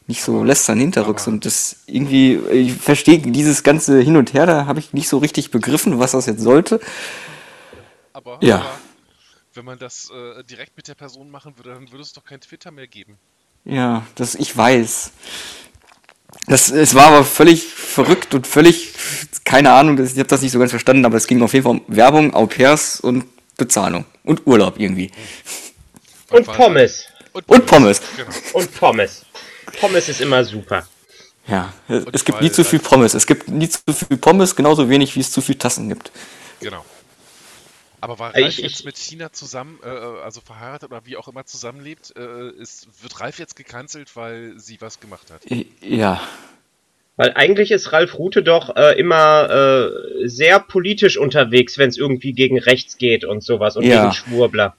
nicht 0.09 0.23
so 0.23 0.42
lästern 0.42 0.81
hinterrücks. 0.81 1.27
Und 1.29 1.44
das 1.47 1.77
irgendwie, 1.87 2.35
ich 2.51 2.73
verstehe 2.75 3.18
dieses 3.18 3.62
ganze 3.62 4.01
Hin 4.01 4.16
und 4.16 4.33
Her, 4.35 4.47
da 4.47 4.66
habe 4.66 4.81
ich 4.81 4.92
nicht 4.92 5.09
so 5.09 5.18
richtig 5.18 5.51
begriffen, 5.53 5.99
was 6.01 6.12
das 6.12 6.27
jetzt 6.27 6.40
sollte. 6.42 6.81
Aber, 8.12 8.38
Ja. 8.42 8.57
aber 8.57 8.79
wenn 9.55 9.64
man 9.64 9.79
das 9.79 10.11
äh, 10.11 10.42
direkt 10.44 10.77
mit 10.77 10.88
der 10.88 10.94
Person 10.94 11.31
machen 11.31 11.57
würde, 11.57 11.75
dann 11.75 11.90
würde 11.92 12.03
es 12.03 12.12
doch 12.12 12.25
kein 12.25 12.40
Twitter 12.40 12.71
mehr 12.71 12.87
geben. 12.88 13.18
Ja, 13.64 14.05
das, 14.16 14.35
ich 14.35 14.57
weiß. 14.57 15.12
Das, 16.47 16.71
es 16.71 16.94
war 16.94 17.07
aber 17.09 17.25
völlig 17.25 17.64
verrückt 17.66 18.35
und 18.35 18.47
völlig, 18.47 18.92
keine 19.44 19.73
Ahnung, 19.73 19.97
das, 19.97 20.12
ich 20.12 20.18
habe 20.18 20.29
das 20.29 20.42
nicht 20.42 20.53
so 20.53 20.59
ganz 20.59 20.71
verstanden, 20.71 21.05
aber 21.05 21.16
es 21.16 21.27
ging 21.27 21.42
auf 21.42 21.53
jeden 21.53 21.64
Fall 21.64 21.73
um 21.73 21.83
Werbung, 21.88 22.35
Au 22.35 22.47
pairs 22.47 23.01
und 23.01 23.25
Bezahlung 23.57 24.05
und 24.25 24.47
Urlaub 24.47 24.79
irgendwie. 24.79 25.11
Und 26.31 26.47
war- 26.47 26.55
Pommes. 26.55 27.05
Und 27.47 27.66
Pommes. 27.66 28.01
Genau. 28.16 28.31
Und 28.55 28.75
Pommes. 28.77 29.25
Pommes 29.81 30.09
ist 30.09 30.21
immer 30.21 30.45
super. 30.45 30.87
Ja, 31.47 31.73
es 31.89 32.05
Und 32.05 32.13
gibt 32.25 32.33
weil- 32.39 32.45
nie 32.45 32.51
zu 32.53 32.63
viel 32.65 32.79
Pommes. 32.79 33.15
Es 33.15 33.27
gibt 33.27 33.49
nie 33.49 33.69
zu 33.69 33.81
viel 33.93 34.17
Pommes, 34.19 34.55
genauso 34.55 34.89
wenig 34.91 35.17
wie 35.17 35.21
es 35.21 35.31
zu 35.33 35.41
viel 35.41 35.55
Tassen 35.55 35.89
gibt. 35.89 36.11
Genau. 36.61 36.85
Aber 38.01 38.19
war 38.19 38.37
Ich- 38.37 38.45
Ralf 38.45 38.59
ich- 38.59 38.65
jetzt 38.65 38.85
mit 38.85 38.95
Tina 38.97 39.33
zusammen, 39.33 39.79
äh, 39.83 39.89
also 39.89 40.41
verheiratet 40.41 40.91
oder 40.91 41.01
wie 41.05 41.17
auch 41.17 41.27
immer 41.27 41.47
zusammenlebt, 41.47 42.15
äh, 42.17 42.51
ist, 42.51 42.87
wird 43.03 43.19
Ralf 43.21 43.39
jetzt 43.39 43.57
gecancelt, 43.57 44.15
weil 44.15 44.55
sie 44.59 44.81
was 44.81 45.01
gemacht 45.01 45.31
hat? 45.33 45.41
Ja, 45.81 46.21
Weil 47.17 47.33
eigentlich 47.35 47.73
ist 47.73 47.91
Ralf 47.93 48.17
Rute 48.17 48.45
doch 48.45 48.77
äh, 48.77 48.97
immer 48.97 49.51
äh, 49.51 50.29
sehr 50.29 50.61
politisch 50.61 51.17
unterwegs, 51.17 51.77
wenn 51.77 51.89
es 51.89 51.97
irgendwie 51.97 52.33
gegen 52.33 52.61
rechts 52.61 52.97
geht 52.97 53.25
und 53.25 53.43
sowas 53.43 53.75
und 53.77 53.83
Ja. 53.85 54.03
gegen 54.03 54.13
Schwurbler. 54.13 54.77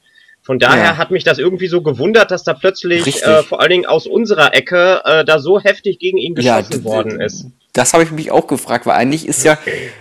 Von 0.49 0.57
daher 0.57 0.83
Ja. 0.83 0.97
hat 0.97 1.11
mich 1.11 1.23
das 1.23 1.37
irgendwie 1.37 1.67
so 1.67 1.83
gewundert, 1.83 2.31
dass 2.31 2.43
da 2.43 2.55
plötzlich 2.55 3.21
äh, 3.21 3.43
vor 3.43 3.61
allen 3.61 3.69
Dingen 3.69 3.85
aus 3.85 4.07
unserer 4.07 4.55
Ecke 4.55 4.99
äh, 5.05 5.23
da 5.23 5.37
so 5.37 5.59
heftig 5.59 5.99
gegen 5.99 6.17
ihn 6.17 6.33
Ja, 6.41 6.57
geschossen 6.61 6.81
d- 6.81 6.83
worden 6.85 7.21
ist. 7.21 7.45
Das 7.73 7.93
habe 7.93 8.01
ich 8.01 8.09
mich 8.09 8.31
auch 8.31 8.47
gefragt, 8.47 8.87
weil 8.87 8.95
eigentlich 8.95 9.27
ist 9.27 9.43
ja 9.45 9.59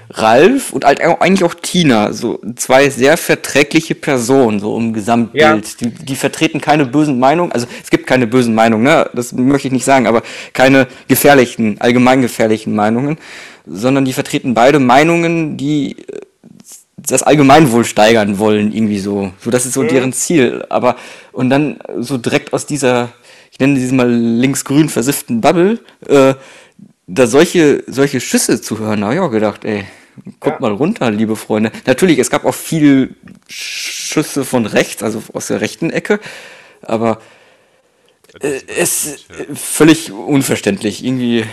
Ralf 0.09 0.73
und 0.73 0.87
halt 0.87 1.03
eigentlich 1.03 1.45
auch 1.45 1.53
Tina 1.53 2.15
so 2.15 2.41
zwei 2.57 2.89
sehr 2.89 3.19
verträgliche 3.19 3.95
Personen, 3.95 4.59
so 4.59 4.75
im 4.79 4.95
Gesamtbild. 4.95 5.43
Ja. 5.43 5.61
Die, 5.81 5.91
die 5.91 6.17
vertreten 6.17 6.63
keine 6.63 6.87
bösen 6.87 7.19
Meinungen, 7.19 7.53
also 7.53 7.67
es 7.83 7.91
gibt 7.91 8.07
keine 8.07 8.27
bösen 8.27 8.55
Meinungen, 8.55 8.85
ne? 8.85 9.11
das 9.13 9.35
möchte 9.35 9.69
ich 9.69 9.73
nicht 9.73 9.85
sagen, 9.85 10.07
aber 10.07 10.23
keine 10.55 10.87
gefährlichen, 11.09 11.77
allgemein 11.79 12.23
gefährlichen 12.23 12.75
Meinungen, 12.75 13.19
sondern 13.67 14.07
die 14.07 14.15
vertreten 14.15 14.55
beide 14.55 14.79
Meinungen, 14.79 15.59
die 15.59 15.99
äh, 16.11 16.21
das 17.09 17.23
Allgemeinwohl 17.23 17.85
steigern 17.85 18.39
wollen, 18.39 18.73
irgendwie 18.73 18.99
so. 19.01 19.33
So, 19.41 19.51
das 19.51 19.67
ist 19.67 19.75
so 19.75 19.83
deren 19.83 20.13
Ziel. 20.13 20.65
Aber, 20.69 20.97
und 21.33 21.51
dann 21.51 21.79
so 21.99 22.19
direkt 22.19 22.53
aus 22.53 22.67
dieser, 22.67 23.11
ich 23.51 23.59
nenne 23.59 23.75
diese 23.75 23.95
mal 23.95 24.11
linksgrün 24.11 24.89
versifften 24.89 25.41
Bubble, 25.41 25.81
äh, 26.07 26.35
da 27.07 27.27
solche, 27.27 27.83
solche 27.87 28.21
Schüsse 28.21 28.61
zu 28.61 28.79
hören, 28.79 29.03
habe 29.05 29.15
ich 29.15 29.21
auch 29.21 29.31
gedacht, 29.31 29.65
ey, 29.65 29.85
kommt 30.41 30.57
Ja. 30.57 30.61
mal 30.61 30.73
runter, 30.73 31.11
liebe 31.11 31.37
Freunde. 31.37 31.73
Natürlich, 31.87 32.19
es 32.19 32.31
gab 32.31 32.45
auch 32.45 32.55
viel 32.55 33.15
Schüsse 33.49 34.45
von 34.45 34.67
rechts, 34.67 35.03
also 35.03 35.23
aus 35.33 35.47
der 35.47 35.61
rechten 35.61 35.91
Ecke, 35.91 36.21
aber 36.83 37.21
äh, 38.41 38.61
es 38.79 39.07
äh, 39.31 39.55
völlig 39.55 40.13
unverständlich. 40.13 41.03
Irgendwie, 41.05 41.45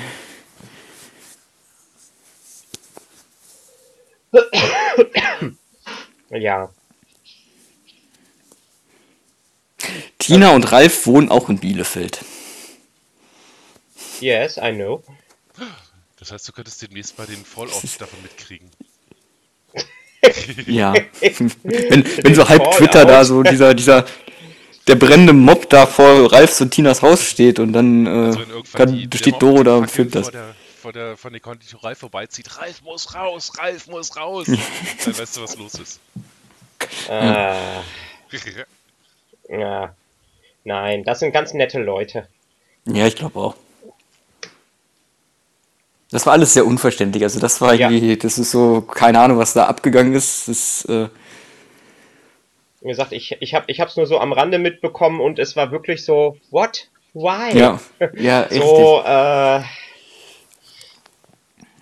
Ja. 6.35 6.69
Tina 10.19 10.51
und 10.51 10.71
Ralf 10.71 11.05
wohnen 11.05 11.29
auch 11.29 11.49
in 11.49 11.59
Bielefeld. 11.59 12.23
Yes, 14.19 14.57
I 14.57 14.71
know. 14.71 15.03
Das 16.19 16.31
heißt, 16.31 16.47
du 16.47 16.51
könntest 16.51 16.81
demnächst 16.81 17.17
mal 17.17 17.27
den 17.27 17.43
Fallout 17.43 17.83
davon 17.99 18.21
mitkriegen. 18.23 18.69
Ja. 20.65 20.93
wenn, 21.21 22.05
wenn 22.23 22.35
so 22.35 22.49
halb 22.49 22.63
Fallout. 22.63 22.77
Twitter 22.77 23.05
da 23.05 23.23
so 23.23 23.43
dieser, 23.43 23.73
dieser, 23.73 24.05
der 24.87 24.95
brennende 24.95 25.33
Mob 25.33 25.69
da 25.69 25.85
vor 25.85 26.31
Ralfs 26.31 26.59
und 26.61 26.71
Tinas 26.71 27.01
Haus 27.01 27.23
steht 27.23 27.59
und 27.59 27.73
dann 27.73 28.07
äh, 28.07 28.09
Also 28.09 28.39
kann, 28.73 29.09
steht 29.13 29.41
Doro 29.41 29.63
da 29.63 29.75
und 29.75 29.91
filmt 29.91 30.15
das. 30.15 30.29
Vor 30.29 30.31
der, 30.31 30.55
vor 30.85 30.93
der, 30.93 31.17
von 31.17 31.33
der 31.33 31.41
Konditorei 31.41 31.95
vorbeizieht, 31.95 32.59
Ralf 32.59 32.83
muss 32.83 33.15
raus, 33.15 33.53
Ralf 33.57 33.87
muss 33.87 34.15
raus. 34.15 34.45
Dann 35.03 35.17
weißt 35.17 35.37
du, 35.37 35.41
was 35.41 35.57
los 35.57 35.73
ist. 35.73 35.99
Äh, 37.09 37.81
ja. 39.49 39.95
Nein, 40.63 41.03
das 41.03 41.21
sind 41.21 41.31
ganz 41.31 41.55
nette 41.55 41.79
Leute. 41.79 42.27
Ja, 42.85 43.07
ich 43.07 43.15
glaube 43.15 43.39
auch. 43.39 43.55
Das 46.11 46.27
war 46.27 46.33
alles 46.33 46.53
sehr 46.53 46.67
unverständlich. 46.67 47.23
Also 47.23 47.39
das 47.39 47.61
war 47.61 47.73
Ja. 47.73 47.89
irgendwie, 47.89 48.15
das 48.15 48.37
ist 48.37 48.51
so, 48.51 48.81
keine 48.81 49.19
Ahnung, 49.19 49.39
was 49.39 49.53
da 49.53 49.65
abgegangen 49.65 50.13
ist. 50.13 50.47
Das, 50.47 50.85
äh, 50.85 51.09
Wie 52.81 52.89
gesagt, 52.89 53.11
ich, 53.11 53.37
ich 53.39 53.55
habe 53.55 53.65
ich 53.69 53.79
hab's 53.79 53.97
nur 53.97 54.05
so 54.05 54.19
am 54.19 54.33
Rande 54.33 54.59
mitbekommen 54.59 55.19
und 55.19 55.39
es 55.39 55.55
war 55.55 55.71
wirklich 55.71 56.05
so, 56.05 56.37
what? 56.51 56.89
Why? 57.15 57.57
ja, 57.57 57.79
ja, 58.13 58.41
richtig. 58.41 58.61
So, 58.61 59.01
äh, 59.03 59.63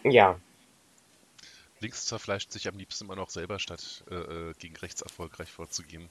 ja. 0.03 0.39
Links 1.79 2.05
zerfleischt 2.05 2.51
sich 2.51 2.67
am 2.67 2.77
liebsten 2.77 3.05
immer 3.05 3.15
noch 3.15 3.29
selber, 3.29 3.59
statt 3.59 4.03
äh, 4.09 4.15
äh, 4.15 4.53
gegen 4.57 4.75
rechts 4.77 5.01
erfolgreich 5.01 5.51
vorzugehen. 5.51 6.09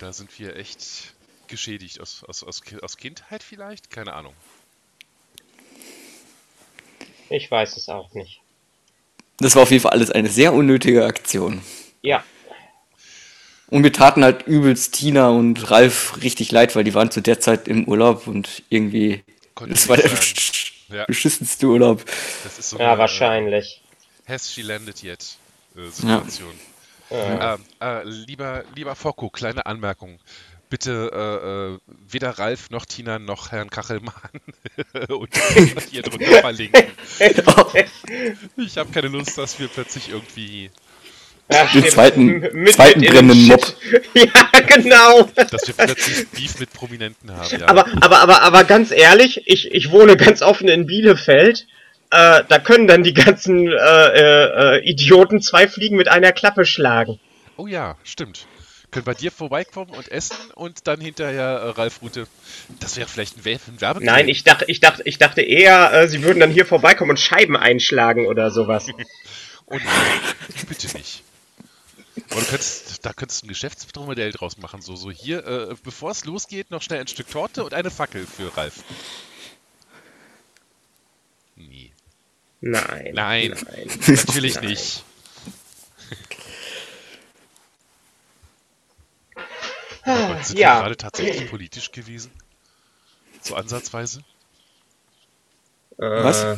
Da 0.00 0.12
sind 0.12 0.38
wir 0.38 0.56
echt 0.56 1.14
geschädigt. 1.46 2.00
Aus, 2.00 2.24
aus, 2.24 2.42
aus, 2.44 2.62
aus 2.82 2.96
Kindheit 2.96 3.42
vielleicht? 3.42 3.90
Keine 3.90 4.12
Ahnung. 4.12 4.34
Ich 7.30 7.50
weiß 7.50 7.76
es 7.76 7.88
auch 7.88 8.12
nicht. 8.14 8.40
Das 9.38 9.54
war 9.54 9.62
auf 9.62 9.70
jeden 9.70 9.82
Fall 9.82 9.92
alles 9.92 10.10
eine 10.10 10.28
sehr 10.28 10.52
unnötige 10.52 11.04
Aktion. 11.04 11.62
Ja. 12.02 12.24
Und 13.68 13.84
wir 13.84 13.92
taten 13.92 14.24
halt 14.24 14.46
übelst 14.46 14.94
Tina 14.94 15.28
und 15.28 15.70
Ralf 15.70 16.22
richtig 16.22 16.50
leid, 16.50 16.74
weil 16.74 16.84
die 16.84 16.94
waren 16.94 17.10
zu 17.10 17.20
der 17.20 17.38
Zeit 17.38 17.68
im 17.68 17.86
Urlaub 17.86 18.26
und 18.26 18.62
irgendwie, 18.70 19.22
Konnte 19.54 19.74
das 19.74 19.88
war 19.88 19.96
der 19.96 20.10
Ja. 20.88 21.06
beschissenste 21.06 21.66
Urlaub. 21.66 22.04
Das 22.42 22.58
ist 22.58 22.70
so 22.70 22.78
Ja, 22.78 22.90
eine, 22.92 22.98
wahrscheinlich. 22.98 23.82
Äh, 24.26 24.32
has 24.32 24.52
she 24.52 24.62
landed 24.62 25.02
yet? 25.02 25.38
Äh, 25.76 25.90
Situation. 25.90 26.54
Ja. 27.10 27.54
Ähm, 27.54 27.64
äh, 27.80 28.04
lieber, 28.04 28.64
lieber 28.74 28.94
Fokko, 28.94 29.30
kleine 29.30 29.66
Anmerkung. 29.66 30.20
bitte 30.70 31.10
äh, 31.12 31.76
äh, 31.76 31.94
weder 32.10 32.38
Ralf 32.38 32.70
noch 32.70 32.84
Tina 32.86 33.18
noch 33.18 33.52
Herrn 33.52 33.70
Kachelmann 33.70 34.14
und 35.08 35.34
hier 35.90 36.02
drunter 36.02 36.40
verlinken. 36.40 36.92
Ich 38.56 38.76
habe 38.78 38.90
keine 38.92 39.08
Lust, 39.08 39.38
dass 39.38 39.58
wir 39.58 39.68
plötzlich 39.68 40.10
irgendwie, 40.10 40.70
Ja, 41.50 41.62
Den 41.62 41.68
stimmt. 41.68 41.90
zweiten- 41.90 42.40
mit- 42.52 42.74
zweiten 42.74 43.00
mit 43.00 43.10
brennenden 43.10 43.38
den 43.38 43.46
Mob. 43.48 43.64
Shit. 43.64 44.02
Ja, 44.14 44.60
genau. 44.66 45.22
dass 45.34 45.66
wir 45.66 45.74
plötzlich 45.74 46.28
Beef 46.28 46.58
mit 46.60 46.72
Prominenten 46.72 47.30
haben. 47.34 47.58
Ja. 47.60 47.68
Aber, 47.68 47.86
aber, 48.02 48.18
aber, 48.20 48.42
aber 48.42 48.64
ganz 48.64 48.90
ehrlich, 48.90 49.42
ich, 49.46 49.72
ich 49.72 49.90
wohne 49.90 50.16
ganz 50.16 50.42
offen 50.42 50.68
in 50.68 50.86
Bielefeld. 50.86 51.66
Äh, 52.10 52.42
da 52.48 52.58
können 52.58 52.86
dann 52.86 53.02
die 53.02 53.14
ganzen 53.14 53.68
äh, 53.68 54.76
äh, 54.76 54.78
Idioten 54.84 55.40
zwei 55.42 55.68
Fliegen 55.68 55.96
mit 55.96 56.08
einer 56.08 56.32
Klappe 56.32 56.64
schlagen. 56.64 57.18
Oh 57.56 57.66
ja, 57.66 57.96
stimmt. 58.04 58.46
Können 58.90 59.04
bei 59.04 59.12
dir 59.14 59.30
vorbeikommen 59.30 59.90
und 59.90 60.10
essen 60.10 60.36
und 60.54 60.86
dann 60.86 61.00
hinterher 61.00 61.44
äh, 61.44 61.68
Ralf 61.70 62.00
Rute. 62.00 62.26
Das 62.80 62.96
wäre 62.96 63.06
vielleicht 63.08 63.36
ein, 63.36 63.44
Werbe 63.44 63.60
ein 63.68 63.80
Werbeclip. 63.80 64.10
Nein, 64.10 64.28
ich 64.28 64.44
dachte, 64.44 64.64
ich 64.68 64.80
dachte, 64.80 65.02
ich 65.04 65.18
dachte 65.18 65.42
eher, 65.42 65.92
äh, 65.92 66.08
sie 66.08 66.22
würden 66.22 66.40
dann 66.40 66.50
hier 66.50 66.64
vorbeikommen 66.64 67.10
und 67.10 67.20
Scheiben 67.20 67.56
einschlagen 67.56 68.26
oder 68.26 68.50
sowas. 68.50 68.86
Oh 69.70 69.74
nein, 69.74 70.64
bitte 70.66 70.86
nicht. 70.96 71.22
Aber 72.38 72.44
du 72.44 72.50
könntest, 72.52 73.04
da 73.04 73.12
könntest 73.12 73.42
du 73.42 73.46
ein 73.46 73.48
Geschäftsmodell 73.48 74.30
draus 74.30 74.58
machen. 74.58 74.80
So, 74.80 74.94
so 74.94 75.10
hier, 75.10 75.44
äh, 75.44 75.74
bevor 75.82 76.12
es 76.12 76.24
losgeht, 76.24 76.70
noch 76.70 76.82
schnell 76.82 77.00
ein 77.00 77.08
Stück 77.08 77.28
Torte 77.28 77.64
und 77.64 77.74
eine 77.74 77.90
Fackel 77.90 78.28
für 78.28 78.56
Ralf. 78.56 78.84
Nee, 81.56 81.92
Nein. 82.60 83.10
Nein. 83.12 83.56
Nein. 83.66 83.88
natürlich 84.06 84.54
Nein. 84.54 84.66
nicht. 84.66 85.02
Aber 90.04 90.42
sind 90.44 90.56
wir 90.58 90.62
Ja. 90.62 90.78
gerade 90.78 90.96
tatsächlich 90.96 91.50
politisch 91.50 91.90
gewesen? 91.90 92.30
So 93.42 93.56
ansatzweise? 93.56 94.22
Was? 95.96 96.56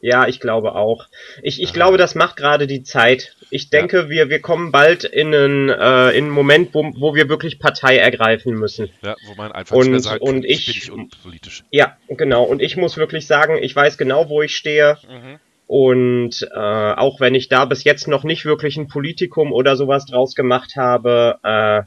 Ja, 0.00 0.26
ich 0.28 0.40
glaube 0.40 0.74
auch. 0.74 1.06
Ich, 1.42 1.60
ich 1.60 1.68
Aha. 1.68 1.74
glaube, 1.74 1.96
das 1.98 2.14
macht 2.14 2.36
gerade 2.36 2.66
die 2.66 2.82
Zeit. 2.82 3.34
Ich 3.50 3.70
denke, 3.70 4.08
wir, 4.08 4.28
wir 4.28 4.40
kommen 4.40 4.72
bald 4.72 5.04
in 5.04 5.34
einen, 5.34 5.68
äh, 5.68 6.10
in 6.10 6.24
einen 6.24 6.30
Moment, 6.30 6.74
wo, 6.74 6.92
wo 6.96 7.14
wir 7.14 7.28
wirklich 7.28 7.58
Partei 7.58 7.96
ergreifen 7.96 8.54
müssen. 8.54 8.90
Ja, 9.02 9.14
wo 9.26 9.34
man 9.34 9.52
einfach 9.52 9.76
Und- 9.76 9.98
sagt, 10.00 10.20
und 10.20 10.44
ich, 10.44 10.60
ich- 10.60 10.66
bin 10.66 10.74
nicht 10.74 10.90
unpolitisch. 10.90 11.64
Ja, 11.70 11.96
genau. 12.08 12.44
Und 12.44 12.60
ich 12.62 12.76
muss 12.76 12.96
wirklich 12.96 13.26
sagen, 13.26 13.58
ich 13.60 13.74
weiß 13.74 13.98
genau, 13.98 14.28
wo 14.28 14.42
ich 14.42 14.56
stehe. 14.56 14.98
Mhm. 15.08 15.38
Und 15.68 16.48
äh, 16.54 16.56
auch 16.58 17.18
wenn 17.20 17.34
ich 17.34 17.48
da 17.48 17.64
bis 17.64 17.82
jetzt 17.84 18.06
noch 18.06 18.22
nicht 18.22 18.44
wirklich 18.44 18.76
ein 18.76 18.86
Politikum 18.88 19.52
oder 19.52 19.76
sowas 19.76 20.06
draus 20.06 20.34
gemacht 20.36 20.76
habe, 20.76 21.38
äh, 21.42 21.82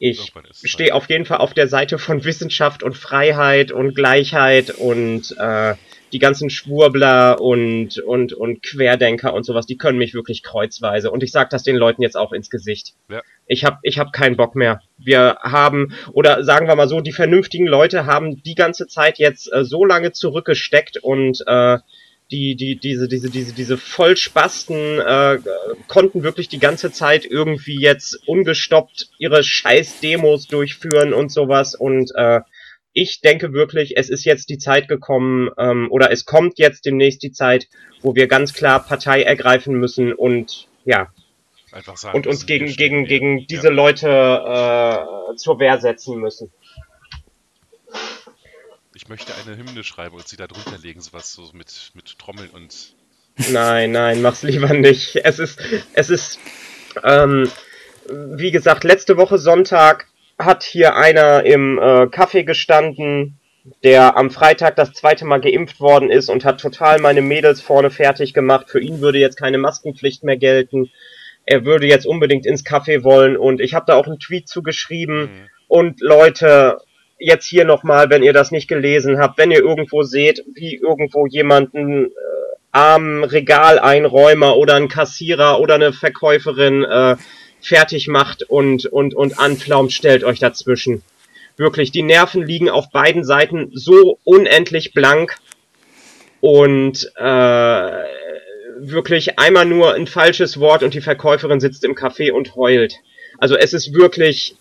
ich 0.00 0.32
stehe 0.64 0.92
auf 0.92 1.08
jeden 1.08 1.24
Fall 1.24 1.38
auf 1.38 1.54
der 1.54 1.68
Seite 1.68 1.98
von 1.98 2.24
Wissenschaft 2.24 2.82
und 2.82 2.96
Freiheit 2.96 3.70
und 3.70 3.94
Gleichheit 3.94 4.70
und 4.70 5.34
äh, 5.38 5.74
die 6.14 6.20
ganzen 6.20 6.48
Schwurbler 6.48 7.40
und, 7.40 7.98
und, 7.98 8.32
und 8.32 8.62
Querdenker 8.62 9.34
und 9.34 9.44
sowas, 9.44 9.66
die 9.66 9.76
können 9.76 9.98
mich 9.98 10.14
wirklich 10.14 10.44
kreuzweise. 10.44 11.10
Und 11.10 11.24
ich 11.24 11.32
sage 11.32 11.48
das 11.50 11.64
den 11.64 11.74
Leuten 11.74 12.02
jetzt 12.02 12.16
auch 12.16 12.32
ins 12.32 12.50
Gesicht. 12.50 12.94
Ja. 13.10 13.20
Ich 13.48 13.64
habe 13.64 13.78
ich 13.82 13.98
hab 13.98 14.12
keinen 14.12 14.36
Bock 14.36 14.54
mehr. 14.54 14.80
Wir 14.96 15.38
haben, 15.42 15.92
oder 16.12 16.44
sagen 16.44 16.68
wir 16.68 16.76
mal 16.76 16.88
so, 16.88 17.00
die 17.00 17.12
vernünftigen 17.12 17.66
Leute 17.66 18.06
haben 18.06 18.40
die 18.44 18.54
ganze 18.54 18.86
Zeit 18.86 19.18
jetzt 19.18 19.52
äh, 19.52 19.64
so 19.64 19.84
lange 19.84 20.12
zurückgesteckt 20.12 20.98
und 21.02 21.42
äh, 21.48 21.78
die, 22.30 22.54
die, 22.54 22.76
diese, 22.76 23.08
diese, 23.08 23.28
diese, 23.28 23.52
diese 23.52 23.76
Vollspasten 23.76 25.00
äh, 25.00 25.38
konnten 25.88 26.22
wirklich 26.22 26.48
die 26.48 26.60
ganze 26.60 26.92
Zeit 26.92 27.26
irgendwie 27.26 27.80
jetzt 27.80 28.20
ungestoppt 28.26 29.10
ihre 29.18 29.42
scheiß 29.42 29.98
Demos 29.98 30.46
durchführen 30.46 31.12
und 31.12 31.32
sowas 31.32 31.74
und 31.74 32.12
äh, 32.14 32.40
ich 32.94 33.20
denke 33.20 33.52
wirklich, 33.52 33.96
es 33.96 34.08
ist 34.08 34.24
jetzt 34.24 34.48
die 34.48 34.58
Zeit 34.58 34.88
gekommen, 34.88 35.50
ähm, 35.58 35.88
oder 35.90 36.10
es 36.12 36.24
kommt 36.24 36.58
jetzt 36.58 36.86
demnächst 36.86 37.22
die 37.22 37.32
Zeit, 37.32 37.68
wo 38.00 38.14
wir 38.14 38.28
ganz 38.28 38.54
klar 38.54 38.82
Partei 38.82 39.22
ergreifen 39.22 39.74
müssen 39.74 40.14
und 40.14 40.68
ja, 40.84 41.12
Einfach 41.72 41.96
sagen 41.96 42.16
und 42.16 42.28
uns 42.28 42.46
gegen, 42.46 42.66
gegen, 42.68 43.04
gegen 43.04 43.48
diese 43.48 43.68
Leute 43.68 44.06
äh, 44.08 45.36
zur 45.36 45.58
Wehr 45.58 45.80
setzen 45.80 46.20
müssen. 46.20 46.52
Ich 48.94 49.08
möchte 49.08 49.32
eine 49.34 49.56
Hymne 49.56 49.82
schreiben 49.82 50.14
und 50.14 50.28
sie 50.28 50.36
da 50.36 50.46
drunter 50.46 50.78
legen, 50.78 51.00
sowas 51.00 51.32
so 51.32 51.50
mit, 51.52 51.90
mit 51.94 52.16
Trommeln 52.16 52.50
und. 52.50 52.94
Nein, 53.50 53.90
nein, 53.90 54.22
mach's 54.22 54.44
lieber 54.44 54.72
nicht. 54.72 55.16
Es 55.24 55.40
ist, 55.40 55.58
es 55.94 56.10
ist, 56.10 56.38
ähm, 57.02 57.50
wie 58.08 58.52
gesagt, 58.52 58.84
letzte 58.84 59.16
Woche 59.16 59.38
Sonntag 59.38 60.06
hat 60.38 60.62
hier 60.62 60.96
einer 60.96 61.44
im 61.44 61.78
äh, 61.78 62.06
Café 62.06 62.44
gestanden, 62.44 63.38
der 63.82 64.16
am 64.16 64.30
Freitag 64.30 64.76
das 64.76 64.92
zweite 64.92 65.24
Mal 65.24 65.40
geimpft 65.40 65.80
worden 65.80 66.10
ist 66.10 66.28
und 66.28 66.44
hat 66.44 66.60
total 66.60 66.98
meine 66.98 67.22
Mädels 67.22 67.60
vorne 67.60 67.90
fertig 67.90 68.34
gemacht. 68.34 68.68
Für 68.68 68.80
ihn 68.80 69.00
würde 69.00 69.18
jetzt 69.18 69.36
keine 69.36 69.58
Maskenpflicht 69.58 70.22
mehr 70.22 70.36
gelten. 70.36 70.90
Er 71.46 71.64
würde 71.64 71.86
jetzt 71.86 72.06
unbedingt 72.06 72.46
ins 72.46 72.64
Café 72.64 73.04
wollen 73.04 73.36
und 73.36 73.60
ich 73.60 73.74
habe 73.74 73.86
da 73.86 73.94
auch 73.94 74.06
einen 74.06 74.18
Tweet 74.18 74.48
zugeschrieben. 74.48 75.20
Mhm. 75.20 75.48
Und 75.68 76.00
Leute, 76.00 76.78
jetzt 77.18 77.46
hier 77.46 77.64
nochmal, 77.64 78.10
wenn 78.10 78.22
ihr 78.22 78.32
das 78.32 78.50
nicht 78.50 78.68
gelesen 78.68 79.18
habt, 79.18 79.38
wenn 79.38 79.50
ihr 79.50 79.60
irgendwo 79.60 80.02
seht, 80.02 80.44
wie 80.54 80.76
irgendwo 80.76 81.26
jemanden 81.26 82.06
äh, 82.06 82.10
armen 82.70 83.24
Regaleinräumer 83.24 84.56
oder 84.56 84.74
ein 84.74 84.88
Kassierer 84.88 85.60
oder 85.60 85.76
eine 85.76 85.92
Verkäuferin 85.92 86.84
äh, 86.84 87.16
fertig 87.64 88.08
macht 88.08 88.42
und, 88.42 88.86
und, 88.86 89.14
und 89.14 89.38
anflaumt, 89.38 89.92
stellt 89.92 90.24
euch 90.24 90.38
dazwischen. 90.38 91.02
Wirklich, 91.56 91.92
die 91.92 92.02
Nerven 92.02 92.44
liegen 92.44 92.68
auf 92.68 92.90
beiden 92.90 93.24
Seiten 93.24 93.70
so 93.74 94.18
unendlich 94.24 94.92
blank 94.92 95.36
und 96.40 97.10
äh, 97.16 97.90
wirklich 98.78 99.38
einmal 99.38 99.64
nur 99.64 99.94
ein 99.94 100.06
falsches 100.06 100.58
Wort 100.58 100.82
und 100.82 100.94
die 100.94 101.00
Verkäuferin 101.00 101.60
sitzt 101.60 101.84
im 101.84 101.94
Café 101.94 102.32
und 102.32 102.56
heult. 102.56 102.96
Also 103.38 103.56
es 103.56 103.72
ist 103.72 103.94
wirklich, 103.94 104.56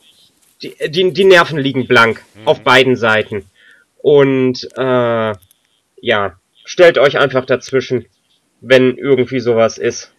die, 0.62 0.76
die, 0.90 1.12
die 1.12 1.26
Nerven 1.26 1.58
liegen 1.60 1.88
blank 1.88 2.24
Mhm. 2.36 2.48
auf 2.48 2.62
beiden 2.62 2.96
Seiten. 2.96 3.46
Und 3.98 4.68
äh, 4.78 5.34
ja, 6.02 6.40
stellt 6.66 6.98
euch 6.98 7.18
einfach 7.18 7.46
dazwischen, 7.46 8.06
wenn 8.62 8.98
irgendwie 8.98 9.40
sowas 9.40 9.78
ist. 9.78 10.12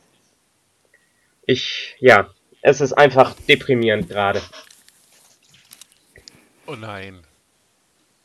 Ich, 1.47 1.95
ja, 2.01 2.31
es 2.65 2.81
ist 2.81 2.95
einfach 2.95 3.35
deprimierend 3.47 4.09
gerade. 4.09 4.43
Oh 6.67 6.75
nein. 6.75 7.23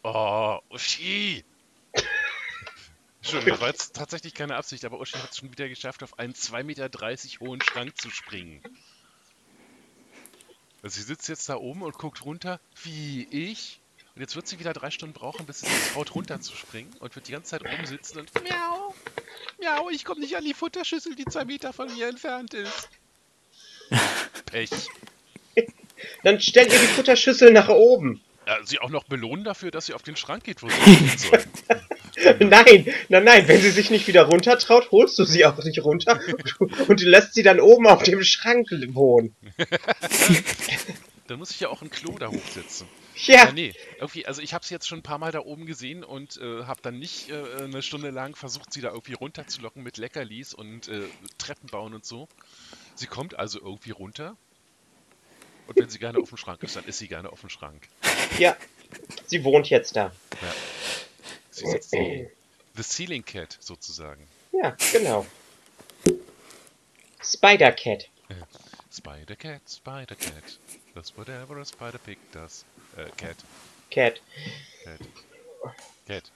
Oh, 0.01 0.59
Uschi! 0.69 1.43
Entschuldigung, 3.21 3.51
das 3.51 3.61
war 3.61 3.67
jetzt 3.67 3.95
tatsächlich 3.97 4.33
keine 4.33 4.55
Absicht, 4.55 4.85
aber 4.85 5.01
Uschi 5.01 5.17
hat 5.17 5.31
es 5.31 5.37
schon 5.37 5.51
wieder 5.51 5.67
geschafft, 5.67 6.03
auf 6.03 6.17
einen 6.19 6.33
2,30 6.33 6.63
Meter 6.63 6.89
hohen 7.41 7.61
Schrank 7.61 7.99
zu 7.99 8.09
springen. 8.09 8.63
Also 10.81 10.95
sie 10.95 11.03
sitzt 11.03 11.27
jetzt 11.27 11.49
da 11.49 11.57
oben 11.57 11.81
und 11.81 11.97
guckt 11.97 12.23
runter, 12.23 12.61
wie 12.83 13.27
ich. 13.29 13.81
Und 14.15 14.21
jetzt 14.21 14.37
wird 14.37 14.47
sie 14.47 14.57
wieder 14.57 14.71
drei 14.71 14.89
Stunden 14.89 15.13
brauchen, 15.13 15.45
bis 15.45 15.59
sie 15.59 15.67
sich 15.67 15.91
traut, 15.91 16.15
runterzuspringen 16.15 16.93
und 16.99 17.13
wird 17.13 17.27
die 17.27 17.33
ganze 17.33 17.49
Zeit 17.49 17.65
oben 17.65 17.85
sitzen 17.85 18.19
und 18.19 18.33
miau, 18.35 18.95
miau, 19.59 19.89
ich 19.89 20.05
komme 20.05 20.21
nicht 20.21 20.37
an 20.37 20.45
die 20.45 20.53
Futterschüssel, 20.53 21.15
die 21.15 21.25
zwei 21.25 21.43
Meter 21.43 21.73
von 21.73 21.93
mir 21.93 22.07
entfernt 22.07 22.53
ist. 22.53 22.89
Pech. 24.45 24.69
Dann 26.23 26.39
stellt 26.39 26.71
ihr 26.71 26.79
die 26.79 26.87
Futterschüssel 26.87 27.51
nach 27.51 27.69
oben. 27.69 28.21
Ja, 28.47 28.57
sie 28.65 28.79
auch 28.79 28.89
noch 28.89 29.03
belohnen 29.03 29.43
dafür, 29.43 29.69
dass 29.69 29.85
sie 29.85 29.93
auf 29.93 30.01
den 30.01 30.15
Schrank 30.15 30.43
geht, 30.43 30.63
wo 30.63 30.69
sie 30.69 30.75
hin 30.95 31.17
soll. 31.17 31.43
Nein, 32.39 32.91
nein, 33.07 33.23
nein, 33.23 33.47
wenn 33.47 33.61
sie 33.61 33.69
sich 33.69 33.91
nicht 33.91 34.07
wieder 34.07 34.23
runtertraut, 34.23 34.89
holst 34.91 35.19
du 35.19 35.23
sie 35.23 35.45
auch 35.45 35.63
nicht 35.63 35.83
runter 35.83 36.19
und 36.87 37.01
lässt 37.01 37.35
sie 37.35 37.43
dann 37.43 37.59
oben 37.59 37.87
auf 37.87 38.03
dem 38.03 38.23
Schrank 38.23 38.67
wohnen. 38.71 39.35
Dann 41.27 41.37
muss 41.37 41.51
ich 41.51 41.59
ja 41.59 41.69
auch 41.69 41.83
ein 41.83 41.91
Klo 41.91 42.17
da 42.17 42.27
hochsetzen. 42.27 42.87
Ja, 43.15 43.45
Ja, 43.45 43.51
nee, 43.51 43.73
irgendwie, 43.99 44.25
also 44.25 44.41
ich 44.41 44.53
habe 44.53 44.65
sie 44.65 44.73
jetzt 44.73 44.87
schon 44.87 44.99
ein 44.99 45.03
paar 45.03 45.19
Mal 45.19 45.31
da 45.31 45.41
oben 45.41 45.65
gesehen 45.65 46.03
und 46.03 46.37
äh, 46.37 46.63
habe 46.63 46.81
dann 46.81 46.97
nicht 46.97 47.29
äh, 47.29 47.63
eine 47.63 47.81
Stunde 47.83 48.09
lang 48.09 48.35
versucht, 48.35 48.73
sie 48.73 48.81
da 48.81 48.89
irgendwie 48.89 49.13
runterzulocken 49.13 49.83
mit 49.83 49.97
Leckerlis 49.97 50.53
und 50.55 50.87
äh, 50.87 51.03
Treppen 51.37 51.69
bauen 51.69 51.93
und 51.93 52.05
so. 52.05 52.27
Sie 52.99 53.07
kommt 53.07 53.39
also 53.39 53.61
irgendwie 53.61 53.91
runter. 53.91 54.35
Und 55.67 55.77
wenn 55.77 55.89
sie 55.89 55.99
gerne 55.99 56.19
auf 56.19 56.27
dem 56.27 56.37
Schrank 56.37 56.61
ist, 56.63 56.75
dann 56.75 56.83
ist 56.83 56.97
sie 56.97 57.07
gerne 57.07 57.31
auf 57.31 57.39
dem 57.39 57.49
Schrank. 57.49 57.87
ja, 58.37 58.57
sie 59.25 59.41
wohnt 59.45 59.69
jetzt 59.69 59.95
da. 59.95 60.11
Sie 61.49 61.63
ist 61.63 61.73
jetzt 61.73 61.93
die, 61.93 62.27
the 62.75 62.83
Ceiling 62.83 63.23
Cat 63.23 63.55
sozusagen. 63.61 64.27
Ja, 64.51 64.75
genau. 64.91 65.25
Spider 67.23 67.71
Cat. 67.71 68.09
Spider 68.91 69.35
Cat, 69.37 69.61
Spider 69.69 70.15
Cat. 70.15 70.59
That's 70.93 71.15
whatever 71.15 71.57
a 71.57 71.65
Spider 71.65 71.99
Pig 71.99 72.17
does. 72.33 72.65
Äh, 72.97 73.05
Cat, 73.15 73.37
Cat. 73.91 74.19
Cat. 74.83 74.99
Cat. 76.05 76.31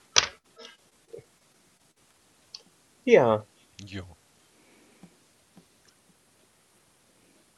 Ja. 3.03 3.45
Jo. 3.84 4.05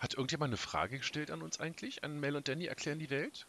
Hat 0.05 0.13
irgendjemand 0.13 0.51
eine 0.51 0.57
Frage 0.57 0.99
gestellt 0.99 1.31
an 1.31 1.41
uns 1.41 1.59
eigentlich? 1.59 2.03
An 2.03 2.19
Mel 2.19 2.35
und 2.35 2.47
Danny 2.47 2.67
erklären 2.67 2.99
die 2.99 3.09
Welt? 3.09 3.47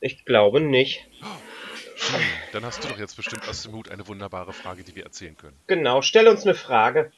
Ich 0.00 0.24
glaube 0.24 0.60
nicht. 0.60 1.06
Hm, 1.20 2.20
dann 2.50 2.64
hast 2.64 2.82
du 2.82 2.88
doch 2.88 2.98
jetzt 2.98 3.14
bestimmt 3.14 3.48
aus 3.48 3.62
dem 3.62 3.74
Hut 3.74 3.92
eine 3.92 4.08
wunderbare 4.08 4.52
Frage, 4.52 4.82
die 4.82 4.96
wir 4.96 5.04
erzählen 5.04 5.36
können. 5.36 5.56
Genau, 5.68 6.02
stell 6.02 6.26
uns 6.26 6.42
eine 6.42 6.56
Frage. 6.56 7.12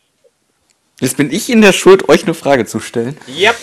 Jetzt 1.00 1.16
bin 1.16 1.32
ich 1.32 1.48
in 1.48 1.62
der 1.62 1.72
Schuld, 1.72 2.10
euch 2.10 2.24
eine 2.24 2.34
Frage 2.34 2.66
zu 2.66 2.80
stellen. 2.80 3.16
Yep. 3.26 3.56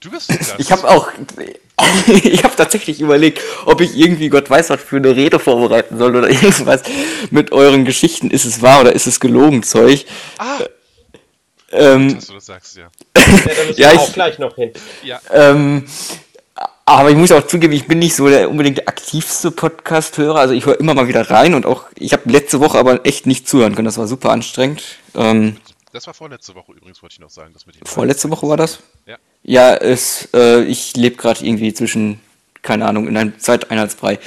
Du 0.00 0.10
bist 0.10 0.28
der 0.28 0.38
Gast. 0.38 0.56
Ich 0.58 0.72
habe 0.72 0.88
auch, 0.88 1.12
ich 2.08 2.42
habe 2.42 2.56
tatsächlich 2.56 3.00
überlegt, 3.00 3.42
ob 3.64 3.80
ich 3.80 3.96
irgendwie 3.96 4.28
Gott 4.28 4.50
weiß 4.50 4.70
was 4.70 4.82
für 4.82 4.96
eine 4.96 5.14
Rede 5.14 5.38
vorbereiten 5.38 5.98
soll 5.98 6.16
oder 6.16 6.28
irgendwas 6.42 6.82
mit 7.30 7.52
euren 7.52 7.84
Geschichten. 7.84 8.32
Ist 8.32 8.44
es 8.44 8.60
wahr 8.60 8.80
oder 8.80 8.92
ist 8.92 9.06
es 9.06 9.20
gelogen 9.20 9.62
Zeug? 9.62 10.04
Ah, 10.38 10.64
Ähm, 11.76 12.14
dass 12.14 12.26
du 12.26 12.34
das 12.34 12.46
sagst, 12.46 12.76
ja. 12.76 12.84
Ja, 12.84 12.90
da 13.16 13.64
müssen 13.66 13.80
Ja, 13.80 13.88
wir 13.90 13.94
ich- 13.94 14.00
auch 14.00 14.12
gleich 14.12 14.38
noch 14.38 14.54
hin. 14.54 14.72
Ja, 15.02 15.20
ähm, 15.32 15.84
aber 16.84 17.10
ich 17.10 17.16
muss 17.16 17.32
auch 17.32 17.46
zugeben, 17.46 17.72
ich 17.72 17.86
bin 17.88 17.98
nicht 17.98 18.14
so 18.14 18.28
der 18.28 18.48
unbedingt 18.48 18.78
der 18.78 18.88
aktivste 18.88 19.50
Podcast-Hörer. 19.50 20.38
Also 20.38 20.54
ich 20.54 20.64
höre 20.66 20.78
immer 20.78 20.94
mal 20.94 21.08
wieder 21.08 21.28
rein 21.30 21.54
und 21.54 21.66
auch, 21.66 21.84
ich 21.96 22.12
habe 22.12 22.30
letzte 22.30 22.60
Woche 22.60 22.78
aber 22.78 23.04
echt 23.04 23.26
nicht 23.26 23.48
zuhören 23.48 23.74
können. 23.74 23.86
Das 23.86 23.98
war 23.98 24.06
super 24.06 24.30
anstrengend. 24.30 24.82
Ähm, 25.16 25.56
das 25.92 26.06
war 26.06 26.14
vorletzte 26.14 26.54
Woche 26.54 26.72
übrigens, 26.72 27.02
wollte 27.02 27.14
ich 27.14 27.20
noch 27.20 27.30
sagen. 27.30 27.50
Das 27.54 27.66
mit 27.66 27.76
vorletzte 27.88 28.30
Woche 28.30 28.48
war 28.48 28.56
das? 28.56 28.78
Ja. 29.06 29.16
Ja, 29.42 29.74
es, 29.74 30.28
äh, 30.34 30.62
ich 30.62 30.94
lebe 30.96 31.16
gerade 31.16 31.44
irgendwie 31.44 31.72
zwischen, 31.74 32.20
keine 32.66 32.86
Ahnung, 32.86 33.08
in 33.08 33.16
einem 33.16 33.38
Zeiteinheitsbrei. 33.38 34.18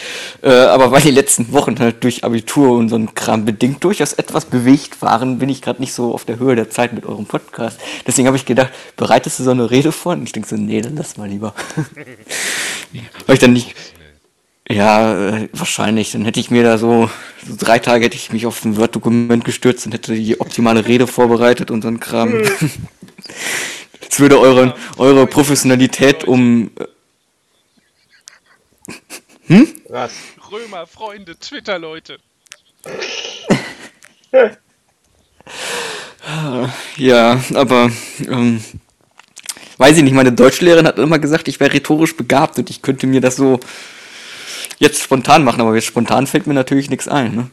Äh, 0.42 0.50
aber 0.50 0.92
weil 0.92 1.02
die 1.02 1.12
letzten 1.12 1.52
Wochen 1.52 1.78
halt 1.78 2.04
durch 2.04 2.24
Abitur 2.24 2.72
und 2.78 2.90
so 2.90 2.96
ein 2.96 3.14
Kram 3.14 3.46
bedingt 3.46 3.84
durchaus 3.84 4.14
etwas 4.14 4.46
bewegt 4.46 5.02
waren, 5.04 5.38
bin 5.38 5.50
ich 5.50 5.62
gerade 5.62 5.80
nicht 5.80 5.94
so 5.94 6.14
auf 6.14 6.26
der 6.26 6.40
Höhe 6.40 6.56
der 6.56 6.70
Zeit 6.72 6.94
mit 6.94 7.06
eurem 7.06 7.26
Podcast. 7.26 7.80
Deswegen 8.08 8.28
habe 8.28 8.38
ich 8.38 8.46
gedacht, 8.46 8.72
bereitest 8.96 9.40
du 9.40 9.44
so 9.44 9.52
eine 9.52 9.70
Rede 9.70 9.92
vor? 9.92 10.14
Und 10.14 10.24
ich 10.24 10.32
denke 10.32 10.50
so, 10.50 10.56
nee, 10.56 10.82
dann 10.82 10.96
lass 10.96 11.18
mal 11.18 11.30
lieber. 11.30 11.54
weil 13.28 13.34
ich 13.36 13.40
dann 13.40 13.54
nicht, 13.54 13.76
ja, 14.70 15.30
äh, 15.30 15.50
wahrscheinlich. 15.54 16.12
Dann 16.12 16.26
hätte 16.26 16.40
ich 16.40 16.52
mir 16.52 16.64
da 16.64 16.78
so, 16.78 17.10
so 17.46 17.56
drei 17.58 17.80
Tage 17.80 18.06
hätte 18.06 18.16
ich 18.16 18.32
mich 18.32 18.46
auf 18.46 18.64
ein 18.64 18.78
Word-Dokument 18.78 19.44
gestürzt 19.44 19.86
und 19.86 19.94
hätte 19.94 20.14
die 20.14 20.40
optimale 20.40 20.88
Rede 20.88 21.08
vorbereitet 21.08 21.72
und 21.72 21.82
so 21.82 21.88
ein 21.88 22.00
Kram. 22.00 22.34
Das 24.10 24.20
würde 24.20 24.40
eure, 24.40 24.74
eure 24.98 25.28
Professionalität 25.28 26.24
um. 26.24 26.72
Was? 29.88 30.12
Römer, 30.52 30.86
Freunde, 30.88 31.38
Twitter-Leute. 31.38 32.20
Ja, 36.98 37.42
aber. 37.56 37.92
Ähm, 38.28 38.64
weiß 39.78 39.98
ich 39.98 40.04
nicht, 40.04 40.14
meine 40.14 40.32
Deutschlehrerin 40.34 40.86
hat 40.86 41.00
immer 41.00 41.20
gesagt, 41.20 41.48
ich 41.48 41.60
wäre 41.60 41.74
rhetorisch 41.74 42.16
begabt 42.16 42.60
und 42.60 42.70
ich 42.70 42.82
könnte 42.82 43.08
mir 43.08 43.22
das 43.22 43.38
so 43.38 43.60
jetzt 44.78 45.02
spontan 45.02 45.44
machen, 45.44 45.62
aber 45.62 45.74
jetzt 45.76 45.86
spontan 45.86 46.28
fällt 46.28 46.48
mir 46.48 46.54
natürlich 46.54 46.90
nichts 46.90 47.08
ein. 47.08 47.36
Ne? 47.36 47.50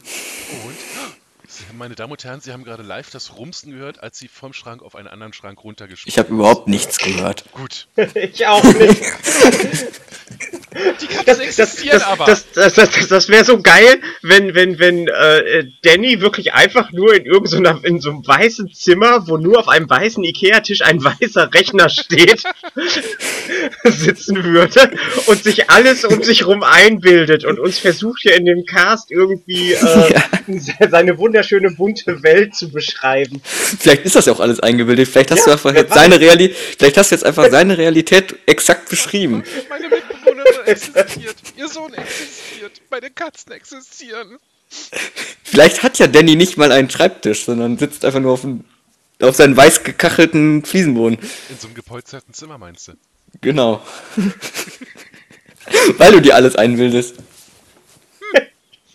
Und, 0.65 1.77
meine 1.77 1.95
Damen 1.95 2.11
und 2.11 2.23
Herren, 2.23 2.41
Sie 2.41 2.51
haben 2.51 2.63
gerade 2.63 2.83
live 2.83 3.09
das 3.11 3.37
Rumsten 3.37 3.71
gehört, 3.71 4.03
als 4.03 4.17
Sie 4.17 4.27
vom 4.27 4.51
Schrank 4.51 4.81
auf 4.81 4.95
einen 4.95 5.07
anderen 5.07 5.31
Schrank 5.31 5.63
runtergesprungen 5.63 6.11
Ich 6.11 6.19
habe 6.19 6.33
überhaupt 6.33 6.67
nichts 6.67 6.97
gehört. 6.97 7.45
Gut. 7.53 7.87
Ich 8.15 8.45
auch 8.45 8.63
nicht. 8.63 9.01
Die 11.01 11.07
Katzen 11.07 11.25
Das, 11.25 11.37
das, 11.37 11.39
existieren 11.39 11.99
das, 11.99 12.03
aber. 12.07 12.25
das, 12.25 12.51
das, 12.53 12.73
das, 12.73 12.91
das, 12.91 13.07
das 13.07 13.29
wäre 13.29 13.45
so 13.45 13.61
geil, 13.61 14.01
wenn, 14.21 14.53
wenn, 14.53 14.79
wenn 14.79 15.07
äh, 15.07 15.65
Danny 15.83 16.21
wirklich 16.21 16.53
einfach 16.53 16.91
nur 16.91 17.15
in 17.15 17.25
irgendeiner, 17.25 17.83
in 17.83 17.99
so 17.99 18.11
einem 18.11 18.27
weißen 18.27 18.71
Zimmer, 18.73 19.27
wo 19.27 19.37
nur 19.37 19.59
auf 19.59 19.67
einem 19.67 19.89
weißen 19.89 20.23
Ikea-Tisch 20.23 20.81
ein 20.81 21.03
weißer 21.03 21.53
Rechner 21.53 21.89
steht, 21.89 22.43
sitzen 23.83 24.43
würde 24.43 24.91
und 25.27 25.43
sich 25.43 25.69
alles 25.69 26.03
um 26.05 26.21
sich 26.21 26.45
rum 26.45 26.63
einbildet 26.63 27.45
und 27.45 27.59
uns 27.59 27.79
versucht 27.79 28.21
hier 28.21 28.35
in 28.35 28.45
dem 28.45 28.65
Cast 28.65 29.11
irgendwie 29.11 29.73
äh, 29.73 30.13
seine 30.91 31.17
wunderschöne 31.17 31.71
bunte 31.71 32.23
Welt 32.23 32.55
zu 32.55 32.69
beschreiben. 32.69 33.41
Vielleicht 33.43 34.05
ist 34.05 34.15
das 34.15 34.25
ja 34.25 34.33
auch 34.33 34.39
alles 34.39 34.59
eingebildet. 34.59 35.07
Vielleicht 35.07 35.31
hast 35.31 35.47
Ja, 35.47 35.55
du 35.55 35.69
einfach 35.69 35.93
seine 35.93 36.19
Realität. 36.19 36.57
Vielleicht 36.77 36.97
hast 36.97 37.11
du 37.11 37.15
jetzt 37.15 37.25
einfach 37.25 37.49
seine 37.49 37.77
Realität 37.77 38.35
exakt 38.45 38.89
beschrieben. 38.89 39.43
Meine 39.69 39.86
existiert. 40.67 41.35
Ihr 41.55 41.67
Sohn 41.67 41.93
existiert. 41.93 42.81
Meine 42.89 43.09
Katzen 43.09 43.51
existieren. 43.51 44.37
Vielleicht 45.43 45.83
hat 45.83 45.97
ja 45.99 46.07
Danny 46.07 46.35
nicht 46.35 46.57
mal 46.57 46.71
einen 46.71 46.89
Schreibtisch, 46.89 47.45
sondern 47.45 47.77
sitzt 47.77 48.03
einfach 48.03 48.19
nur 48.19 48.33
auf, 48.33 48.41
dem, 48.41 48.65
auf 49.21 49.35
seinen 49.35 49.55
weiß 49.55 49.83
gekachelten 49.83 50.65
Fliesenboden. 50.65 51.17
In 51.49 51.57
so 51.57 51.67
einem 51.67 51.75
gepolsterten 51.75 52.33
Zimmer, 52.33 52.57
meinst 52.57 52.89
du? 52.89 52.93
Genau. 53.41 53.85
Weil 55.97 56.11
du 56.13 56.21
dir 56.21 56.35
alles 56.35 56.55
einbildest. 56.55 57.15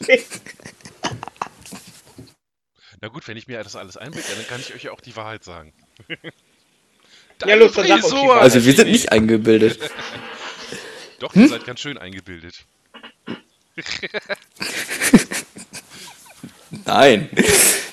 Na 3.01 3.09
gut, 3.09 3.27
wenn 3.27 3.37
ich 3.37 3.49
mir 3.49 3.63
das 3.63 3.77
alles 3.77 3.97
einbilde, 3.97 4.29
dann 4.37 4.47
kann 4.47 4.61
ich 4.61 4.75
euch 4.75 4.85
ja 4.85 4.93
auch 4.93 5.01
die 5.01 5.17
Wahrheit 5.17 5.43
sagen. 5.43 5.73
Ja, 7.45 7.57
los, 7.57 7.73
dann 7.73 7.87
sag 7.89 8.05
uns 8.05 8.09
die! 8.09 8.29
Wahrheit. 8.29 8.43
Also 8.43 8.65
wir 8.65 8.73
sind 8.75 8.91
nicht 8.91 9.11
eingebildet. 9.11 9.79
Doch, 11.23 11.37
ihr 11.37 11.47
seid 11.47 11.65
ganz 11.65 11.79
schön 11.79 11.99
eingebildet. 11.99 12.65
Nein, 16.85 17.31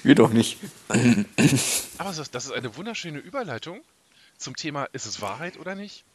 wir 0.01 0.15
doch 0.15 0.33
nicht. 0.33 0.57
Aber 1.99 2.11
das, 2.11 2.45
ist 2.45 2.51
eine 2.51 2.75
wunderschöne 2.75 3.19
Überleitung 3.19 3.81
zum 4.37 4.55
Thema, 4.55 4.87
ist 4.93 5.05
es 5.05 5.21
Wahrheit 5.21 5.59
oder 5.59 5.75
nicht? 5.75 6.05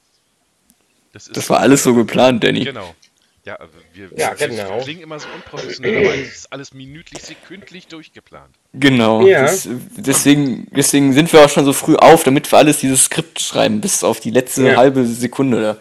Das, 1.12 1.28
ist 1.28 1.36
Das 1.36 1.48
war 1.50 1.60
alles 1.60 1.84
so 1.84 1.94
geplant, 1.94 2.42
Danny. 2.42 2.64
Genau. 2.64 2.96
Ja, 3.44 3.60
aber 3.60 3.68
wir, 3.92 4.10
Ja, 4.16 4.36
wir 4.36 4.48
genau. 4.48 4.80
klingen 4.80 5.02
immer 5.02 5.20
so 5.20 5.28
unprofessionell, 5.36 6.04
aber 6.06 6.16
es 6.16 6.34
ist 6.34 6.52
alles 6.52 6.74
minütlich, 6.74 7.22
sekündlich 7.22 7.86
durchgeplant. 7.86 8.52
Genau. 8.72 9.24
Ja. 9.24 9.42
Das, 9.42 9.68
deswegen, 9.96 10.66
deswegen 10.74 11.12
sind 11.12 11.32
wir 11.32 11.44
auch 11.44 11.50
schon 11.50 11.64
so 11.64 11.74
früh 11.74 11.94
auf, 11.94 12.24
damit 12.24 12.50
wir 12.50 12.58
alles 12.58 12.78
dieses 12.78 13.04
Skript 13.04 13.40
schreiben, 13.40 13.80
bis 13.80 14.02
auf 14.02 14.18
die 14.18 14.30
letzte 14.30 14.66
Ja. 14.66 14.76
halbe 14.76 15.06
Sekunde 15.06 15.60
da. 15.60 15.76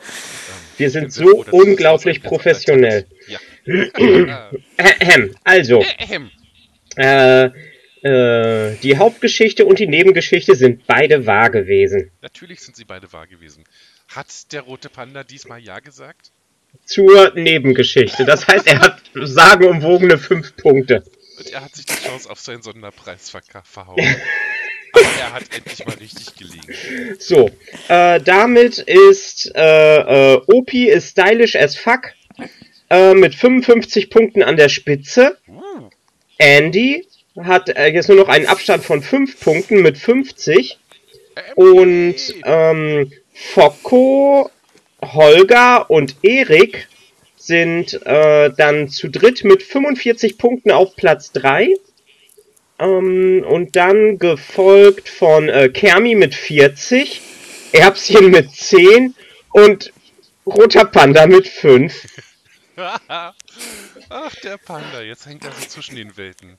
Wir 0.83 0.89
sind 0.89 1.13
so 1.13 1.45
unglaublich 1.51 2.21
professionell. 2.21 3.05
Ja. 3.27 3.39
Ahem. 4.77 5.33
Also, 5.45 5.81
Ahem. 5.97 6.29
äh, 6.97 7.45
äh, 8.01 8.75
die 8.83 8.97
Hauptgeschichte 8.97 9.65
und 9.65 9.79
die 9.79 9.87
Nebengeschichte 9.87 10.55
sind 10.55 10.85
beide 10.85 11.25
wahr 11.25 11.49
gewesen. 11.51 12.11
Natürlich 12.21 12.59
sind 12.59 12.75
sie 12.75 12.83
beide 12.83 13.13
wahr 13.13 13.27
gewesen. 13.27 13.63
Hat 14.09 14.51
der 14.51 14.63
rote 14.63 14.89
Panda 14.89 15.23
diesmal 15.23 15.61
Ja 15.61 15.79
gesagt? 15.79 16.33
Zur 16.83 17.31
Nebengeschichte. 17.33 18.25
Das 18.25 18.45
heißt, 18.45 18.67
er 18.67 18.81
hat 18.81 19.01
sagenumwogene 19.13 20.17
fünf 20.17 20.57
Punkte. 20.57 21.05
Und 21.37 21.49
er 21.49 21.63
hat 21.63 21.73
sich 21.75 21.85
die 21.85 21.95
Chance 21.95 22.29
auf 22.29 22.41
seinen 22.41 22.61
Sonderpreis 22.61 23.31
verhauen. 23.63 23.95
Er 24.93 25.33
hat 25.33 25.43
endlich 25.55 25.85
mal 25.85 25.95
richtig 25.95 26.35
gelegen. 26.35 27.15
So, 27.19 27.49
äh, 27.87 28.19
damit 28.21 28.77
ist 28.79 29.51
äh, 29.55 30.33
äh, 30.33 30.41
OP 30.47 30.73
ist 30.73 31.11
stylish 31.11 31.55
as 31.55 31.75
fuck 31.75 32.13
äh, 32.89 33.13
mit 33.13 33.35
55 33.35 34.09
Punkten 34.09 34.43
an 34.43 34.57
der 34.57 34.69
Spitze. 34.69 35.37
Uh, 35.47 35.89
Andy 36.37 37.07
hat 37.41 37.69
äh, 37.69 37.87
jetzt 37.87 38.09
nur 38.09 38.17
noch 38.17 38.29
einen 38.29 38.45
Abstand 38.45 38.83
von 38.83 39.01
5 39.01 39.39
Punkten 39.39 39.81
mit 39.81 39.97
50. 39.97 40.77
Andy! 41.35 41.53
Und 41.55 42.15
ähm, 42.45 43.11
Focko, 43.33 44.51
Holger 45.01 45.89
und 45.89 46.15
Erik 46.21 46.87
sind 47.35 48.05
äh, 48.05 48.51
dann 48.55 48.87
zu 48.87 49.09
dritt 49.09 49.43
mit 49.43 49.63
45 49.63 50.37
Punkten 50.37 50.71
auf 50.71 50.95
Platz 50.95 51.31
3. 51.33 51.73
Ähm, 52.83 53.45
und 53.47 53.75
dann 53.75 54.17
gefolgt 54.19 55.07
von 55.09 55.47
äh, 55.49 55.69
Kermi 55.69 56.15
mit 56.15 56.35
40, 56.35 57.21
Erbschen 57.71 58.29
mit 58.31 58.51
10 58.53 59.15
und 59.51 59.93
Roter 60.45 60.85
Panda 60.85 61.25
mit 61.25 61.47
5. 61.47 62.05
Ach, 64.09 64.35
der 64.43 64.57
Panda, 64.57 65.01
jetzt 65.01 65.25
hängt 65.25 65.45
er 65.45 65.51
so 65.51 65.65
zwischen 65.67 65.95
den 65.95 66.17
Welten. 66.17 66.57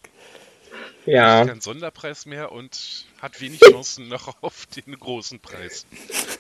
Ja. 1.07 1.45
Kein 1.45 1.61
Sonderpreis 1.61 2.25
mehr 2.25 2.53
und 2.53 3.05
hat 3.21 3.41
wenig 3.41 3.61
Chancen 3.61 4.09
noch 4.09 4.43
auf 4.43 4.67
den 4.67 4.99
großen 4.99 5.39
Preis. 5.41 5.87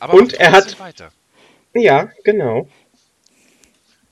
Aber 0.00 0.14
Und 0.14 0.34
er 0.34 0.52
hat- 0.52 0.78
weiter. 0.80 1.12
Ja, 1.74 2.10
genau. 2.24 2.68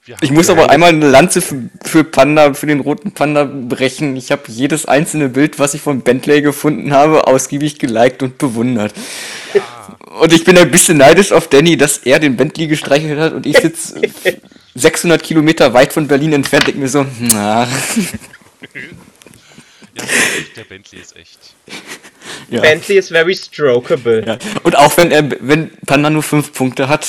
Wir 0.04 0.16
Ich 0.20 0.32
muss 0.32 0.50
aber 0.50 0.68
einmal 0.70 0.88
eine 0.88 1.08
Lanze 1.08 1.40
für, 1.40 1.68
für 1.84 2.02
Panda, 2.02 2.54
für 2.54 2.66
den 2.66 2.80
roten 2.80 3.12
Panda 3.12 3.44
brechen. 3.44 4.16
Ich 4.16 4.32
habe 4.32 4.42
jedes 4.48 4.84
einzelne 4.86 5.28
Bild, 5.28 5.60
was 5.60 5.74
ich 5.74 5.80
von 5.80 6.00
Bentley 6.00 6.42
gefunden 6.42 6.92
habe, 6.92 7.28
ausgiebig 7.28 7.78
geliked 7.78 8.22
und 8.24 8.36
bewundert. 8.38 8.92
Und 10.20 10.32
ich 10.32 10.42
bin 10.44 10.58
ein 10.58 10.70
bisschen 10.72 10.98
neidisch 10.98 11.30
auf 11.30 11.46
Danny, 11.48 11.76
dass 11.76 11.98
er 11.98 12.18
den 12.18 12.36
Bentley 12.36 12.66
gestreichelt 12.66 13.18
hat 13.20 13.32
und 13.32 13.46
ich 13.46 13.58
sitze 13.58 14.00
600 14.74 15.22
Kilometer 15.22 15.72
weit 15.72 15.92
von 15.92 16.08
Berlin 16.08 16.32
entfernt, 16.32 16.66
denke 16.66 16.80
mir 16.80 16.88
so, 16.88 17.06
na, 17.20 17.68
Ja, 19.94 20.04
der 20.56 20.64
Bentley 20.64 21.00
ist 21.00 21.14
echt. 21.16 21.38
ja. 22.50 22.60
Bentley 22.60 22.96
is 22.98 23.08
very 23.08 23.34
strokeable. 23.36 24.24
ja. 24.26 24.38
Und 24.62 24.76
auch 24.76 24.96
wenn 24.96 25.12
er, 25.12 25.28
wenn 25.40 25.70
Panda 25.86 26.10
nur 26.10 26.22
fünf 26.22 26.52
Punkte 26.54 26.88
hat, 26.88 27.06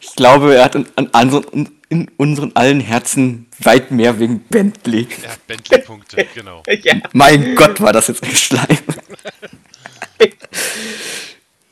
ich 0.00 0.14
glaube, 0.14 0.54
er 0.54 0.64
hat 0.64 0.76
an, 0.76 0.86
an, 0.94 1.08
an, 1.12 1.68
in 1.88 2.10
unseren 2.16 2.54
allen 2.56 2.80
Herzen 2.80 3.46
weit 3.58 3.90
mehr 3.90 4.18
wegen 4.18 4.40
Bentley. 4.40 5.08
Ja, 5.22 5.30
Bentley-Punkte, 5.46 6.26
genau. 6.34 6.62
Ja. 6.82 6.94
Mein 7.12 7.54
Gott, 7.54 7.80
war 7.80 7.92
das 7.92 8.08
jetzt 8.08 8.22
ein 8.24 8.34
Schleim. 8.34 8.78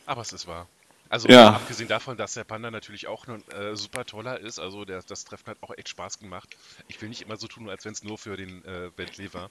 Aber 0.07 0.23
es 0.23 0.33
ist 0.33 0.47
wahr. 0.47 0.67
Also 1.09 1.29
Ja. 1.29 1.51
abgesehen 1.51 1.89
davon, 1.89 2.17
dass 2.17 2.35
der 2.35 2.45
Panda 2.45 2.71
natürlich 2.71 3.07
auch 3.07 3.27
ein 3.29 3.43
äh, 3.51 3.77
super 3.77 4.05
toller 4.05 4.41
ist, 4.41 4.59
also 4.59 4.85
der, 4.85 5.03
das 5.07 5.25
Treffen 5.25 5.47
hat 5.47 5.59
auch 5.61 5.71
echt 5.77 5.89
Spaß 5.89 6.19
gemacht. 6.19 6.57
Ich 6.89 7.01
will 7.01 7.09
nicht 7.09 7.23
immer 7.23 7.37
so 7.37 7.47
tun, 7.47 7.69
als 7.69 7.85
wenn 7.85 7.93
es 7.93 8.03
nur 8.03 8.19
für 8.19 8.37
den 8.37 8.65
äh, 8.65 8.91
Bentley 8.97 9.33
war. 9.33 9.49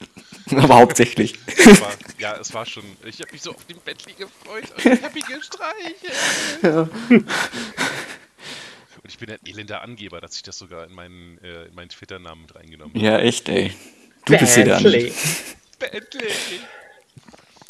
Aber 0.51 0.75
hauptsächlich. 0.75 1.35
War. 1.79 1.93
Ja, 2.17 2.35
es 2.35 2.53
war 2.53 2.65
schon. 2.65 2.83
Ich 3.05 3.21
habe 3.21 3.31
mich 3.31 3.41
so 3.41 3.51
auf 3.51 3.63
den 3.65 3.77
Bentley 3.79 4.13
gefreut 4.13 4.65
und 4.75 4.85
ich 4.93 5.03
habe 5.03 5.19
ihn 5.19 5.25
gestreichelt. 5.25 6.13
Ja. 6.63 6.89
Und 9.03 9.09
ich 9.09 9.17
bin 9.17 9.29
ein 9.29 9.39
elender 9.45 9.81
Angeber, 9.81 10.21
dass 10.21 10.35
ich 10.37 10.43
das 10.43 10.57
sogar 10.57 10.85
in 10.87 10.95
meinen, 10.95 11.37
äh, 11.43 11.65
in 11.65 11.75
meinen 11.75 11.89
Twitter-Namen 11.89 12.43
mit 12.43 12.55
reingenommen 12.55 12.93
habe. 12.95 13.05
ja, 13.05 13.19
echt, 13.19 13.49
ey. 13.49 13.73
Du 14.25 14.37
bist 14.37 14.55
hier 14.55 14.63
der. 14.63 14.75
Bentley! 14.79 15.11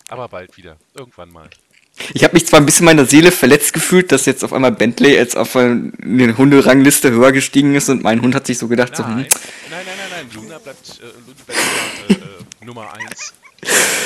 Aber 0.10 0.28
bald 0.28 0.56
wieder. 0.58 0.78
Irgendwann 0.94 1.32
mal. 1.32 1.50
Ich 2.14 2.24
habe 2.24 2.34
mich 2.34 2.46
zwar 2.46 2.60
ein 2.60 2.66
bisschen 2.66 2.86
meiner 2.86 3.06
Seele 3.06 3.32
verletzt 3.32 3.74
gefühlt, 3.74 4.12
dass 4.12 4.26
jetzt 4.26 4.44
auf 4.44 4.54
einmal 4.54 4.72
Bentley 4.72 5.14
jetzt 5.16 5.36
auf 5.36 5.56
eine 5.56 6.38
Hunderangliste 6.38 7.12
höher 7.12 7.32
gestiegen 7.32 7.76
ist 7.76 7.90
und 7.90 8.04
mein 8.04 8.22
Hund 8.22 8.36
hat 8.36 8.48
sich 8.48 8.58
so 8.58 8.68
gedacht, 8.68 8.96
so, 8.96 9.04
Nein, 9.04 9.18
hm, 9.18 9.26
nein, 9.70 9.86
nein, 9.86 9.88
nein, 9.98 9.98
nein. 10.12 10.28
Luna 10.36 10.58
bleibt, 10.60 11.00
äh, 11.00 11.04
Luna 11.06 11.36
bleibt 11.46 12.10
äh, 12.10 12.14
äh, 12.14 12.66
Nummer 12.66 12.94
1. 12.94 13.34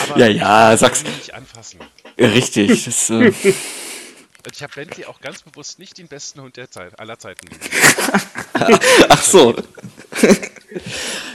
Aber 0.04 0.20
Ja, 0.20 0.28
ja, 0.28 0.74
ich 0.74 0.80
sag's- 0.80 1.04
nicht 1.04 1.34
anfassen. 1.34 1.80
richtig. 2.20 2.86
Das, 2.86 3.10
äh, 3.10 3.32
Und 4.48 4.56
ich 4.56 4.64
habe 4.64 4.72
Bentley 4.76 5.04
auch 5.04 5.20
ganz 5.20 5.42
bewusst 5.42 5.78
nicht 5.78 5.98
den 5.98 6.08
besten 6.08 6.40
Hund 6.40 6.56
der 6.56 6.72
Zeit, 6.72 6.98
aller 7.02 7.20
Zeiten 7.20 7.50
gegeben. 7.50 7.70
ach 9.10 9.22
so. 9.22 9.54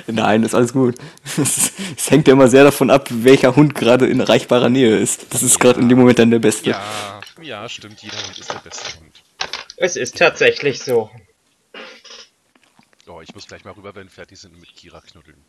Nein, 0.06 0.42
ist 0.44 0.54
alles 0.54 0.72
gut. 0.72 0.94
Es 1.36 1.72
es 1.94 2.10
hängt 2.10 2.26
ja 2.26 2.32
immer 2.32 2.48
sehr 2.48 2.64
davon 2.64 2.88
ab, 2.88 3.08
welcher 3.10 3.54
Hund 3.54 3.74
gerade 3.74 4.06
in 4.06 4.18
erreichbarer 4.18 4.70
Nähe 4.70 4.96
ist. 4.96 5.26
Das 5.28 5.42
ist 5.42 5.60
gerade 5.60 5.78
in 5.78 5.90
dem 5.90 5.98
Moment 5.98 6.20
dann 6.20 6.30
der 6.30 6.38
beste. 6.38 6.70
Ja, 6.70 7.20
ja, 7.42 7.68
stimmt. 7.68 8.02
Jeder 8.02 8.16
Hund 8.16 8.38
ist 8.38 8.50
der 8.50 8.60
beste 8.60 8.98
Hund. 8.98 9.22
Es 9.76 9.96
ist 9.96 10.16
tatsächlich 10.16 10.80
so. 10.82 11.10
Oh, 13.06 13.20
ich 13.20 13.34
muss 13.34 13.46
gleich 13.46 13.66
mal 13.66 13.74
rüber, 13.74 13.94
wenn 13.94 14.04
wir 14.04 14.10
fertig 14.10 14.40
sind 14.40 14.58
mit 14.58 14.74
Kira 14.74 15.02
knuddeln. 15.02 15.44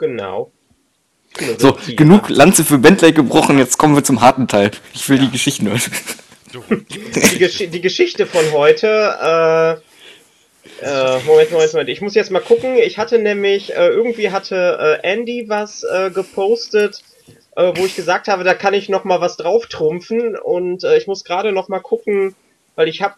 Genau. 0.00 0.50
So, 1.58 1.76
genug 1.96 2.28
Lanze 2.28 2.64
für 2.64 2.78
Bentley 2.78 3.12
gebrochen, 3.12 3.58
jetzt 3.58 3.76
kommen 3.76 3.96
wir 3.96 4.04
zum 4.04 4.20
harten 4.20 4.46
Teil. 4.46 4.70
Ich 4.94 5.08
will 5.08 5.18
die 5.18 5.30
Geschichten 5.30 5.68
hören. 5.68 5.82
Die, 6.90 7.38
Gesch 7.38 7.58
die 7.58 7.80
Geschichte 7.80 8.26
von 8.26 8.52
heute. 8.52 9.80
Äh, 10.80 10.84
äh, 10.84 11.18
Moment, 11.26 11.50
Moment, 11.50 11.72
Moment. 11.72 11.88
Ich 11.88 12.00
muss 12.00 12.14
jetzt 12.14 12.30
mal 12.30 12.40
gucken. 12.40 12.76
Ich 12.76 12.98
hatte 12.98 13.18
nämlich, 13.18 13.74
äh, 13.74 13.88
irgendwie 13.88 14.30
hatte 14.30 15.00
äh, 15.02 15.06
Andy 15.06 15.48
was 15.48 15.82
äh, 15.82 16.10
gepostet, 16.10 17.02
äh, 17.56 17.72
wo 17.74 17.84
ich 17.84 17.96
gesagt 17.96 18.28
habe, 18.28 18.44
da 18.44 18.54
kann 18.54 18.74
ich 18.74 18.88
noch 18.88 19.02
mal 19.02 19.20
was 19.20 19.36
drauf 19.36 19.66
trumpfen. 19.66 20.36
Und 20.36 20.84
äh, 20.84 20.96
ich 20.96 21.08
muss 21.08 21.24
gerade 21.24 21.50
noch 21.50 21.68
mal 21.68 21.80
gucken, 21.80 22.36
weil 22.76 22.86
ich 22.88 23.02
habe 23.02 23.14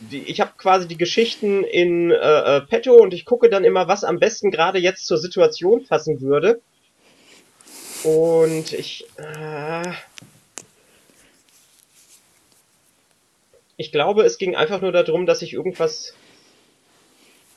die, 0.00 0.22
ich 0.24 0.40
habe 0.40 0.52
quasi 0.58 0.86
die 0.86 0.98
Geschichten 0.98 1.64
in 1.64 2.10
äh, 2.10 2.60
petto 2.60 2.94
und 2.94 3.14
ich 3.14 3.24
gucke 3.24 3.48
dann 3.48 3.64
immer, 3.64 3.88
was 3.88 4.04
am 4.04 4.18
besten 4.18 4.50
gerade 4.50 4.78
jetzt 4.78 5.06
zur 5.06 5.18
Situation 5.18 5.84
passen 5.86 6.20
würde. 6.20 6.60
Und 8.04 8.72
ich, 8.72 9.06
äh, 9.16 9.92
ich 13.76 13.92
glaube, 13.92 14.22
es 14.24 14.38
ging 14.38 14.54
einfach 14.56 14.80
nur 14.80 14.92
darum, 14.92 15.26
dass 15.26 15.42
ich 15.42 15.52
irgendwas, 15.52 16.14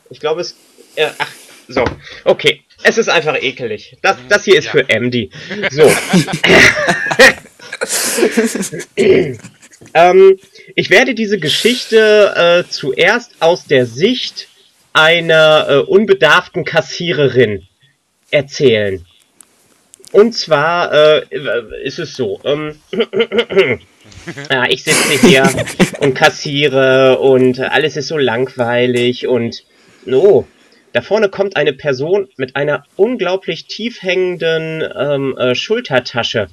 ich 0.10 0.20
glaube, 0.20 0.42
es, 0.42 0.56
äh, 0.96 1.10
ach, 1.18 1.32
so, 1.68 1.86
okay, 2.26 2.64
es 2.84 2.98
ist 2.98 3.10
einfach 3.10 3.42
ekelig. 3.42 3.98
Das, 4.02 4.18
das 4.28 4.46
hier 4.46 4.58
ist 4.58 4.66
Ja. 4.66 4.72
für 4.72 4.90
Andy. 4.90 5.30
So. 5.70 5.84
ähm, 9.94 10.38
ich 10.76 10.90
werde 10.90 11.14
diese 11.16 11.40
Geschichte 11.40 12.34
äh, 12.66 12.70
zuerst 12.70 13.34
aus 13.40 13.66
der 13.66 13.86
Sicht 13.86 14.48
einer 14.94 15.68
äh, 15.70 15.78
unbedarften 15.78 16.66
Kassiererin 16.66 17.68
erzählen. 18.32 19.06
Und 20.12 20.34
zwar 20.34 20.92
äh, 20.94 21.26
ist 21.84 22.00
es 22.00 22.16
so. 22.16 22.40
Ähm, 22.44 22.76
ja, 24.50 24.66
ich 24.68 24.84
sitze 24.84 25.28
hier 25.28 25.50
und 26.00 26.14
kassiere 26.16 27.20
und 27.20 27.60
alles 27.60 27.98
ist 27.98 28.08
so 28.08 28.18
langweilig 28.18 29.28
und 29.28 29.64
oh, 30.12 30.46
da 30.94 31.02
vorne 31.02 31.30
kommt 31.30 31.56
eine 31.56 31.74
Person 31.74 32.28
mit 32.38 32.56
einer 32.56 32.84
unglaublich 32.98 33.68
tief 33.68 34.02
hängenden 34.02 34.84
ähm, 34.98 35.38
äh, 35.38 35.56
Schultertasche. 35.56 36.48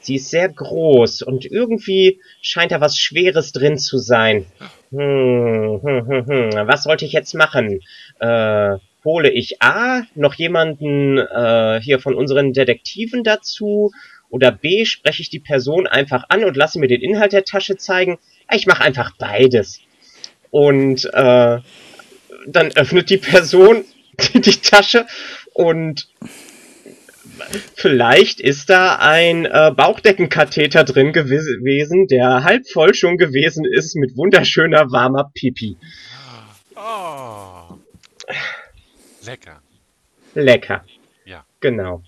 Sie 0.00 0.14
ist 0.14 0.30
sehr 0.30 0.48
groß 0.48 1.22
und 1.22 1.44
irgendwie 1.44 2.20
scheint 2.40 2.72
da 2.72 2.80
was 2.80 2.96
Schweres 2.96 3.52
drin 3.52 3.76
zu 3.76 3.98
sein. 3.98 4.46
Hm, 4.90 5.80
hm, 5.82 6.06
hm, 6.06 6.26
hm. 6.26 6.50
Was 6.66 6.84
sollte 6.84 7.04
ich 7.04 7.12
jetzt 7.12 7.34
machen? 7.34 7.80
Äh, 8.18 8.78
hole 9.04 9.30
ich 9.30 9.62
A 9.62 10.02
noch 10.14 10.34
jemanden 10.34 11.18
äh, 11.18 11.80
hier 11.82 11.98
von 11.98 12.14
unseren 12.14 12.52
Detektiven 12.52 13.24
dazu? 13.24 13.90
Oder 14.28 14.52
B 14.52 14.84
spreche 14.84 15.22
ich 15.22 15.30
die 15.30 15.40
Person 15.40 15.86
einfach 15.86 16.24
an 16.28 16.44
und 16.44 16.56
lasse 16.56 16.78
mir 16.78 16.86
den 16.86 17.00
Inhalt 17.00 17.32
der 17.32 17.44
Tasche 17.44 17.76
zeigen? 17.76 18.18
Ich 18.52 18.66
mache 18.66 18.84
einfach 18.84 19.12
beides. 19.18 19.80
Und 20.50 21.04
äh, 21.12 21.58
dann 22.46 22.72
öffnet 22.76 23.10
die 23.10 23.18
Person 23.18 23.84
die, 24.34 24.56
Tasche 24.56 25.06
und 25.54 26.08
vielleicht 27.74 28.40
ist 28.40 28.70
da 28.70 28.96
ein 28.96 29.46
äh, 29.46 29.72
Bauchdeckenkatheter 29.74 30.84
drin 30.84 31.12
gewesen, 31.12 32.06
der 32.06 32.44
halb 32.44 32.68
voll 32.68 32.94
schon 32.94 33.16
gewesen 33.16 33.64
ist 33.64 33.96
mit 33.96 34.16
wunderschöner 34.16 34.90
warmer 34.90 35.30
Pipi. 35.34 35.76
Oh. 36.76 37.78
Lecker. 39.22 39.62
Lecker. 40.34 40.84
Ja. 41.24 41.44
Genau. 41.60 42.02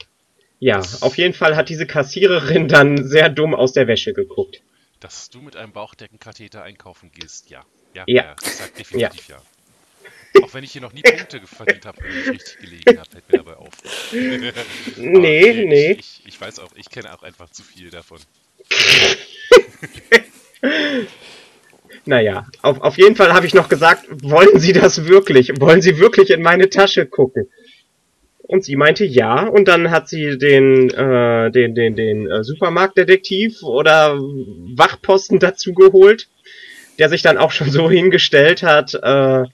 Ja, 0.58 0.80
auf 1.00 1.18
jeden 1.18 1.34
Fall 1.34 1.56
hat 1.56 1.68
diese 1.68 1.86
Kassiererin 1.86 2.68
dann 2.68 3.04
sehr 3.08 3.28
dumm 3.28 3.54
aus 3.54 3.72
der 3.72 3.88
Wäsche 3.88 4.12
geguckt. 4.12 4.62
Dass 5.00 5.28
du 5.30 5.40
mit 5.40 5.56
einem 5.56 5.72
Bauchdeckenkatheter 5.72 6.62
einkaufen 6.62 7.10
gehst, 7.12 7.50
ja. 7.50 7.64
Ja, 7.94 8.04
Ja. 8.06 8.36
ich 8.40 8.48
sag 8.52 8.74
definitiv 8.76 9.28
ja. 9.28 9.42
Auch 10.42 10.54
wenn 10.54 10.64
ich 10.64 10.72
hier 10.72 10.80
noch 10.80 10.92
nie 10.92 11.02
Punkte 11.02 11.40
verdient 11.46 11.84
habe, 11.84 11.98
wenn 12.02 12.20
ich 12.22 12.28
richtig 12.30 12.58
gelegen 12.60 12.98
habe, 12.98 13.10
fällt 13.10 13.30
mir 13.30 13.38
dabei 13.38 13.56
auf. 13.56 13.74
Nee, 14.12 15.50
okay, 15.50 15.66
nee. 15.66 15.90
Ich, 15.92 15.98
ich, 15.98 16.26
ich 16.26 16.40
weiß 16.40 16.60
auch, 16.60 16.70
ich 16.76 16.88
kenne 16.88 17.12
auch 17.12 17.22
einfach 17.22 17.50
zu 17.50 17.62
viel 17.62 17.90
davon. 17.90 18.18
Naja, 22.04 22.46
auf, 22.62 22.80
auf 22.80 22.98
jeden 22.98 23.14
Fall 23.14 23.32
habe 23.32 23.46
ich 23.46 23.54
noch 23.54 23.68
gesagt, 23.68 24.06
wollen 24.22 24.58
Sie 24.58 24.72
das 24.72 25.06
wirklich? 25.06 25.52
Wollen 25.60 25.82
Sie 25.82 25.98
wirklich 25.98 26.30
in 26.30 26.42
meine 26.42 26.68
Tasche 26.68 27.06
gucken? 27.06 27.48
Und 28.52 28.64
sie 28.64 28.76
meinte 28.76 29.04
ja, 29.04 29.46
und 29.46 29.66
dann 29.66 29.90
hat 29.90 30.08
sie 30.08 30.36
den, 30.36 30.90
äh, 30.90 31.50
den, 31.50 31.74
den, 31.74 31.96
den 31.96 32.30
äh, 32.30 32.44
Supermarktdetektiv 32.44 33.62
oder 33.62 34.18
Wachposten 34.18 35.38
dazu 35.38 35.72
geholt, 35.72 36.28
der 36.98 37.08
sich 37.08 37.22
dann 37.22 37.38
auch 37.38 37.50
schon 37.50 37.70
so 37.70 37.88
hingestellt 37.90 38.62
hat, 38.62 38.92
äh, 38.94 38.98
dass, 38.98 39.48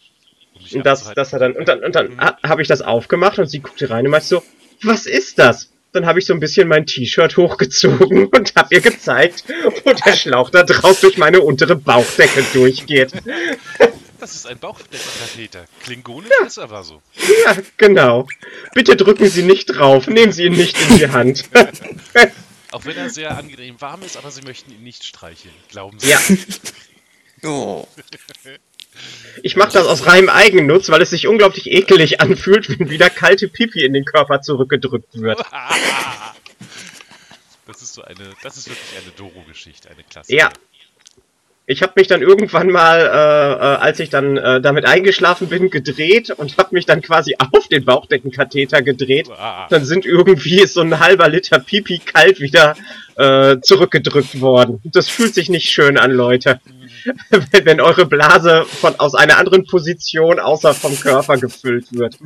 abzuhalten. 0.74 1.14
dass 1.14 1.32
er 1.32 1.38
dann, 1.38 1.52
und 1.52 1.68
dann, 1.68 1.84
und 1.84 1.94
dann 1.94 2.18
ha, 2.18 2.38
habe 2.42 2.62
ich 2.62 2.66
das 2.66 2.82
aufgemacht 2.82 3.38
und 3.38 3.46
sie 3.46 3.60
guckte 3.60 3.88
rein 3.88 4.04
und 4.04 4.10
meinte 4.10 4.26
so, 4.26 4.42
was 4.82 5.06
ist 5.06 5.38
das? 5.38 5.70
Dann 5.98 6.06
habe 6.06 6.20
ich 6.20 6.26
so 6.26 6.32
ein 6.32 6.38
bisschen 6.38 6.68
mein 6.68 6.86
T-Shirt 6.86 7.36
hochgezogen 7.36 8.26
und 8.32 8.54
habe 8.54 8.72
ihr 8.72 8.80
gezeigt, 8.80 9.42
wo 9.82 9.92
der 9.92 10.12
Schlauch 10.14 10.48
da 10.48 10.62
drauf 10.62 11.00
durch 11.00 11.18
meine 11.18 11.40
untere 11.40 11.74
Bauchdecke 11.74 12.44
durchgeht. 12.52 13.10
Das 14.20 14.32
ist 14.36 14.46
ein 14.46 14.60
Bauchdeckenkatheter. 14.60 15.64
Klingonisch 15.82 16.30
ist 16.46 16.58
aber 16.60 16.84
so. 16.84 17.02
Ja, 17.44 17.56
genau. 17.78 18.28
Bitte 18.74 18.94
drücken 18.94 19.28
Sie 19.28 19.42
nicht 19.42 19.66
drauf, 19.66 20.06
nehmen 20.06 20.30
Sie 20.30 20.44
ihn 20.44 20.52
nicht 20.52 20.80
in 20.88 20.98
die 20.98 21.08
Hand. 21.08 21.46
Auch 22.70 22.84
wenn 22.84 22.96
er 22.96 23.10
sehr 23.10 23.36
angenehm 23.36 23.80
warm 23.80 24.02
ist, 24.02 24.16
aber 24.16 24.30
sie 24.30 24.42
möchten 24.42 24.70
ihn 24.70 24.84
nicht 24.84 25.02
streicheln. 25.02 25.54
Glauben 25.68 25.98
Sie? 25.98 26.10
Ja, 26.10 26.20
Oh. 27.42 27.88
ich 29.42 29.56
mache 29.56 29.72
das 29.72 29.86
aus 29.86 30.06
reinem 30.06 30.28
Eigennutz, 30.28 30.88
weil 30.90 31.02
es 31.02 31.10
sich 31.10 31.26
unglaublich 31.26 31.70
ekelig 31.70 32.20
anfühlt, 32.20 32.68
wenn 32.68 32.90
wieder 32.90 33.10
kalte 33.10 33.48
Pipi 33.48 33.84
in 33.84 33.92
den 33.92 34.04
Körper 34.04 34.40
zurückgedrückt 34.40 35.20
wird. 35.20 35.40
Das 37.66 37.82
ist 37.82 37.92
so 37.92 38.02
eine, 38.02 38.30
das 38.42 38.56
ist 38.56 38.70
wirklich 38.70 38.98
eine 39.02 39.12
Doro-Geschichte, 39.14 39.90
eine 39.90 40.02
klasse. 40.02 40.34
Ja. 40.34 40.48
Ich 41.66 41.82
habe 41.82 41.92
mich 41.96 42.06
dann 42.06 42.22
irgendwann 42.22 42.70
mal, 42.70 42.98
äh, 42.98 43.04
äh, 43.04 43.76
als 43.76 44.00
ich 44.00 44.08
dann 44.08 44.38
äh, 44.38 44.62
damit 44.62 44.86
eingeschlafen 44.86 45.48
bin, 45.48 45.68
gedreht 45.68 46.30
und 46.30 46.56
habe 46.56 46.70
mich 46.74 46.86
dann 46.86 47.02
quasi 47.02 47.36
auf 47.52 47.68
den 47.68 47.84
Bauchdeckenkatheter 47.84 48.80
gedreht. 48.80 49.28
Dann 49.68 49.84
sind 49.84 50.06
irgendwie 50.06 50.66
so 50.66 50.80
ein 50.80 50.98
halber 50.98 51.28
Liter 51.28 51.58
Pipi 51.58 51.98
kalt 51.98 52.40
wieder 52.40 52.74
äh, 53.16 53.58
zurückgedrückt 53.60 54.40
worden. 54.40 54.80
Das 54.84 55.10
fühlt 55.10 55.34
sich 55.34 55.50
nicht 55.50 55.70
schön 55.70 55.98
an, 55.98 56.12
Leute. 56.12 56.60
Wenn, 57.30 57.46
wenn 57.66 57.80
eure 57.80 58.06
Blase 58.06 58.64
von, 58.64 58.98
aus 58.98 59.14
einer 59.14 59.38
anderen 59.38 59.66
Position 59.66 60.38
außer 60.38 60.74
vom 60.74 60.98
Körper 60.98 61.38
gefüllt 61.38 61.92
wird. 61.92 62.18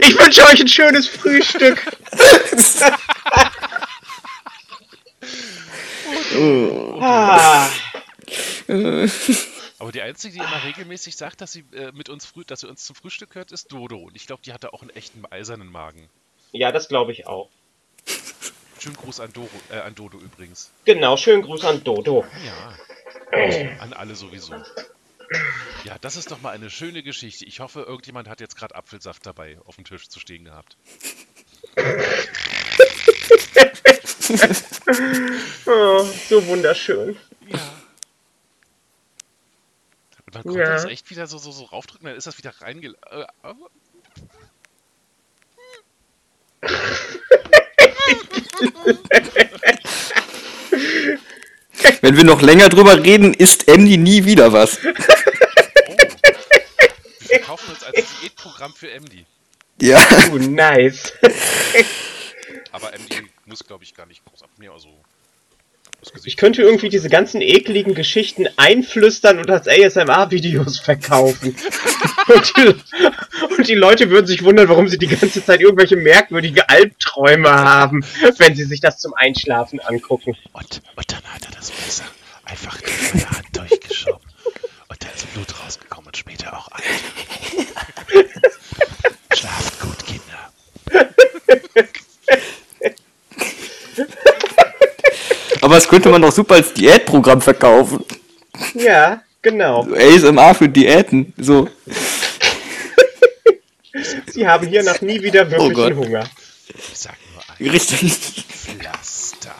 ich 0.00 0.18
wünsche 0.18 0.44
euch 0.44 0.60
ein 0.60 0.68
schönes 0.68 1.08
Frühstück. 1.08 1.84
ah. 7.00 7.68
Aber 9.78 9.92
die 9.92 10.02
einzige, 10.02 10.34
die 10.34 10.40
immer 10.40 10.64
regelmäßig 10.64 11.16
sagt, 11.16 11.40
dass 11.40 11.52
sie 11.52 11.64
äh, 11.72 11.90
mit 11.92 12.08
uns 12.08 12.26
früh, 12.26 12.44
dass 12.44 12.60
sie 12.60 12.68
uns 12.68 12.84
zum 12.84 12.94
Frühstück 12.94 13.34
hört, 13.34 13.50
ist 13.50 13.72
Dodo. 13.72 13.96
Und 13.96 14.14
ich 14.14 14.26
glaube, 14.26 14.42
die 14.44 14.52
hatte 14.52 14.72
auch 14.72 14.82
einen 14.82 14.90
echten 14.90 15.24
eisernen 15.30 15.70
Magen. 15.70 16.08
Ja, 16.52 16.72
das 16.72 16.88
glaube 16.88 17.12
ich 17.12 17.26
auch. 17.26 17.48
Schönen 18.80 18.96
Gruß 18.96 19.20
an, 19.20 19.30
Doro, 19.34 19.48
äh, 19.70 19.76
an 19.76 19.94
Dodo 19.94 20.18
übrigens. 20.18 20.70
Genau, 20.86 21.16
schönen 21.18 21.42
Gruß 21.42 21.64
an 21.64 21.84
Dodo. 21.84 22.24
Ja. 22.44 22.74
An 23.80 23.92
alle 23.92 24.14
sowieso. 24.14 24.54
Ja, 25.84 25.96
das 26.00 26.16
ist 26.16 26.30
doch 26.30 26.40
mal 26.40 26.50
eine 26.50 26.70
schöne 26.70 27.02
Geschichte. 27.02 27.44
Ich 27.44 27.60
hoffe, 27.60 27.82
irgendjemand 27.82 28.26
hat 28.28 28.40
jetzt 28.40 28.56
gerade 28.56 28.74
Apfelsaft 28.74 29.26
dabei 29.26 29.58
auf 29.66 29.76
dem 29.76 29.84
Tisch 29.84 30.08
zu 30.08 30.18
stehen 30.18 30.46
gehabt. 30.46 30.76
oh, 35.66 36.02
so 36.28 36.46
wunderschön. 36.46 37.16
Ja. 37.48 37.58
Und 40.26 40.34
man 40.34 40.42
konnte 40.42 40.58
Ja. 40.58 40.72
das 40.72 40.86
echt 40.86 41.10
wieder 41.10 41.26
so, 41.26 41.36
so, 41.36 41.52
so 41.52 41.64
raufdrücken, 41.64 42.06
dann 42.06 42.16
ist 42.16 42.26
das 42.26 42.38
wieder 42.38 42.54
reingel... 42.60 42.96
Äh, 43.10 43.24
äh, 43.42 43.54
Wenn 52.02 52.16
wir 52.16 52.24
noch 52.24 52.42
länger 52.42 52.68
drüber 52.68 53.02
reden, 53.02 53.32
isst 53.34 53.68
Emily 53.68 53.96
nie 53.96 54.24
wieder 54.24 54.52
was. 54.52 54.78
oh. 54.84 54.92
Wir 57.18 57.28
verkaufen 57.28 57.70
uns 57.70 57.82
als 57.84 58.06
Diätprogramm 58.20 58.72
für 58.74 58.88
MD. 58.88 59.24
Ja. 59.80 60.04
Oh, 60.32 60.36
nice. 60.36 61.12
Aber 62.72 62.92
MD 62.92 63.22
muss, 63.46 63.64
glaube 63.64 63.84
ich, 63.84 63.94
gar 63.94 64.06
nicht 64.06 64.24
groß 64.24 64.42
ab 64.42 64.50
mir. 64.58 64.72
Also, 64.72 64.88
das 66.10 66.22
Gesicht 66.22 66.34
Ich 66.34 66.36
könnte 66.36 66.62
irgendwie 66.62 66.88
diese 66.88 67.08
ganzen 67.08 67.40
ekligen 67.40 67.94
Geschichten 67.94 68.48
einflüstern 68.56 69.38
und 69.38 69.50
als 69.50 69.68
ASMR-Videos 69.68 70.80
verkaufen. 70.80 71.54
und, 72.34 72.52
die, 72.56 72.74
und 73.56 73.68
die 73.68 73.74
Leute 73.74 74.10
würden 74.10 74.26
sich 74.26 74.42
wundern, 74.42 74.68
warum 74.68 74.88
sie 74.88 74.98
die 74.98 75.06
ganze 75.06 75.44
Zeit 75.44 75.60
irgendwelche 75.60 75.96
merkwürdige 75.96 76.68
Albträume 76.68 77.50
haben, 77.50 78.04
wenn 78.38 78.54
sie 78.54 78.64
sich 78.64 78.80
das 78.80 78.98
zum 78.98 79.14
Einschlafen 79.14 79.80
angucken. 79.80 80.36
Und, 80.52 80.82
und 80.96 81.12
dann 81.12 81.22
hat 81.24 81.44
er 81.44 81.52
das 81.52 81.72
Messer 81.84 82.04
einfach 82.44 82.80
durch 82.80 83.14
meine 83.14 83.30
Hand 83.30 83.46
durchgeschoben. 83.56 84.20
Und 84.88 85.04
da 85.04 85.08
ist 85.08 85.32
Blut 85.32 85.64
rausgekommen 85.64 86.06
und 86.08 86.16
später 86.16 86.56
auch 86.56 86.68
Eiter. 86.72 86.84
Schlaft 89.32 89.80
gut, 89.80 89.98
Kinder. 90.06 90.52
Aber 95.60 95.74
das 95.74 95.88
könnte 95.88 96.08
man 96.08 96.22
doch 96.22 96.32
super 96.32 96.54
als 96.54 96.72
Diätprogramm 96.72 97.40
verkaufen. 97.40 98.04
Ja, 98.74 99.22
genau. 99.42 99.86
ASMR 99.94 100.54
für 100.54 100.68
Diäten. 100.68 101.32
So. 101.36 101.68
Sie 104.32 104.46
haben 104.46 104.66
hier 104.66 104.82
noch 104.82 105.00
nie 105.00 105.20
wieder 105.22 105.50
wirklichen 105.50 105.74
Gott. 105.74 105.94
Hunger. 105.94 106.24
Ich 106.68 106.98
sag 106.98 107.16
nur 107.32 107.42
ein 107.58 107.70
Richtig. 107.72 108.44
Pflaster. 108.48 109.54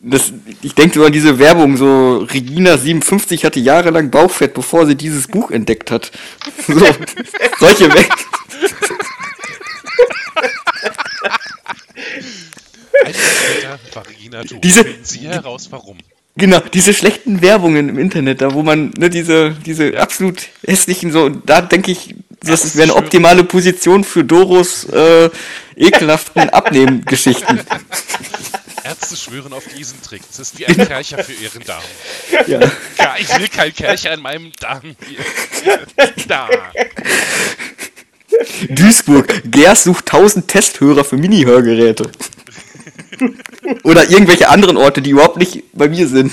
Das, 0.00 0.32
ich 0.62 0.74
denke 0.74 0.98
so 0.98 1.04
an 1.06 1.12
diese 1.12 1.38
Werbung, 1.38 1.76
so 1.76 2.18
Regina 2.18 2.76
57 2.76 3.44
hatte 3.44 3.60
jahrelang 3.60 4.10
Bauchfett, 4.10 4.52
bevor 4.52 4.86
sie 4.86 4.96
dieses 4.96 5.28
Buch 5.28 5.50
entdeckt 5.50 5.90
hat. 5.90 6.10
So, 6.66 6.86
solche 7.58 7.92
Weg. 7.92 8.08
Ein 12.12 12.20
Jahr 12.74 12.83
später 13.02 13.78
war 13.92 14.06
Regina 14.08 14.42
tot. 14.44 14.62
Diese- 14.62 14.84
Sie 15.02 15.20
heraus, 15.28 15.68
warum. 15.70 15.98
Genau, 16.36 16.58
diese 16.72 16.92
schlechten 16.94 17.42
Werbungen 17.42 17.88
im 17.88 17.98
Internet, 17.98 18.40
da 18.40 18.52
wo 18.54 18.62
man 18.64 18.90
ne, 18.98 19.08
diese, 19.08 19.52
diese 19.64 20.00
absolut 20.00 20.42
hässlichen, 20.66 21.12
so, 21.12 21.28
da 21.28 21.60
denke 21.60 21.92
ich, 21.92 22.16
das 22.40 22.74
wäre 22.74 22.84
eine 22.90 22.96
optimale 22.96 23.44
Position 23.44 24.02
für 24.02 24.24
Doros 24.24 24.84
äh, 24.86 25.30
ekelhaften 25.76 26.50
Abnehmgeschichten. 26.50 27.60
Ärzte 28.82 29.16
schwören 29.16 29.52
auf 29.52 29.62
diesen 29.78 30.02
Trick. 30.02 30.22
Es 30.30 30.38
ist 30.40 30.58
wie 30.58 30.66
ein 30.66 30.76
Kercher 30.76 31.22
für 31.22 31.32
ihren 31.32 31.62
Darm. 31.64 31.82
Ja. 32.48 32.60
Ja, 32.98 33.14
ich 33.18 33.38
will 33.38 33.48
kein 33.48 33.72
Kercher 33.72 34.12
in 34.12 34.20
meinem 34.20 34.50
Darm. 34.60 34.82
Hier. 35.08 35.78
Da. 36.26 36.48
Duisburg, 38.68 39.42
Gers 39.50 39.84
sucht 39.84 40.12
1000 40.12 40.48
Testhörer 40.48 41.04
für 41.04 41.16
Mini-Hörgeräte. 41.16 42.10
Oder 43.84 44.10
irgendwelche 44.10 44.48
anderen 44.48 44.76
Orte, 44.76 45.02
die 45.02 45.10
überhaupt 45.10 45.36
nicht 45.36 45.64
bei 45.72 45.88
mir 45.88 46.06
sind. 46.08 46.32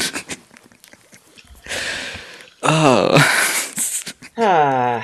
Ah. 2.62 3.20
Ah, 4.36 5.04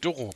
Doro, 0.00 0.34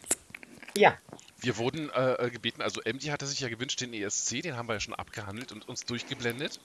ja. 0.76 0.96
wir 1.40 1.59
wurden 1.59 1.90
äh, 1.90 2.14
äh, 2.14 2.30
gebeten, 2.30 2.62
also 2.62 2.80
MD 2.84 3.11
hatte 3.11 3.26
sich 3.26 3.40
ja 3.40 3.49
gewünscht, 3.49 3.80
den 3.80 3.92
ESC, 3.92 4.42
den 4.42 4.57
haben 4.57 4.68
wir 4.68 4.74
ja 4.74 4.80
schon 4.80 4.94
abgehandelt 4.94 5.53
und 5.53 5.68
uns 5.68 5.84
durchgeblendet. 5.84 6.59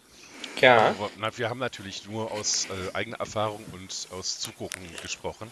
Ja. 0.61 0.87
Aber 0.87 1.11
na, 1.17 1.37
wir 1.37 1.49
haben 1.49 1.59
natürlich 1.59 2.07
nur 2.07 2.31
aus 2.31 2.65
äh, 2.65 2.95
eigener 2.95 3.19
Erfahrung 3.19 3.63
und 3.73 4.07
aus 4.11 4.39
Zugucken 4.39 4.81
gesprochen. 5.01 5.51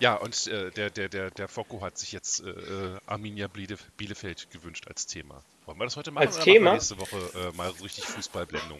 Ja, 0.00 0.14
und 0.14 0.46
äh, 0.46 0.70
der, 0.70 0.90
der, 0.90 1.08
der, 1.08 1.30
der 1.30 1.48
Fokko 1.48 1.82
hat 1.82 1.98
sich 1.98 2.12
jetzt 2.12 2.42
äh, 2.42 2.48
äh, 2.48 2.98
Arminia 3.06 3.48
Biele, 3.48 3.76
Bielefeld 3.98 4.50
gewünscht 4.50 4.86
als 4.88 5.06
Thema. 5.06 5.42
Wollen 5.66 5.78
wir 5.78 5.84
das 5.84 5.96
heute 5.96 6.10
machen 6.10 6.26
Als 6.26 6.36
oder 6.36 6.44
Thema? 6.44 6.72
nächste 6.72 6.98
Woche 6.98 7.16
äh, 7.16 7.56
mal 7.56 7.70
richtig 7.82 8.04
Fußballblendung? 8.04 8.78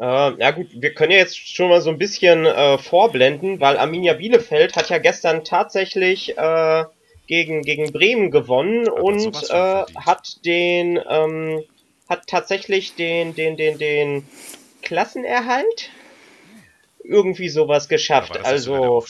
Äh, 0.00 0.04
ja 0.40 0.50
gut, 0.52 0.68
wir 0.72 0.94
können 0.94 1.12
ja 1.12 1.18
jetzt 1.18 1.36
schon 1.36 1.68
mal 1.68 1.82
so 1.82 1.90
ein 1.90 1.98
bisschen 1.98 2.46
äh, 2.46 2.78
vorblenden, 2.78 3.60
weil 3.60 3.76
Arminia 3.76 4.14
Bielefeld 4.14 4.74
hat 4.76 4.88
ja 4.88 4.98
gestern 4.98 5.44
tatsächlich 5.44 6.36
äh, 6.36 6.84
gegen, 7.26 7.62
gegen 7.62 7.92
Bremen 7.92 8.30
gewonnen 8.30 8.88
Aber 8.88 9.02
und 9.02 9.50
äh, 9.50 9.84
hat 9.96 10.44
den 10.46 10.98
ähm, 11.08 11.62
hat 12.08 12.26
tatsächlich 12.26 12.94
den 12.94 13.34
den 13.34 13.56
den 13.56 13.78
den 13.78 14.28
Klassenerhalt 14.82 15.90
irgendwie 17.02 17.48
sowas 17.48 17.88
geschafft. 17.88 18.44
Also 18.44 19.04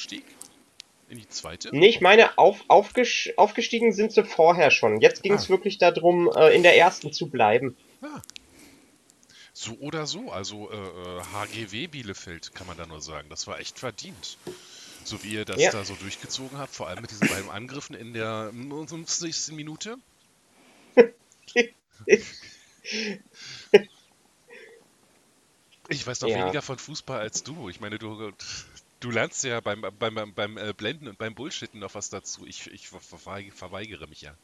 in 1.09 1.19
die 1.19 1.29
zweite? 1.29 1.71
Nee, 1.73 1.89
ich 1.89 2.01
meine, 2.01 2.37
auf, 2.39 2.65
aufges 2.69 3.31
aufgestiegen 3.37 3.93
sind 3.93 4.13
sie 4.13 4.25
vorher 4.25 4.71
schon. 4.71 5.01
Jetzt 5.01 5.23
ging 5.23 5.35
es 5.35 5.47
Ah. 5.47 5.49
wirklich 5.49 5.79
darum, 5.79 6.31
äh, 6.35 6.55
in 6.55 6.63
der 6.63 6.77
ersten 6.77 7.13
zu 7.13 7.31
bleiben. 7.31 7.77
Ja. 8.03 8.23
So 9.53 9.73
oder 9.79 10.07
so, 10.07 10.31
also 10.31 10.71
äh, 10.71 10.77
äh, 10.77 11.23
HGW 11.33 11.87
Bielefeld 11.89 12.55
kann 12.55 12.67
man 12.67 12.77
da 12.77 12.87
nur 12.87 13.01
sagen. 13.01 13.29
Das 13.31 13.47
war 13.47 13.59
echt 13.59 13.79
verdient. 13.79 14.39
So 15.05 15.23
wie 15.23 15.33
ihr 15.35 15.45
das 15.45 15.61
Ja. 15.63 15.71
da 15.71 15.85
so 15.85 15.95
durchgezogen 15.95 16.59
habt, 16.59 16.75
vor 16.75 16.89
allem 16.89 17.01
mit 17.01 17.11
diesen 17.11 17.29
beiden 17.29 17.51
Angriffen 17.51 17.95
in 17.95 18.13
der 18.13 18.53
50. 18.53 19.55
Minute. 19.55 19.97
Ich 25.89 26.07
weiß 26.07 26.21
noch 26.21 26.29
Ja. 26.31 26.37
weniger 26.39 26.63
von 26.63 26.79
Fußball 26.79 27.21
als 27.21 27.43
du. 27.45 27.69
Ich 27.69 27.81
meine, 27.81 27.99
du, 27.99 28.33
du 29.01 29.11
lernst 29.11 29.45
ja 29.45 29.61
beim, 29.61 29.83
beim, 29.99 30.15
beim, 30.15 30.35
beim 30.35 30.59
äh, 30.59 30.73
Blenden 30.73 31.09
und 31.09 31.19
beim 31.19 31.35
Bullshitten 31.35 31.81
noch 31.81 31.95
was 31.95 32.11
dazu. 32.11 32.47
Ich, 32.47 32.67
ich 32.73 32.89
ver- 32.89 33.01
verweig- 33.01 33.53
verweigere 33.53 34.07
mich 34.07 34.23
ja. 34.23 34.35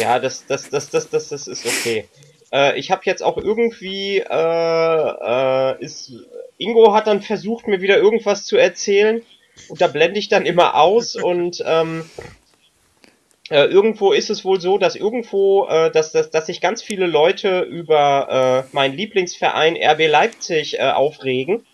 Ja, 0.00 0.18
das, 0.18 0.46
das, 0.46 0.68
das, 0.70 0.90
das, 0.90 1.08
das, 1.10 1.28
das 1.28 1.46
ist 1.48 1.66
okay. 1.66 2.08
Äh, 2.52 2.78
ich 2.78 2.90
habe 2.90 3.02
jetzt 3.04 3.22
auch 3.22 3.36
irgendwie, 3.36 4.18
äh, 4.18 4.24
äh, 4.30 5.84
ist, 5.84 6.12
Ingo 6.58 6.92
hat 6.94 7.06
dann 7.06 7.22
versucht, 7.22 7.66
mir 7.66 7.80
wieder 7.80 7.98
irgendwas 7.98 8.44
zu 8.44 8.56
erzählen. 8.56 9.22
Und 9.68 9.80
da 9.80 9.88
blende 9.88 10.18
ich 10.18 10.28
dann 10.28 10.46
immer 10.46 10.74
aus 10.76 11.16
und 11.20 11.62
ähm, 11.66 12.08
äh, 13.50 13.64
irgendwo 13.64 14.12
ist 14.12 14.30
es 14.30 14.44
wohl 14.44 14.60
so, 14.60 14.78
dass 14.78 14.94
irgendwo, 14.94 15.66
äh, 15.68 15.90
dass, 15.90 16.12
dass, 16.12 16.30
dass 16.30 16.46
sich 16.46 16.60
ganz 16.60 16.82
viele 16.82 17.06
Leute 17.06 17.60
über 17.60 18.66
äh, 18.70 18.74
meinen 18.74 18.94
Lieblingsverein 18.94 19.76
RB 19.76 20.06
Leipzig 20.06 20.78
äh, 20.78 20.90
aufregen, 20.90 21.64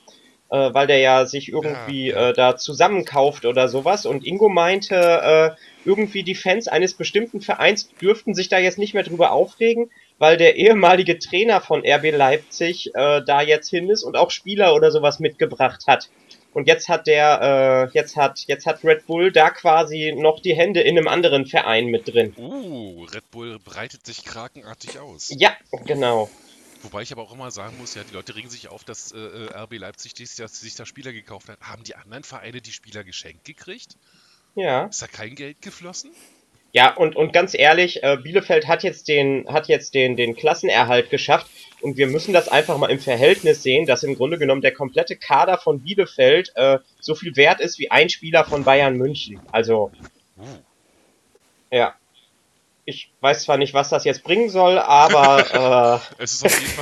äh, 0.50 0.72
weil 0.72 0.86
der 0.86 0.98
ja 0.98 1.26
sich 1.26 1.50
irgendwie. 1.50 2.10
Äh, 2.10 2.32
da 2.34 2.56
zusammenkauft 2.56 3.44
oder 3.44 3.68
sowas. 3.68 4.06
Und 4.06 4.26
Ingo 4.26 4.48
meinte, 4.48 4.94
äh, 4.94 5.50
irgendwie 5.84 6.22
die 6.22 6.34
Fans 6.34 6.68
eines 6.68 6.94
bestimmten 6.94 7.40
Vereins 7.40 7.88
dürften 8.00 8.34
sich 8.34 8.48
da 8.48 8.58
jetzt 8.58 8.78
nicht 8.78 8.94
mehr 8.94 9.02
drüber 9.02 9.32
aufregen, 9.32 9.90
weil 10.18 10.36
der 10.36 10.56
ehemalige 10.56 11.18
Trainer 11.18 11.60
von 11.60 11.82
RB 11.86 12.12
Leipzig 12.12 12.90
äh, 12.94 13.22
da 13.24 13.42
jetzt 13.42 13.68
hin 13.68 13.90
ist 13.90 14.02
und 14.02 14.16
auch 14.16 14.30
Spieler 14.30 14.74
oder 14.74 14.90
sowas 14.90 15.18
mitgebracht 15.18 15.86
hat. 15.86 16.08
Und 16.52 16.68
jetzt 16.68 16.88
hat 16.88 17.08
der, 17.08 17.90
äh, 17.92 17.98
jetzt 17.98 18.16
hat, 18.16 18.44
jetzt 18.46 18.64
hat 18.64 18.84
Red 18.84 19.06
Bull 19.06 19.32
da 19.32 19.50
quasi 19.50 20.14
noch 20.16 20.40
die 20.40 20.54
Hände 20.54 20.82
in 20.82 20.96
einem 20.96 21.08
anderen 21.08 21.46
Verein 21.46 21.86
mit 21.86 22.06
drin. 22.06 22.32
Uh, 22.38 23.04
Red 23.12 23.28
Bull 23.32 23.58
breitet 23.58 24.06
sich 24.06 24.24
krakenartig 24.24 25.00
aus. 25.00 25.34
Ja, 25.36 25.50
genau. 25.84 26.30
Wobei 26.84 27.02
ich 27.02 27.12
aber 27.12 27.22
auch 27.22 27.32
immer 27.32 27.50
sagen 27.50 27.76
muss, 27.78 27.94
ja, 27.94 28.02
die 28.04 28.14
Leute 28.14 28.36
regen 28.36 28.50
sich 28.50 28.68
auf, 28.68 28.84
dass 28.84 29.12
äh, 29.12 29.18
äh 29.18 29.62
RB 29.62 29.78
Leipzig 29.78 30.14
dieses 30.14 30.36
Jahr 30.36 30.48
sich 30.48 30.74
da 30.74 30.84
Spieler 30.84 31.12
gekauft 31.12 31.48
hat. 31.48 31.58
Haben 31.60 31.82
die 31.82 31.96
anderen 31.96 32.24
Vereine 32.24 32.60
die 32.60 32.72
Spieler 32.72 33.04
geschenkt 33.04 33.44
gekriegt? 33.44 33.96
Ja. 34.54 34.84
Ist 34.84 35.02
da 35.02 35.06
kein 35.06 35.34
Geld 35.34 35.62
geflossen? 35.62 36.10
Ja, 36.72 36.92
und, 36.94 37.16
und 37.16 37.32
ganz 37.32 37.54
ehrlich, 37.54 38.02
äh, 38.02 38.18
Bielefeld 38.22 38.66
hat 38.66 38.82
jetzt 38.82 39.08
den, 39.08 39.46
hat 39.48 39.68
jetzt 39.68 39.94
den, 39.94 40.16
den 40.16 40.36
Klassenerhalt 40.36 41.08
geschafft 41.08 41.46
und 41.80 41.96
wir 41.96 42.08
müssen 42.08 42.34
das 42.34 42.48
einfach 42.48 42.76
mal 42.78 42.90
im 42.90 42.98
Verhältnis 42.98 43.62
sehen, 43.62 43.86
dass 43.86 44.02
im 44.02 44.16
Grunde 44.16 44.38
genommen 44.38 44.60
der 44.60 44.74
komplette 44.74 45.16
Kader 45.16 45.56
von 45.56 45.80
Bielefeld 45.82 46.52
äh, 46.56 46.80
so 47.00 47.14
viel 47.14 47.36
wert 47.36 47.60
ist 47.60 47.78
wie 47.78 47.90
ein 47.90 48.10
Spieler 48.10 48.44
von 48.44 48.64
Bayern 48.64 48.96
München. 48.96 49.40
Also, 49.52 49.92
Uh, 50.36 50.58
ja. 51.70 51.94
Ich 52.86 53.10
weiß 53.20 53.44
zwar 53.44 53.56
nicht, 53.56 53.72
was 53.72 53.88
das 53.88 54.04
jetzt 54.04 54.24
bringen 54.24 54.50
soll, 54.50 54.78
aber 54.78 56.02
äh, 56.18 56.24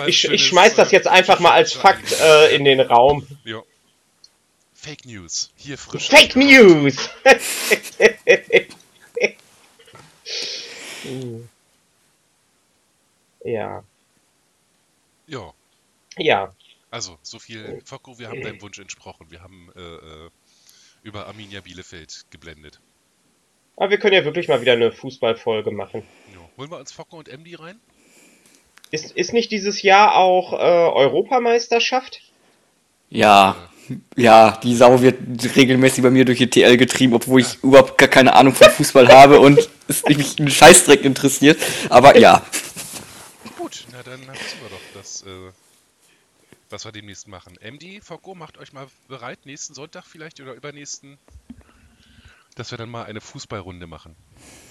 ich, 0.07 0.19
schönes, 0.19 0.41
ich 0.41 0.47
schmeiß 0.47 0.75
das 0.75 0.91
äh, 0.93 0.97
jetzt 0.97 1.07
einfach 1.07 1.39
mal 1.39 1.53
als 1.53 1.73
Fakt 1.73 2.13
äh, 2.13 2.55
in 2.55 2.65
den 2.65 2.81
Raum. 2.81 3.27
Ja. 3.45 3.63
Fake 4.75 5.05
News. 5.05 5.53
Hier 5.57 5.79
frisch. 5.79 6.09
Fake 6.09 6.35
News! 6.35 7.09
ja, 13.45 13.85
Ja. 15.27 15.55
ja. 16.17 16.53
Also, 16.91 17.17
so 17.23 17.39
viel. 17.39 17.81
Focko, 17.85 18.19
wir 18.19 18.29
haben 18.29 18.43
deinem 18.43 18.61
Wunsch 18.61 18.79
entsprochen. 18.81 19.31
Wir 19.31 19.41
haben 19.43 19.71
äh, 19.77 19.81
äh, 19.81 20.31
über 21.03 21.27
Arminia 21.27 21.61
Bielefeld 21.61 22.27
geblendet. 22.31 22.81
Aber 23.77 23.91
wir 23.91 23.99
können 23.99 24.14
ja 24.14 24.25
wirklich 24.25 24.49
mal 24.49 24.61
wieder 24.61 24.73
eine 24.73 24.93
Fußballfolge 24.93 25.70
machen. 25.70 26.03
Ja. 26.33 26.41
Holen 26.59 26.70
wir 26.70 26.79
uns 26.79 26.93
Focko 26.93 27.18
und 27.18 27.29
MD 27.29 27.59
rein? 27.59 27.81
Ist, 28.91 29.12
ist 29.12 29.33
nicht 29.33 29.51
dieses 29.51 29.83
Jahr 29.83 30.16
auch 30.16 30.53
äh, 30.53 30.57
Europameisterschaft? 30.57 32.20
Ja, 33.09 33.57
ja, 34.16 34.59
die 34.62 34.75
Sau 34.75 35.01
wird 35.03 35.16
regelmäßig 35.57 36.03
bei 36.03 36.11
mir 36.11 36.25
durch 36.25 36.39
die 36.39 36.49
TL 36.49 36.77
getrieben, 36.77 37.14
obwohl 37.14 37.41
ich 37.41 37.62
überhaupt 37.62 37.99
gar 37.99 38.09
keine 38.09 38.35
Ahnung 38.35 38.55
von 38.55 38.70
Fußball 38.70 39.09
habe 39.09 39.41
und 39.41 39.68
es 39.89 40.05
mich 40.09 40.39
einen 40.39 40.51
Scheißdreck 40.51 41.05
interessiert. 41.05 41.59
Aber 41.89 42.16
ja, 42.18 42.43
Gut, 43.59 43.87
na 43.91 44.03
dann 44.03 44.20
wissen 44.20 44.61
wir 44.61 44.68
doch, 44.70 45.01
dass, 45.01 45.23
äh, 45.23 45.53
was 46.68 46.85
wir 46.85 46.93
demnächst 46.93 47.27
machen. 47.27 47.57
MD, 47.62 48.03
Focko, 48.03 48.35
macht 48.35 48.59
euch 48.59 48.73
mal 48.73 48.87
bereit, 49.09 49.47
nächsten 49.47 49.73
Sonntag 49.73 50.05
vielleicht 50.05 50.41
oder 50.41 50.53
übernächsten, 50.55 51.18
dass 52.57 52.71
wir 52.71 52.79
dann 52.79 52.91
mal 52.91 53.05
eine 53.05 53.21
Fußballrunde 53.21 53.87
machen. 53.87 54.17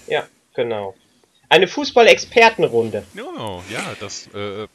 Ja, 0.06 0.26
genau. 0.54 0.94
Eine 1.48 1.68
Fußball-Expertenrunde. 1.68 3.04
Ja, 3.14 3.62
ja, 3.70 3.94
das 4.00 4.26
äh, 4.34 4.66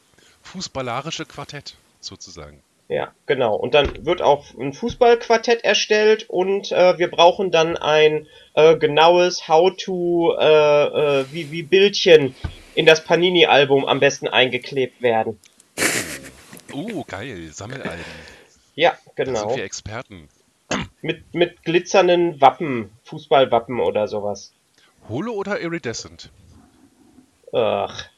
fußballarische 0.42 1.26
Quartett 1.26 1.76
sozusagen. 2.00 2.62
Ja, 2.88 3.12
genau. 3.26 3.54
Und 3.54 3.74
dann 3.74 4.06
wird 4.06 4.22
auch 4.22 4.46
ein 4.58 4.72
Fußballquartett 4.72 5.62
erstellt 5.62 6.24
und 6.28 6.72
äh, 6.72 6.98
wir 6.98 7.10
brauchen 7.10 7.50
dann 7.50 7.76
ein 7.76 8.26
äh, 8.54 8.76
genaues 8.76 9.46
How-to, 9.46 10.36
äh, 10.38 11.20
äh, 11.20 11.24
wie, 11.30 11.50
wie 11.50 11.62
Bildchen 11.62 12.34
in 12.74 12.86
das 12.86 13.04
Panini-Album 13.04 13.84
am 13.84 14.00
besten 14.00 14.26
eingeklebt 14.26 15.02
werden. 15.02 15.38
Oh, 16.72 17.04
geil, 17.06 17.50
Sammelalben. 17.52 18.04
Ja, 18.74 18.96
Da 19.16 19.24
sind 19.24 19.34
genau. 19.34 19.56
wir 19.56 19.64
Experten. 19.64 20.28
Mit, 21.00 21.32
mit 21.34 21.62
glitzernden 21.62 22.40
Wappen, 22.40 22.90
Fußballwappen 23.04 23.80
oder 23.80 24.08
sowas. 24.08 24.52
Holo 25.08 25.32
oder 25.32 25.60
Iridescent? 25.60 26.30
Ach. 27.52 28.08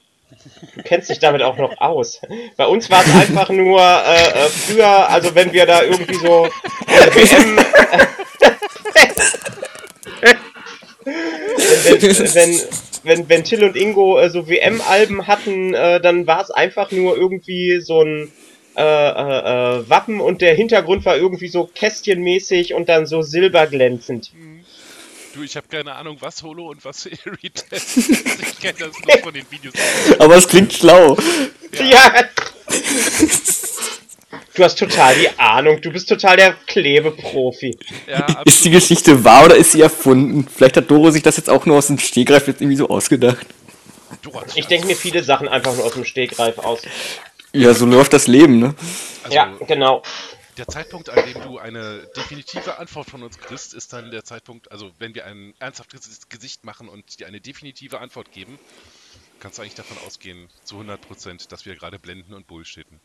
Du 0.75 0.83
kennst 0.83 1.11
dich 1.11 1.19
damit 1.19 1.43
auch 1.43 1.57
noch 1.57 1.81
aus. 1.81 2.21
Bei 2.57 2.67
uns 2.67 2.89
war 2.91 3.03
es 3.03 3.15
einfach 3.15 3.51
nur 3.51 3.81
äh, 3.81 4.47
äh, 4.47 4.49
früher, 4.49 5.09
also 5.09 5.35
wenn 5.35 5.53
wir 5.53 5.67
da 5.67 5.83
irgendwie 5.83 6.15
so 6.15 6.47
äh, 6.47 6.51
WM. 7.15 7.57
wenn, 11.85 12.03
wenn, 12.03 12.35
wenn, 12.35 12.61
wenn, 13.03 13.29
wenn 13.29 13.45
Till 13.45 13.65
und 13.65 13.77
Ingo 13.77 14.19
äh, 14.19 14.31
so 14.31 14.49
WM-Alben 14.49 15.27
hatten, 15.27 15.75
äh, 15.75 16.01
dann 16.01 16.27
war 16.27 16.43
es 16.43 16.51
einfach 16.51 16.91
nur 16.93 17.17
irgendwie 17.17 17.81
so 17.81 18.03
ein 18.03 18.33
äh, 18.81 19.11
äh, 19.11 19.79
äh, 19.81 19.89
Wappen 19.91 20.21
und 20.21 20.41
der 20.41 20.55
Hintergrund 20.55 21.05
war 21.05 21.17
irgendwie 21.17 21.49
so 21.49 21.65
kästchenmäßig 21.75 22.75
und 22.75 22.89
dann 22.89 23.07
so 23.07 23.23
silberglänzend. 23.23 24.33
Du, 25.35 25.43
ich 25.43 25.57
habe 25.57 25.69
keine 25.69 25.95
Ahnung, 25.95 26.17
was 26.21 26.43
Holo 26.43 26.71
und 26.71 26.85
was 26.85 27.07
ist. 27.07 27.21
Ich 27.73 28.59
kenne 28.61 28.79
das 28.79 28.93
nur 29.07 29.19
von 29.23 29.33
den 29.35 29.45
Videos. 29.51 29.75
aber 30.19 30.37
es 30.37 30.49
klingt 30.49 30.73
schlau. 30.73 31.17
Ja. 31.73 32.13
Du 34.55 34.65
hast 34.65 34.79
total 34.79 35.15
die 35.15 35.29
Ahnung. 35.39 35.81
Du 35.81 35.91
bist 35.91 36.09
total 36.09 36.37
der 36.37 36.53
Klebeprofi. 36.67 37.79
Ja, 38.09 38.43
Ist 38.45 38.65
die. 38.65 38.71
Geschichte 38.71 39.25
wahr 39.25 39.47
oder 39.47 39.57
ist 39.57 39.73
sie 39.73 39.81
erfunden? 39.81 40.47
Vielleicht 40.55 40.77
hat 40.77 40.91
Doro 40.91 41.11
sich 41.11 41.23
das 41.23 41.37
jetzt 41.37 41.49
auch 41.49 41.67
nur 41.67 41.79
aus 41.79 41.87
dem 41.87 41.99
Stegreif 41.99 42.47
jetzt 42.49 42.61
irgendwie 42.61 42.77
so 42.77 42.89
ausgedacht. 42.89 43.47
Ich 44.57 44.67
denke 44.67 44.87
mir 44.89 44.97
viele 44.97 45.23
Sachen 45.23 45.49
einfach 45.49 45.75
nur 45.75 45.85
aus 45.85 45.95
dem 45.95 46.05
Stegreif 46.05 46.59
aus. 46.59 46.83
Ja, 47.53 47.75
so 47.75 47.87
läuft 47.87 48.13
das 48.13 48.27
Leben, 48.27 48.59
ne? 48.59 48.75
Also, 49.25 49.35
Ja, 49.35 49.57
genau. 49.67 50.03
Der 50.57 50.67
Zeitpunkt, 50.67 51.09
an 51.09 51.25
dem 51.25 51.43
du 51.43 51.59
eine 51.59 52.07
definitive 52.17 52.79
Antwort 52.79 53.09
von 53.09 53.23
uns 53.23 53.39
kriegst, 53.39 53.73
ist 53.73 53.93
dann 53.93 54.11
der 54.11 54.25
Zeitpunkt, 54.25 54.71
also 54.71 54.91
wenn 54.99 55.15
wir 55.15 55.25
ein 55.25 55.55
ernsthaftes 55.59 56.29
Gesicht 56.29 56.65
machen 56.65 56.89
und 56.89 57.19
dir 57.19 57.27
eine 57.27 57.41
definitive 57.41 58.01
Antwort 58.01 58.33
geben, 58.33 58.59
kannst 59.39 59.59
du 59.59 59.63
eigentlich 59.63 59.75
davon 59.75 59.97
ausgehen, 60.07 60.49
zu 60.65 60.81
100%, 60.81 61.49
dass 61.49 61.65
wir 61.67 61.75
gerade 61.77 61.99
blenden 61.99 62.35
und 62.35 62.47
bullshitten. 62.47 63.01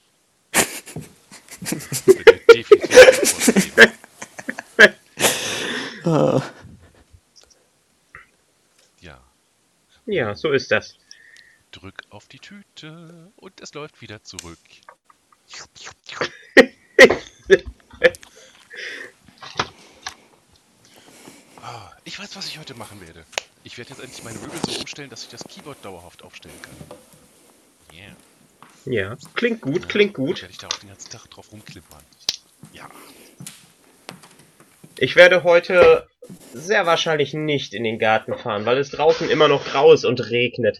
Ah. 6.07 6.39
Ja, 9.01 9.19
Ja, 10.05 10.35
so 10.35 10.51
ist 10.51 10.71
das. 10.71 10.99
Drück 11.75 12.03
auf 12.09 12.27
die 12.27 12.39
Tüte 12.39 13.31
und 13.35 13.61
es 13.61 13.73
läuft 13.73 14.01
wieder 14.01 14.23
zurück. 14.23 14.59
Ah, 21.61 21.91
ich 22.03 22.17
weiß, 22.19 22.35
was 22.35 22.47
ich 22.47 22.59
heute 22.59 22.75
machen 22.75 23.01
werde. 23.01 23.25
Ich 23.63 23.77
werde 23.77 23.89
jetzt 23.91 23.99
endlich 23.99 24.23
meine 24.23 24.39
Möbel 24.39 24.59
so 24.67 24.79
umstellen, 24.79 25.09
dass 25.09 25.23
ich 25.23 25.29
das 25.29 25.43
Keyboard 25.43 25.83
dauerhaft 25.83 26.23
aufstellen 26.23 26.55
kann. 26.61 26.97
Yeah. 27.93 28.15
Ja, 28.85 29.17
klingt 29.33 29.61
gut, 29.61 29.89
klingt 29.89 30.13
gut. 30.13 30.41
Werde 30.41 30.51
ich 30.51 30.59
da 30.59 30.67
auch 30.67 30.79
den 30.79 30.89
ganzen 30.89 31.09
Tag 31.09 31.25
drauf 31.29 31.51
rumklippern. 31.51 32.03
Ja. 32.73 32.89
Ich 34.97 35.15
werde 35.15 35.43
heute 35.43 36.07
sehr 36.53 36.85
wahrscheinlich 36.85 37.33
nicht 37.33 37.73
in 37.73 37.83
den 37.83 37.99
Garten 37.99 38.37
fahren, 38.37 38.65
weil 38.65 38.77
es 38.77 38.91
draußen 38.91 39.29
immer 39.29 39.47
noch 39.47 39.65
grau 39.65 39.91
ist 39.91 40.05
und 40.05 40.29
regnet. 40.29 40.79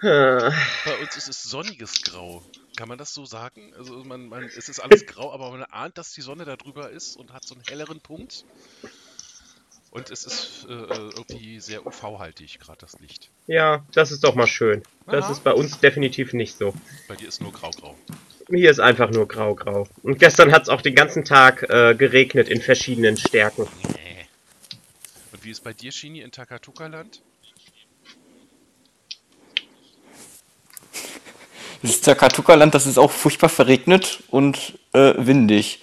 Hm. 0.00 0.52
Bei 0.86 0.98
uns 1.00 1.16
ist 1.16 1.28
es 1.28 1.42
sonniges 1.42 2.02
Grau. 2.02 2.42
Kann 2.76 2.88
man 2.88 2.96
das 2.96 3.12
so 3.12 3.26
sagen? 3.26 3.74
Also 3.76 4.02
man, 4.04 4.28
man, 4.28 4.44
es 4.44 4.68
ist 4.68 4.80
alles 4.80 5.04
grau, 5.06 5.32
aber 5.32 5.50
man 5.50 5.64
ahnt, 5.64 5.98
dass 5.98 6.12
die 6.12 6.22
Sonne 6.22 6.46
da 6.46 6.56
drüber 6.56 6.90
ist 6.90 7.16
und 7.16 7.32
hat 7.32 7.44
so 7.44 7.54
einen 7.54 7.64
helleren 7.68 8.00
Punkt. 8.00 8.44
Und 9.90 10.10
es 10.10 10.24
ist 10.24 10.66
äh, 10.68 10.72
äh, 10.72 11.10
irgendwie 11.16 11.58
sehr 11.60 11.84
UV-haltig, 11.84 12.60
gerade 12.60 12.78
das 12.80 12.98
Licht. 13.00 13.28
Ja, 13.46 13.84
das 13.92 14.12
ist 14.12 14.22
doch 14.22 14.36
mal 14.36 14.46
schön. 14.46 14.82
Das 15.06 15.24
Aha. 15.24 15.32
ist 15.32 15.44
bei 15.44 15.52
uns 15.52 15.80
definitiv 15.80 16.32
nicht 16.32 16.56
so. 16.56 16.72
Bei 17.08 17.16
dir 17.16 17.28
ist 17.28 17.42
nur 17.42 17.52
grau-grau. 17.52 17.96
Hier 18.48 18.70
ist 18.70 18.80
einfach 18.80 19.10
nur 19.10 19.26
grau-grau. 19.26 19.88
Und 20.02 20.18
gestern 20.20 20.52
hat 20.52 20.62
es 20.62 20.68
auch 20.68 20.80
den 20.80 20.94
ganzen 20.94 21.24
Tag 21.24 21.68
äh, 21.68 21.94
geregnet 21.94 22.48
in 22.48 22.62
verschiedenen 22.62 23.16
Stärken. 23.16 23.66
Nee. 23.88 24.26
Und 25.32 25.44
wie 25.44 25.50
ist 25.50 25.64
bei 25.64 25.72
dir, 25.72 25.90
Shini, 25.90 26.20
in 26.20 26.30
Takatuka-Land? 26.30 27.20
Das 31.82 31.92
ist 31.92 32.04
Takatuka-Land, 32.04 32.74
das 32.74 32.86
ist 32.86 32.98
auch 32.98 33.10
furchtbar 33.10 33.48
verregnet 33.48 34.22
und 34.28 34.74
äh, 34.92 35.14
windig. 35.16 35.80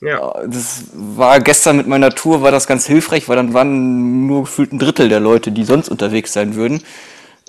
Ja. 0.00 0.32
Das 0.46 0.84
war 0.92 1.40
gestern 1.40 1.76
mit 1.76 1.86
meiner 1.86 2.10
Tour, 2.10 2.42
war 2.42 2.52
das 2.52 2.66
ganz 2.66 2.86
hilfreich, 2.86 3.28
weil 3.28 3.36
dann 3.36 3.52
waren 3.52 4.26
nur 4.26 4.42
gefühlt 4.42 4.72
ein 4.72 4.78
Drittel 4.78 5.08
der 5.08 5.20
Leute, 5.20 5.50
die 5.50 5.64
sonst 5.64 5.88
unterwegs 5.88 6.32
sein 6.32 6.54
würden, 6.54 6.82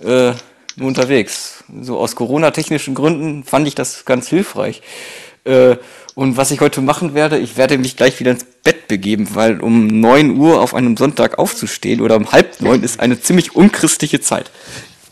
äh, 0.02 0.34
nur 0.76 0.88
unterwegs. 0.88 1.64
So 1.82 2.00
aus 2.00 2.16
Corona-technischen 2.16 2.96
Gründen 2.96 3.44
fand 3.44 3.68
ich 3.68 3.76
das 3.76 4.06
ganz 4.06 4.28
hilfreich. 4.28 4.82
Äh, 5.44 5.78
und 6.16 6.36
was 6.36 6.52
ich 6.52 6.60
heute 6.60 6.82
machen 6.82 7.14
werde, 7.14 7.38
ich 7.38 7.56
werde 7.56 7.78
mich 7.78 7.96
gleich 7.96 8.20
wieder 8.20 8.32
ins 8.32 8.44
Bett 8.44 8.88
begeben, 8.88 9.36
weil 9.36 9.62
um 9.62 9.88
9 9.88 10.38
Uhr 10.38 10.60
auf 10.60 10.74
einem 10.74 10.98
Sonntag 10.98 11.38
aufzustehen 11.40 12.02
oder 12.02 12.18
um 12.18 12.32
halb 12.32 12.60
neun 12.62 12.84
ist 12.84 13.00
eine 13.00 13.22
ziemlich 13.22 13.56
unchristliche 13.56 14.20
Zeit. 14.20 14.52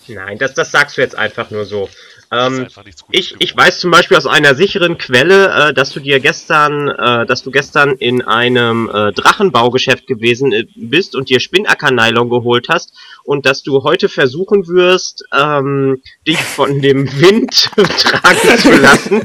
Nein, 0.08 0.38
das, 0.38 0.54
das 0.54 0.72
sagst 0.72 0.98
du 0.98 1.02
jetzt 1.02 1.16
einfach 1.16 1.52
nur 1.52 1.66
so. 1.66 1.90
Ähm, 2.32 2.68
Ich, 3.12 3.36
ich 3.40 3.56
weiß 3.56 3.80
zum 3.80 3.92
Beispiel 3.92 4.18
aus 4.18 4.26
einer 4.28 4.54
sicheren 4.56 4.98
Quelle, 4.98 5.70
äh, 5.70 5.74
dass 5.74 5.92
du 5.92 6.00
dir 6.00 6.20
gestern, 6.20 6.90
äh, 6.90 7.26
dass 7.26 7.44
du 7.44 7.52
gestern 7.52 7.92
in 7.96 8.22
einem 8.22 8.90
äh, 8.90 9.12
Drachenbaugeschäft 9.14 10.08
gewesen 10.08 10.52
äh, 10.52 10.66
bist 10.76 11.16
und 11.16 11.30
dir 11.30 11.40
Spinnacker-Nylon 11.40 12.30
geholt 12.30 12.68
hast 12.70 12.92
und 13.24 13.46
dass 13.46 13.64
du 13.64 13.84
heute 13.84 14.10
versuchen 14.10 14.68
wirst, 14.68 15.24
ähm, 15.34 16.02
dich 16.28 16.40
von 16.40 16.82
dem 16.82 17.08
Wind 17.20 17.70
tragen 17.98 18.58
zu 18.60 18.72
lassen 18.76 19.22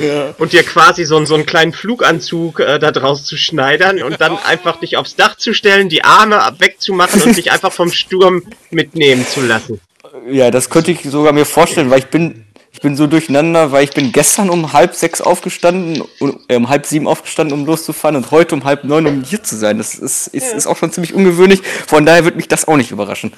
Ja. 0.00 0.34
und 0.38 0.52
dir 0.52 0.62
quasi 0.64 1.04
so, 1.04 1.16
einen- 1.16 1.26
so 1.26 1.34
einen 1.34 1.46
kleinen 1.46 1.72
Fluganzug 1.72 2.60
äh, 2.60 2.78
da 2.78 2.90
draus 2.92 3.24
zu 3.24 3.36
schneidern 3.36 4.02
und 4.02 4.20
dann 4.20 4.36
einfach 4.38 4.80
dich 4.80 4.96
aufs 4.96 5.16
Dach 5.16 5.36
zu 5.36 5.54
stellen, 5.54 5.88
die 5.88 6.04
Arme 6.04 6.40
wegzumachen 6.58 7.22
und 7.22 7.36
dich 7.36 7.52
einfach 7.52 7.72
vom 7.72 7.90
Sturm 7.92 8.42
mitnehmen 8.70 9.24
zu 9.26 9.40
lassen. 9.40 9.80
Ja, 10.28 10.50
das 10.50 10.70
könnte 10.70 10.90
ich 10.90 11.02
sogar 11.02 11.32
mir 11.32 11.44
vorstellen, 11.44 11.90
weil 11.90 12.00
ich 12.00 12.06
bin, 12.06 12.46
ich 12.72 12.80
bin 12.80 12.96
so 12.96 13.06
durcheinander, 13.06 13.72
weil 13.72 13.84
ich 13.84 13.90
bin 13.90 14.12
gestern 14.12 14.50
um 14.50 14.72
halb 14.72 14.94
sechs 14.94 15.20
aufgestanden, 15.20 16.02
und, 16.20 16.40
äh, 16.48 16.56
um 16.56 16.68
halb 16.68 16.86
sieben 16.86 17.06
aufgestanden, 17.06 17.58
um 17.58 17.66
loszufahren 17.66 18.16
und 18.16 18.30
heute 18.30 18.54
um 18.54 18.64
halb 18.64 18.84
neun, 18.84 19.06
um 19.06 19.24
hier 19.24 19.42
zu 19.42 19.56
sein. 19.56 19.78
Das 19.78 19.94
ist, 19.94 20.28
ist, 20.28 20.52
ist 20.52 20.66
auch 20.66 20.76
schon 20.76 20.92
ziemlich 20.92 21.14
ungewöhnlich. 21.14 21.62
Von 21.62 22.06
daher 22.06 22.24
wird 22.24 22.36
mich 22.36 22.48
das 22.48 22.66
auch 22.66 22.76
nicht 22.76 22.90
überraschen. 22.90 23.32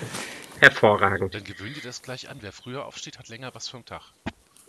Hervorragend. 0.61 1.35
Dann 1.35 1.45
gewöhn 1.45 1.73
dir 1.75 1.83
das 1.83 2.03
gleich 2.03 2.29
an. 2.29 2.39
Wer 2.41 2.53
früher 2.53 2.85
aufsteht, 2.85 3.19
hat 3.19 3.29
länger 3.29 3.51
was 3.55 3.69
vom 3.69 3.85
Tag. 3.85 4.03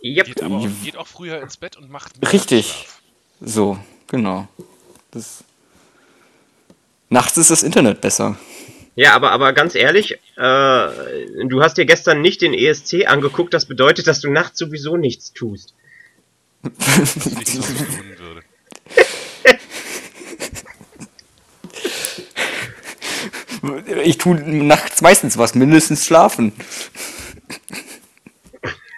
Yep. 0.02 0.26
Geht 0.26 0.42
aber 0.42 0.56
auch, 0.56 0.68
geht 0.82 0.96
auch 0.96 1.06
früher 1.06 1.42
ins 1.42 1.56
Bett 1.56 1.76
und 1.76 1.90
macht 1.90 2.20
mehr 2.20 2.32
Richtig. 2.32 2.70
Schlaf. 2.70 3.00
So, 3.40 3.78
genau. 4.06 4.48
Das 5.10 5.44
Nachts 7.12 7.36
ist 7.36 7.50
das 7.50 7.64
Internet 7.64 8.00
besser. 8.00 8.36
Ja, 8.96 9.14
aber, 9.14 9.30
aber 9.30 9.52
ganz 9.52 9.74
ehrlich, 9.74 10.12
äh, 10.12 10.18
du 10.36 11.62
hast 11.62 11.78
dir 11.78 11.86
gestern 11.86 12.20
nicht 12.20 12.42
den 12.42 12.52
ESC 12.54 13.06
angeguckt, 13.06 13.54
das 13.54 13.66
bedeutet, 13.66 14.06
dass 14.06 14.20
du 14.20 14.30
nachts 14.30 14.58
sowieso 14.58 14.96
nichts 14.96 15.32
tust. 15.32 15.74
Was 16.62 17.14
so 17.14 17.60
lohnen 17.60 18.18
würde. 18.18 18.42
Ich 24.04 24.18
tue 24.18 24.36
nachts 24.36 25.02
meistens 25.02 25.36
was, 25.36 25.54
mindestens 25.54 26.06
schlafen. 26.06 26.52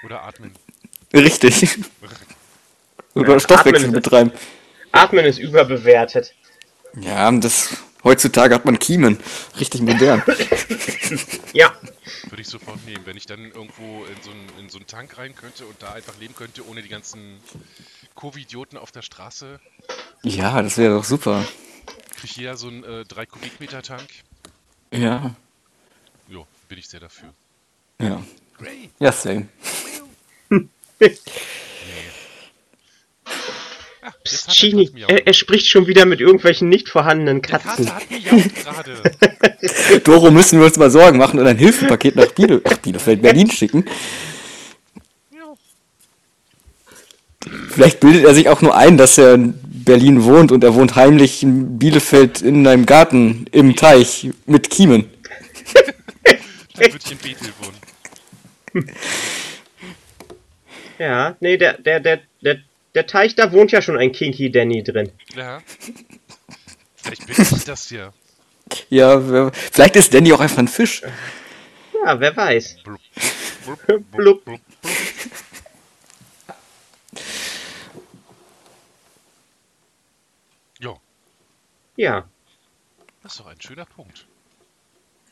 Oder 0.05 0.23
atmen. 0.23 0.53
Richtig. 1.13 1.79
Oder 3.15 3.41
Stoffwechsel 3.41 3.87
atmen 3.87 3.95
ist- 3.97 4.03
betreiben. 4.03 4.33
Atmen 4.93 5.25
ist 5.25 5.39
überbewertet. 5.39 6.35
Ja, 7.01 7.31
das 7.33 7.77
heutzutage 8.05 8.55
hat 8.55 8.65
man 8.65 8.79
Kiemen. 8.79 9.19
Richtig 9.59 9.81
modern. 9.83 10.23
Ja, 11.53 11.75
Würde 12.31 12.41
ich 12.41 12.49
sofort 12.49 12.83
nehmen. 12.87 13.05
Wenn 13.05 13.19
ich 13.19 13.27
dann 13.27 13.51
irgendwo 13.53 14.05
in 14.05 14.23
so, 14.23 14.31
einen, 14.31 14.49
in 14.59 14.71
so 14.71 14.79
einen 14.79 14.87
Tank 14.87 15.19
rein 15.19 15.35
könnte 15.35 15.67
und 15.67 15.77
da 15.83 15.93
einfach 15.93 16.15
leben 16.19 16.35
könnte, 16.35 16.67
ohne 16.67 16.81
die 16.81 16.89
ganzen 16.89 17.39
Covid-Idioten 18.17 18.79
auf 18.79 18.91
der 18.91 19.03
Straße, 19.03 19.61
Ja, 20.23 20.63
das 20.63 20.79
wäre 20.79 20.95
doch 20.97 21.05
super. 21.05 21.45
kriegt 22.17 22.37
jeder 22.39 22.57
so 22.57 22.69
einen 22.69 22.83
äh, 22.85 23.05
3 23.05 23.27
Kubikmeter 23.27 23.83
Tank. 23.83 24.09
Ja. 24.91 25.35
Jo, 26.29 26.47
bin 26.71 26.79
ich 26.79 26.89
sehr 26.89 27.01
dafür. 27.01 27.35
Ja. 28.01 28.23
Great. 28.57 28.91
Ja, 28.99 29.13
same. 29.13 29.49
Jetzt 34.03 34.25
Psst, 34.25 34.47
Katz 34.47 34.63
er, 35.09 35.27
er 35.29 35.33
spricht 35.33 35.69
schon 35.69 35.87
wieder 35.87 36.05
mit 36.07 36.21
irgendwelchen 36.21 36.69
nicht 36.69 36.89
vorhandenen 36.89 37.41
Katzen. 37.41 37.89
Doro 40.05 40.33
müssen 40.33 40.59
wir 40.59 40.67
uns 40.67 40.77
mal 40.77 40.91
Sorgen 40.91 41.19
machen 41.19 41.39
und 41.39 41.47
ein 41.47 41.57
Hilfepaket 41.57 42.17
nach 42.17 42.33
Biele 42.33 42.61
ach, 42.65 42.79
Bielefeld, 42.79 43.23
Berlin 43.23 43.49
schicken. 43.49 43.85
Ja. 45.31 45.55
Vielleicht 47.69 48.01
bildet 48.01 48.25
er 48.25 48.35
sich 48.35 48.49
auch 48.49 48.61
nur 48.61 48.77
ein, 48.77 48.97
dass 48.97 49.19
er 49.19 49.35
in 49.35 49.55
Berlin 49.63 50.25
wohnt 50.25 50.51
und 50.51 50.65
er 50.65 50.75
wohnt 50.75 50.97
heimlich 50.97 51.45
in 51.45 51.79
Bielefeld 51.79 52.43
in 52.43 52.67
einem 52.67 52.87
Garten 52.87 53.45
im 53.53 53.77
Teich 53.77 54.31
mit 54.47 54.69
Kiemen. 54.69 55.09
Dann 56.75 56.93
würde 56.93 56.99
ich 57.05 57.13
in 57.13 57.19
Bethel 57.19 57.53
wohnen. 57.61 57.77
Ja, 60.99 61.37
nee, 61.41 61.57
der, 61.57 61.79
der, 61.79 62.01
der, 62.01 62.21
der, 62.41 62.59
der 62.95 63.07
Teich, 63.07 63.35
da 63.35 63.53
wohnt 63.53 63.73
ja 63.73 63.83
schon 63.83 63.97
ein 63.99 64.13
Kinky 64.13 64.51
Danny 64.51 64.83
drin. 64.83 65.11
Ja. 65.35 65.61
Vielleicht 66.97 67.27
bin 67.27 67.37
ich 67.57 67.65
das 67.65 67.89
hier. 67.89 68.13
Ja, 68.91 69.29
wer- 69.31 69.53
vielleicht 69.53 69.97
ist 69.97 70.13
Danny 70.15 70.33
auch 70.33 70.41
einfach 70.41 70.59
ein 70.59 70.69
Fisch. 70.69 71.03
Ja, 72.05 72.19
wer 72.21 72.37
weiß. 72.37 72.77
Blub, 72.85 73.01
blub, 73.65 73.87
blub, 73.87 74.11
Blub. 74.13 74.45
blub, 74.45 74.45
blub. 74.45 74.61
Jo, 80.81 80.99
Ja, 81.97 82.25
das 83.23 83.33
ist 83.33 83.41
doch 83.41 83.47
ein 83.47 83.61
schöner 83.61 83.85
Punkt. 83.85 84.27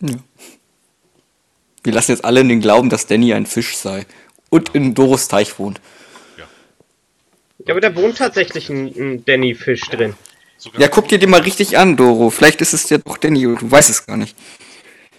Wir 0.01 1.93
lassen 1.93 2.13
jetzt 2.13 2.25
alle 2.25 2.41
in 2.41 2.49
den 2.49 2.61
Glauben, 2.61 2.89
dass 2.91 3.07
Danny 3.07 3.35
ein 3.35 3.47
Fisch 3.47 3.77
sei 3.77 4.07
und 4.49 4.75
in 4.75 4.95
Doros 4.95 5.29
Teich 5.29 5.59
wohnt. 5.59 5.81
Ja. 7.67 7.73
Aber 7.73 7.81
da 7.81 7.95
wohnt 7.95 8.19
tatsächlich 8.19 8.69
ein, 8.71 8.87
ein 8.87 9.25
Danny-Fisch 9.25 9.83
drin. 9.91 10.15
Sogar 10.57 10.81
Ja, 10.81 10.89
guck 10.89 11.09
dir 11.09 11.19
den 11.19 11.31
mal 11.31 11.41
richtig 11.41 11.79
an, 11.79 11.97
Doro. 11.97 12.31
Vielleicht 12.31 12.61
ist 12.61 12.73
es 12.73 12.89
ja 12.91 12.99
doch 12.99 13.17
Danny 13.17 13.47
und 13.47 13.63
du 13.63 13.71
weißt 13.71 13.91
es 13.91 14.07
gar 14.07 14.17
nicht. 14.17 14.37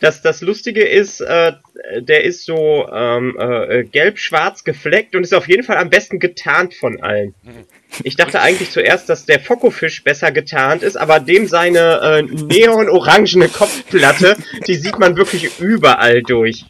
Das, 0.02 0.24
das 0.24 0.42
Lustige 0.42 0.84
ist, 0.84 1.22
äh, 1.22 1.54
der 2.00 2.24
ist 2.24 2.44
so 2.44 2.88
ähm, 2.92 3.38
äh, 3.40 3.84
gelb-schwarz 3.84 4.64
gefleckt 4.64 5.16
und 5.16 5.24
ist 5.24 5.34
auf 5.34 5.48
jeden 5.48 5.62
Fall 5.62 5.78
am 5.78 5.92
besten 5.92 6.20
getarnt 6.20 6.74
von 6.74 7.04
allen. 7.04 7.36
Ich 8.04 8.16
dachte 8.16 8.42
eigentlich 8.42 8.72
zuerst, 8.72 9.10
dass 9.10 9.28
der 9.28 9.40
Fokofisch 9.40 10.04
besser 10.04 10.32
getarnt 10.32 10.82
ist, 10.82 10.96
aber 10.96 11.20
dem 11.20 11.48
seine 11.48 12.00
äh, 12.02 12.22
neon-orangene 12.24 13.48
Kopfplatte, 13.50 14.38
die 14.66 14.76
sieht 14.76 14.98
man 14.98 15.18
wirklich 15.18 15.60
überall 15.60 16.24
durch. 16.24 16.66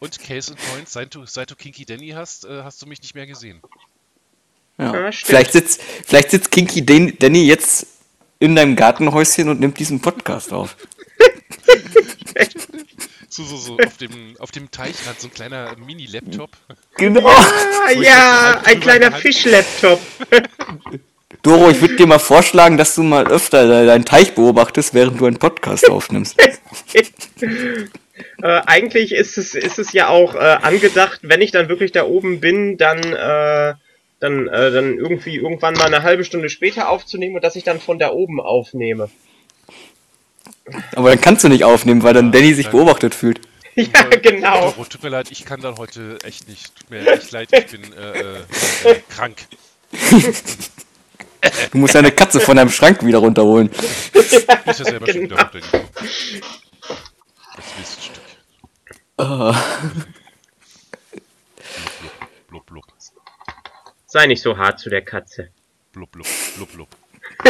Und 0.00 0.18
Case 0.18 0.50
in 0.50 0.56
Point, 0.56 0.88
seit 0.88 1.14
du, 1.14 1.26
seit 1.26 1.50
du 1.52 1.54
Kinky 1.54 1.84
Danny 1.84 2.08
hast, 2.08 2.44
äh, 2.44 2.62
hast 2.64 2.82
du 2.82 2.86
mich 2.86 3.00
nicht 3.02 3.14
mehr 3.14 3.26
gesehen. 3.26 3.60
Ja. 4.78 4.94
Ja, 4.94 5.10
vielleicht, 5.12 5.52
sitzt, 5.52 5.80
vielleicht 6.06 6.30
sitzt 6.30 6.50
Kinky 6.50 6.84
Dan- 6.86 7.14
Danny 7.18 7.44
jetzt 7.46 7.86
in 8.38 8.54
deinem 8.54 8.76
Gartenhäuschen 8.76 9.48
und 9.48 9.58
nimmt 9.60 9.78
diesen 9.78 10.00
Podcast 10.00 10.52
auf. 10.52 10.76
So, 13.30 13.44
so, 13.44 13.56
so 13.56 13.76
auf 13.78 13.96
dem, 13.98 14.36
auf 14.40 14.50
dem 14.50 14.70
Teichrand, 14.70 15.20
so 15.20 15.28
ein 15.28 15.32
kleiner 15.34 15.76
Mini-Laptop. 15.76 16.50
Genau. 16.96 17.28
Ah, 17.28 17.90
ja, 17.92 18.54
das 18.54 18.66
ein 18.66 18.80
kleiner 18.80 19.12
Fischlaptop. 19.12 20.00
Doro, 21.42 21.70
ich 21.70 21.80
würde 21.80 21.94
dir 21.96 22.06
mal 22.06 22.18
vorschlagen, 22.18 22.76
dass 22.78 22.94
du 22.96 23.02
mal 23.04 23.28
öfter 23.28 23.68
de- 23.68 23.86
deinen 23.86 24.04
Teich 24.04 24.34
beobachtest, 24.34 24.92
während 24.94 25.20
du 25.20 25.26
einen 25.26 25.38
Podcast 25.38 25.88
aufnimmst. 25.88 26.36
Äh, 28.42 28.60
eigentlich 28.66 29.12
ist 29.12 29.38
es, 29.38 29.54
ist 29.54 29.78
es 29.78 29.92
ja 29.92 30.08
auch 30.08 30.34
äh, 30.34 30.38
angedacht, 30.38 31.20
wenn 31.22 31.40
ich 31.40 31.52
dann 31.52 31.68
wirklich 31.68 31.92
da 31.92 32.02
oben 32.04 32.40
bin, 32.40 32.76
dann, 32.76 32.98
äh, 33.12 33.74
dann, 34.20 34.48
äh, 34.48 34.70
dann 34.70 34.98
irgendwie 34.98 35.36
irgendwann 35.36 35.74
mal 35.74 35.86
eine 35.86 36.02
halbe 36.02 36.24
Stunde 36.24 36.48
später 36.48 36.88
aufzunehmen 36.88 37.36
und 37.36 37.44
dass 37.44 37.56
ich 37.56 37.64
dann 37.64 37.80
von 37.80 37.98
da 37.98 38.10
oben 38.10 38.40
aufnehme. 38.40 39.10
Aber 40.94 41.10
dann 41.10 41.20
kannst 41.20 41.44
du 41.44 41.48
nicht 41.48 41.64
aufnehmen, 41.64 42.02
weil 42.02 42.14
dann 42.14 42.32
Danny 42.32 42.54
sich 42.54 42.68
beobachtet 42.68 43.14
fühlt. 43.14 43.40
Ja, 43.78 44.02
genau. 44.20 44.74
Oh, 44.76 44.82
tut 44.82 45.04
mir 45.04 45.08
leid, 45.10 45.30
ich 45.30 45.44
kann 45.44 45.60
dann 45.60 45.76
heute 45.78 46.18
echt 46.24 46.48
nicht. 46.48 46.74
Tut 46.74 46.90
mir 46.90 47.06
echt 47.12 47.30
leid, 47.30 47.48
ich 47.52 47.66
bin 47.66 47.92
äh, 47.92 48.20
äh, 48.20 48.90
äh, 48.90 49.00
krank. 49.08 49.36
Du 51.70 51.78
musst 51.78 51.94
deine 51.94 52.10
Katze 52.10 52.40
von 52.40 52.56
deinem 52.56 52.70
Schrank 52.70 53.06
wieder 53.06 53.18
runterholen. 53.18 53.70
Ja 54.66 54.74
selber 54.74 55.06
schon 55.06 55.22
wieder 55.22 55.36
Genau. 55.36 55.42
runtergekommen. 55.42 55.86
Das 57.54 57.64
Miststück. 57.78 58.22
Ah. 59.16 59.62
Blub, 62.48 62.66
blub, 62.66 62.66
blub, 62.66 62.84
Sei 64.18 64.26
nicht 64.26 64.42
so 64.42 64.58
hart 64.58 64.80
zu 64.80 64.90
der 64.90 65.02
Katze. 65.02 65.48
blub, 65.92 66.10
blub, 66.10 66.26
blub, 66.56 66.72
blub. 66.72 66.88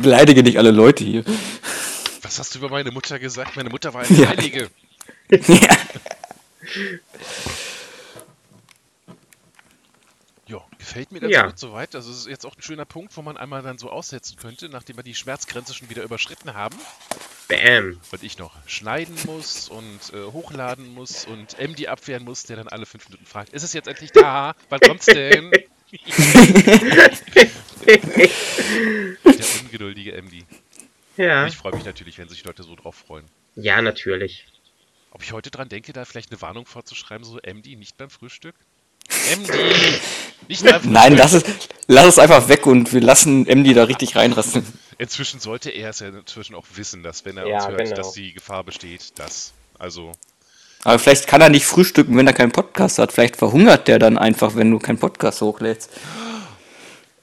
Beleidige 0.00 0.42
nicht 0.42 0.56
alle 0.56 0.70
Leute 0.70 1.04
hier. 1.04 1.24
Was 2.22 2.38
hast 2.38 2.54
du 2.54 2.58
über 2.60 2.70
meine 2.70 2.90
Mutter 2.90 3.18
gesagt? 3.18 3.54
Meine 3.56 3.68
Mutter 3.68 3.92
war 3.92 4.00
eine 4.00 4.16
Ja. 4.18 4.28
Heilige. 4.30 4.70
ja. 5.30 5.76
Jo, 10.46 10.62
gefällt 10.78 11.12
mir 11.12 11.20
ganz 11.20 11.34
Ja. 11.34 11.52
soweit. 11.54 11.92
Das 11.92 12.06
ist 12.06 12.26
jetzt 12.26 12.46
auch 12.46 12.56
ein 12.56 12.62
schöner 12.62 12.86
Punkt, 12.86 13.14
wo 13.18 13.20
man 13.20 13.36
einmal 13.36 13.60
dann 13.60 13.76
so 13.76 13.90
aussetzen 13.90 14.36
könnte, 14.38 14.70
nachdem 14.70 14.96
wir 14.96 15.02
die 15.02 15.14
Schmerzgrenze 15.14 15.74
schon 15.74 15.90
wieder 15.90 16.02
überschritten 16.02 16.54
haben. 16.54 16.78
Bam. 17.52 18.00
Und 18.10 18.22
ich 18.22 18.38
noch 18.38 18.52
schneiden 18.66 19.14
muss 19.26 19.68
und 19.68 20.12
äh, 20.12 20.24
hochladen 20.32 20.94
muss 20.94 21.26
und 21.26 21.58
MD 21.58 21.88
abwehren 21.88 22.24
muss, 22.24 22.44
der 22.44 22.56
dann 22.56 22.68
alle 22.68 22.86
fünf 22.86 23.08
Minuten 23.08 23.26
fragt, 23.26 23.52
ist 23.52 23.62
es 23.62 23.72
jetzt 23.72 23.88
endlich 23.88 24.12
da? 24.12 24.54
Wann 24.68 24.80
kommt's 24.80 25.06
denn? 25.06 25.50
der 25.50 25.66
ungeduldige 29.60 30.12
MD. 30.22 30.44
Ja. 31.16 31.46
Ich 31.46 31.56
freue 31.56 31.74
mich 31.74 31.84
natürlich, 31.84 32.18
wenn 32.18 32.28
sich 32.28 32.44
Leute 32.44 32.62
so 32.62 32.74
drauf 32.74 32.94
freuen. 32.94 33.24
Ja, 33.54 33.82
natürlich. 33.82 34.46
Ob 35.10 35.22
ich 35.22 35.32
heute 35.32 35.50
dran 35.50 35.68
denke, 35.68 35.92
da 35.92 36.06
vielleicht 36.06 36.30
eine 36.30 36.40
Warnung 36.40 36.64
vorzuschreiben, 36.64 37.24
so 37.24 37.36
MD 37.36 37.76
nicht 37.76 37.98
beim 37.98 38.08
Frühstück? 38.08 38.54
MD! 39.36 39.50
Nicht 40.48 40.64
beim 40.64 40.72
Frühstück! 40.72 40.90
Nein, 40.90 41.16
lass 41.16 41.34
es, 41.34 41.44
lass 41.86 42.06
es 42.06 42.18
einfach 42.18 42.48
weg 42.48 42.66
und 42.66 42.92
wir 42.94 43.02
lassen 43.02 43.42
MD 43.46 43.74
da 43.74 43.84
richtig 43.84 44.16
reinrasten. 44.16 44.64
Inzwischen 45.02 45.40
sollte 45.40 45.70
er 45.70 45.90
es 45.90 45.98
ja 45.98 46.10
inzwischen 46.10 46.54
auch 46.54 46.64
wissen, 46.76 47.02
dass 47.02 47.24
wenn 47.24 47.36
er 47.36 47.48
Ja, 47.48 47.56
uns 47.56 47.66
hört, 47.66 47.78
genau. 47.82 47.96
dass 47.96 48.12
die 48.12 48.32
Gefahr 48.32 48.62
besteht, 48.62 49.18
dass. 49.18 49.52
Also, 49.76 50.12
Aber 50.84 50.96
vielleicht 51.00 51.26
kann 51.26 51.40
er 51.40 51.48
nicht 51.48 51.66
frühstücken, 51.66 52.16
wenn 52.16 52.28
er 52.28 52.32
keinen 52.32 52.52
Podcast 52.52 53.00
hat. 53.00 53.10
Vielleicht 53.10 53.34
verhungert 53.36 53.88
der 53.88 53.98
dann 53.98 54.16
einfach, 54.16 54.54
wenn 54.54 54.70
du 54.70 54.78
keinen 54.78 54.98
Podcast 55.00 55.40
hochlädst. 55.40 55.90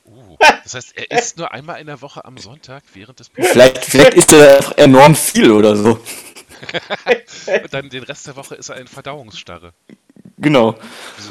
uh, 0.06 0.36
das 0.66 0.74
heißt, 0.74 0.98
er 0.98 1.10
isst 1.18 1.38
nur 1.38 1.54
einmal 1.54 1.80
in 1.80 1.88
der 1.88 2.02
Woche 2.02 2.26
am 2.26 2.38
Sonntag 2.38 2.84
während 2.94 3.22
des 3.22 3.32
Vielleicht, 3.34 3.78
vielleicht 3.86 4.14
ist 4.16 4.34
er 4.34 4.78
enorm 4.78 5.16
viel 5.16 5.50
oder 5.50 5.78
so. 5.78 6.02
Und 7.64 7.74
dann 7.74 7.90
den 7.90 8.04
Rest 8.04 8.28
der 8.28 8.36
Woche 8.36 8.56
ist 8.56 8.68
er 8.68 8.76
in 8.76 8.88
Verdauungsstarre. 8.88 9.72
Genau. 10.38 10.78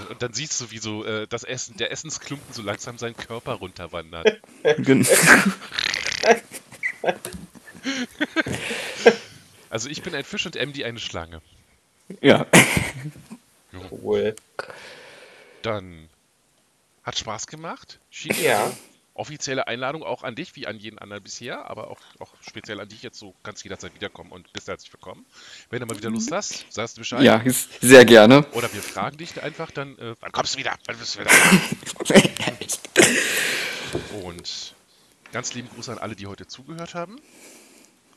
Und 0.08 0.22
dann 0.22 0.32
siehst 0.32 0.58
du, 0.62 0.70
wie 0.70 0.78
so 0.78 1.04
äh, 1.04 1.26
das 1.26 1.44
Essen, 1.44 1.76
der 1.76 1.92
Essensklumpen 1.92 2.54
so 2.54 2.62
langsam 2.62 2.96
seinen 2.96 3.16
Körper 3.16 3.52
runterwandert. 3.52 4.40
Gen 4.78 5.06
Also 9.70 9.88
ich 9.90 10.02
bin 10.02 10.14
ein 10.14 10.24
Fisch 10.24 10.46
und 10.46 10.56
MD 10.56 10.84
eine 10.84 10.98
Schlange. 10.98 11.42
ja. 12.22 12.46
Cool. 13.90 14.34
Dann 15.62 16.08
hat 17.02 17.18
Spaß 17.18 17.46
gemacht. 17.46 17.98
Shini, 18.10 18.42
Ja. 18.42 18.72
Offizielle 19.14 19.66
Einladung 19.66 20.04
auch 20.04 20.22
an 20.22 20.36
dich, 20.36 20.54
wie 20.54 20.66
an 20.68 20.78
jeden 20.78 20.98
anderen 21.00 21.22
bisher, 21.24 21.68
aber 21.68 21.90
auch, 21.90 21.98
auch 22.20 22.32
speziell 22.40 22.78
an 22.80 22.88
dich 22.88 23.02
jetzt. 23.02 23.18
So 23.18 23.34
kannst 23.42 23.64
jederzeit 23.64 23.92
wiederkommen 23.94 24.30
und 24.30 24.52
bist 24.52 24.68
herzlich 24.68 24.92
willkommen. 24.92 25.26
Wenn 25.70 25.80
du 25.80 25.86
mal 25.86 25.96
wieder 25.96 26.08
Lust 26.08 26.30
hast, 26.30 26.64
sagst 26.72 26.96
du 26.96 27.00
Bescheid. 27.00 27.22
ja, 27.22 27.42
sehr 27.80 28.04
gerne. 28.04 28.46
Oder 28.52 28.72
wir 28.72 28.80
fragen 28.82 29.16
dich 29.18 29.42
einfach 29.42 29.72
dann, 29.72 29.98
äh, 29.98 30.14
wann 30.20 30.30
kommst 30.32 30.54
du 30.54 30.58
wieder? 30.60 30.76
Wann 30.86 30.96
bist 30.96 31.16
du 31.16 31.20
wieder? 31.20 31.30
Und 34.24 34.74
ganz 35.32 35.54
lieben 35.54 35.68
Gruß 35.74 35.88
an 35.90 35.98
alle, 35.98 36.14
die 36.16 36.26
heute 36.26 36.46
zugehört 36.46 36.94
haben. 36.94 37.16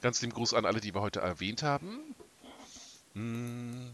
Ganz 0.02 0.22
lieben 0.22 0.34
Gruß 0.34 0.54
an 0.54 0.66
alle, 0.66 0.80
die 0.82 0.94
wir 0.94 1.02
heute 1.02 1.20
erwähnt 1.20 1.64
haben. 1.64 2.00
Hm, 3.16 3.92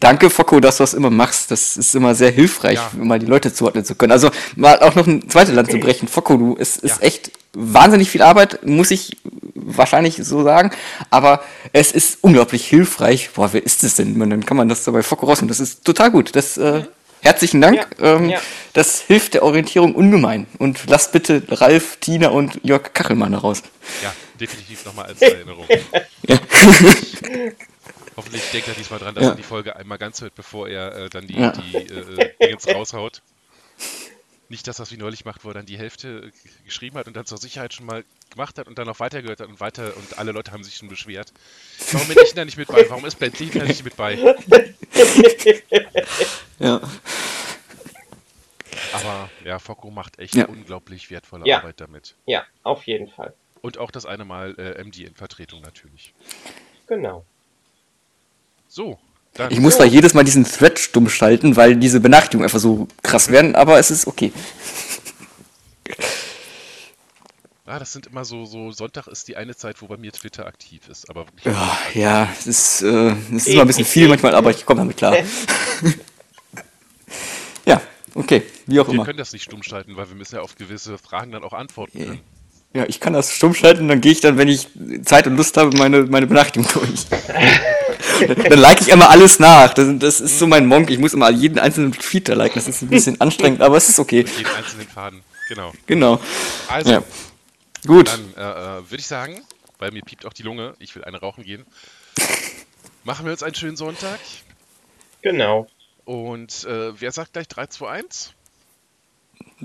Danke, 0.00 0.30
Focko, 0.30 0.58
dass 0.58 0.78
du 0.78 0.82
das 0.82 0.94
immer 0.94 1.10
machst. 1.10 1.50
Das 1.50 1.76
ist 1.76 1.94
immer 1.94 2.14
sehr 2.14 2.30
hilfreich, 2.30 2.76
Ja. 2.76 2.90
um 2.98 3.06
mal 3.08 3.18
die 3.18 3.26
Leute 3.26 3.52
zuordnen 3.52 3.84
zu 3.84 3.94
können. 3.94 4.10
Also 4.12 4.30
mal 4.56 4.80
auch 4.80 4.94
noch 4.94 5.06
ein 5.06 5.28
zweites 5.28 5.54
Land 5.54 5.70
zu 5.70 5.78
brechen. 5.78 6.08
Focko, 6.08 6.36
du, 6.36 6.56
es 6.58 6.76
ist 6.76 6.96
Ja. 7.00 7.06
echt 7.06 7.30
wahnsinnig 7.52 8.10
viel 8.10 8.22
Arbeit, 8.22 8.64
muss 8.66 8.90
ich 8.90 9.16
wahrscheinlich 9.54 10.16
so 10.16 10.42
sagen. 10.44 10.70
Aber 11.10 11.42
es 11.72 11.92
ist 11.92 12.18
unglaublich 12.22 12.66
hilfreich. 12.66 13.30
Boah, 13.34 13.52
wer 13.52 13.64
ist 13.64 13.84
es 13.84 13.96
denn? 13.96 14.16
Man, 14.16 14.30
dann 14.30 14.46
kann 14.46 14.56
man 14.56 14.68
das 14.68 14.82
so 14.84 14.92
bei 14.92 15.02
Focko 15.02 15.26
rausnehmen. 15.26 15.48
Das 15.48 15.60
ist 15.60 15.84
total 15.84 16.10
gut. 16.10 16.34
Das, 16.34 16.56
äh, 16.56 16.84
herzlichen 17.26 17.60
Dank. 17.60 17.86
Ja, 17.98 18.16
Ähm, 18.16 18.28
ja. 18.30 18.40
Das 18.72 19.00
hilft 19.00 19.34
der 19.34 19.42
Orientierung 19.42 19.94
ungemein. 19.94 20.46
Und 20.58 20.80
lasst 20.86 21.12
bitte 21.12 21.42
Ralf, 21.48 21.96
Tina 21.98 22.28
und 22.28 22.60
Jörg 22.62 22.92
Kachelmann 22.92 23.34
raus. 23.34 23.62
ja, 24.02 24.12
definitiv 24.40 24.84
nochmal 24.84 25.06
als 25.06 25.20
Erinnerung. 25.22 25.66
Ja. 26.28 26.38
Hoffentlich 28.16 28.42
denkt 28.50 28.68
er 28.68 28.74
diesmal 28.74 28.98
dran, 28.98 29.14
dass 29.14 29.24
Ja. 29.24 29.30
er 29.30 29.36
die 29.36 29.42
Folge 29.42 29.76
einmal 29.76 29.98
ganz 29.98 30.20
hört, 30.22 30.34
bevor 30.34 30.68
er 30.68 30.96
äh, 30.96 31.08
dann 31.10 31.26
die, 31.26 31.38
Ja. 31.38 31.52
die 31.52 31.76
äh, 31.76 32.30
Dingens 32.42 32.66
raushaut. 32.66 33.20
Nicht, 34.48 34.68
dass 34.68 34.76
das 34.76 34.92
wie 34.92 34.96
neulich 34.96 35.24
macht, 35.24 35.44
wo 35.44 35.48
er 35.50 35.54
dann 35.54 35.66
die 35.66 35.76
Hälfte 35.78 36.32
äh, 36.32 36.64
geschrieben 36.64 36.96
hat 36.98 37.08
und 37.08 37.16
dann 37.16 37.26
zur 37.26 37.38
Sicherheit 37.38 37.74
schon 37.74 37.86
mal 37.86 38.04
gemacht 38.30 38.58
hat 38.58 38.68
und 38.68 38.78
dann 38.78 38.86
noch 38.86 39.00
weitergehört 39.00 39.40
hat 39.40 39.48
und 39.48 39.58
weiter 39.60 39.96
und 39.96 40.18
alle 40.18 40.30
Leute 40.32 40.52
haben 40.52 40.62
sich 40.62 40.76
schon 40.76 40.88
beschwert. 40.88 41.32
Warum 41.92 42.06
bin 42.06 42.16
ich 42.22 42.28
denn 42.30 42.36
da 42.36 42.44
nicht 42.44 42.56
mit 42.56 42.68
bei? 42.68 42.88
Warum 42.88 43.04
ist 43.06 43.18
Bentley 43.18 43.50
da 43.50 43.64
nicht 43.64 43.82
mit 43.84 43.96
bei? 43.96 44.14
ja. 46.60 46.80
Aber 48.92 49.30
ja, 49.44 49.58
Focko 49.58 49.90
macht 49.90 50.18
echt 50.18 50.34
Ja. 50.34 50.46
unglaublich 50.46 51.10
wertvolle 51.10 51.46
Ja. 51.46 51.58
Arbeit 51.58 51.80
damit. 51.80 52.14
Ja, 52.26 52.44
auf 52.62 52.84
jeden 52.86 53.08
Fall. 53.08 53.34
Und 53.62 53.78
auch 53.78 53.90
das 53.90 54.06
eine 54.06 54.24
Mal 54.24 54.54
äh, 54.58 54.82
MD 54.82 54.98
in 54.98 55.14
Vertretung 55.14 55.60
natürlich. 55.60 56.14
Genau. 56.86 57.24
So, 58.68 58.98
dann. 59.36 59.52
Ich 59.52 59.60
muss 59.60 59.76
da 59.78 59.84
jedes 59.84 60.14
Mal 60.14 60.24
diesen 60.24 60.44
Thread 60.44 60.78
stumm 60.78 61.08
schalten, 61.08 61.56
weil 61.56 61.76
diese 61.76 62.00
Benachrichtigungen 62.00 62.44
einfach 62.46 62.58
so 62.58 62.88
krass 63.02 63.30
werden, 63.30 63.54
aber 63.54 63.78
es 63.78 63.90
ist 63.90 64.06
okay. 64.06 64.32
Ah, 67.68 67.80
das 67.80 67.92
sind 67.92 68.06
immer 68.06 68.24
so, 68.24 68.44
so, 68.44 68.70
Sonntag 68.70 69.08
ist 69.08 69.26
die 69.26 69.36
eine 69.36 69.56
Zeit, 69.56 69.82
wo 69.82 69.88
bei 69.88 69.96
mir 69.96 70.12
Twitter 70.12 70.46
aktiv 70.46 70.82
ist. 70.88 71.10
Aber 71.10 71.26
Ja, 71.44 71.78
ja, 71.94 72.28
es 72.38 72.46
ist, 72.46 72.82
äh, 72.82 73.10
es 73.34 73.46
ist 73.46 73.48
immer 73.48 73.62
ein 73.62 73.66
bisschen 73.66 73.84
viel 73.84 74.06
manchmal, 74.08 74.36
aber 74.36 74.50
ich 74.50 74.64
komme 74.64 74.82
damit 74.82 74.96
klar. 74.96 75.16
ja, 77.66 77.80
okay, 78.14 78.44
wie 78.66 78.78
auch 78.78 78.86
wir 78.86 78.94
immer. 78.94 79.04
können 79.04 79.18
das 79.18 79.32
nicht 79.32 79.42
stumm 79.42 79.64
schalten, 79.64 79.96
weil 79.96 80.08
wir 80.08 80.14
müssen 80.14 80.36
ja 80.36 80.42
auf 80.42 80.54
gewisse 80.54 80.96
Fragen 80.96 81.32
dann 81.32 81.42
auch 81.42 81.52
antworten 81.54 81.98
können. 81.98 82.20
Ja, 82.72 82.84
ich 82.86 83.00
kann 83.00 83.14
das 83.14 83.32
stumm 83.32 83.52
schalten, 83.52 83.88
dann 83.88 84.00
gehe 84.00 84.12
ich 84.12 84.20
dann, 84.20 84.38
wenn 84.38 84.48
ich 84.48 84.68
Zeit 85.02 85.26
und 85.26 85.36
Lust 85.36 85.56
habe, 85.56 85.76
meine, 85.76 86.04
meine 86.04 86.28
Benachrichtigung 86.28 86.68
durch. 86.72 87.06
dann 88.18 88.58
like 88.58 88.80
ich 88.80 88.88
immer 88.88 89.10
alles 89.10 89.38
nach. 89.38 89.74
Das, 89.74 89.88
das 89.98 90.20
ist 90.20 90.38
so 90.38 90.46
mein 90.46 90.66
Monk. 90.66 90.90
Ich 90.90 90.98
muss 90.98 91.14
immer 91.14 91.30
jeden 91.30 91.58
einzelnen 91.58 91.92
Tweet 91.92 92.28
da 92.28 92.34
liken. 92.34 92.54
Das 92.56 92.68
ist 92.68 92.82
ein 92.82 92.88
bisschen 92.88 93.20
anstrengend, 93.20 93.62
aber 93.62 93.76
es 93.76 93.88
ist 93.88 93.98
okay. 93.98 94.24
Jeden 94.36 94.50
einzelnen 94.54 94.88
Faden. 94.88 95.22
Genau. 95.48 95.72
Genau. 95.86 96.20
Also, 96.68 96.90
Ja. 96.90 97.02
Gut. 97.86 98.08
dann 98.08 98.34
äh, 98.36 98.78
äh, 98.78 98.90
würde 98.90 98.96
ich 98.98 99.06
sagen, 99.06 99.42
weil 99.78 99.92
mir 99.92 100.02
piept 100.02 100.26
auch 100.26 100.32
die 100.32 100.42
Lunge, 100.42 100.74
ich 100.78 100.94
will 100.96 101.04
eine 101.04 101.20
rauchen 101.20 101.44
gehen. 101.44 101.64
Machen 103.04 103.24
wir 103.26 103.32
uns 103.32 103.42
einen 103.42 103.54
schönen 103.54 103.76
Sonntag. 103.76 104.18
Genau. 105.22 105.68
Und 106.04 106.64
äh, 106.64 107.00
wer 107.00 107.12
sagt 107.12 107.34
gleich 107.34 107.46
3, 107.48 107.66
2, 107.66 107.88
1? 107.88 108.32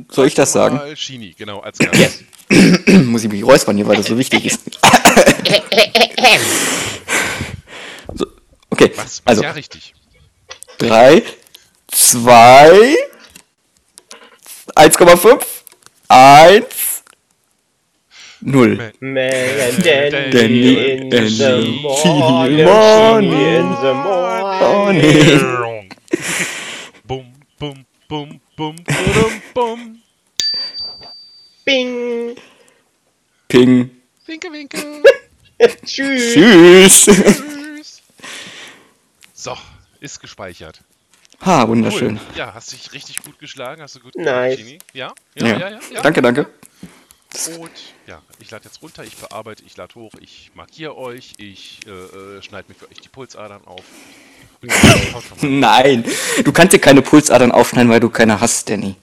Soll 0.10 0.28
ich 0.28 0.34
das 0.36 0.52
sagen? 0.54 0.80
Shini, 0.95 1.34
genau, 1.38 1.60
als 1.60 1.80
Gast. 1.80 2.24
Muss 2.88 3.24
ich 3.24 3.32
mich 3.32 3.43
räuspern 3.43 3.76
hier, 3.78 3.88
weil 3.88 3.97
das 3.97 4.08
so 4.08 4.18
wichtig 4.18 4.45
ist. 4.45 4.62
Okay, 8.84 8.98
Was? 8.98 9.22
also 9.26 9.44
ja, 9.44 9.52
richtig. 9.52 9.94
3, 10.80 11.24
2, 11.92 12.98
1,5, 14.76 15.40
1, 16.10 16.66
0. 18.44 18.92
Mary 19.02 19.62
and 19.62 19.84
Danny 19.84 20.32
Danny 20.32 20.92
in 20.92 21.10
Danny 21.10 21.30
the 21.38 21.60
in 21.62 21.82
morning, 21.82 22.66
morning. 22.66 23.34
in 23.34 23.70
the 23.82 23.94
morning. 23.94 25.92
Bum, 27.06 27.26
bum, 27.60 27.86
bum, 28.10 28.42
bum, 28.58 28.76
bum, 28.88 29.42
bum. 29.54 30.02
Bing. 31.66 32.36
Ping. 33.48 33.92
Winke, 34.28 34.50
winke. 34.50 35.04
Tschüss. 35.86 36.34
Tschüss. 36.34 37.42
So, 39.42 39.58
ist 40.00 40.20
gespeichert. 40.20 40.82
Ha, 41.43 41.68
wunderschön. 41.68 42.18
Cool. 42.18 42.38
Ja, 42.38 42.54
hast 42.54 42.74
dich 42.74 42.93
richtig 42.93 43.24
gut 43.24 43.39
geschlagen, 43.39 43.82
hast 43.82 43.96
du 43.96 44.00
gut 44.00 44.16
Nice. 44.16 44.59
Shini? 44.59 44.78
Ja? 44.93 45.16
Ja, 45.34 45.47
Ja. 45.47 45.58
ja, 45.58 45.70
ja, 45.70 45.80
ja. 45.93 46.01
Danke, 46.04 46.22
danke. 46.22 46.47
Und 47.58 47.72
ja, 48.05 48.22
ich 48.38 48.51
lade 48.51 48.66
jetzt 48.66 48.84
runter, 48.84 49.04
ich 49.04 49.18
bearbeite, 49.18 49.63
ich 49.63 49.76
lade 49.78 49.96
hoch, 49.96 50.12
ich 50.20 50.51
markiere 50.54 50.96
euch, 50.96 51.34
ich 51.38 51.80
äh, 51.88 51.89
äh, 51.89 52.42
schneide 52.43 52.70
mir 52.70 52.76
für 52.76 52.88
euch 52.92 53.00
die 53.01 53.09
Pulsadern 53.09 53.66
auf. 53.66 53.84
Nein, 55.42 56.05
du 56.43 56.51
kannst 56.51 56.74
dir 56.74 56.80
keine 56.80 57.01
Pulsadern 57.01 57.51
aufschneiden, 57.51 57.89
weil 57.89 58.00
du 58.00 58.12
keine 58.12 58.39
hast, 58.42 58.70
Danny. 58.70 58.96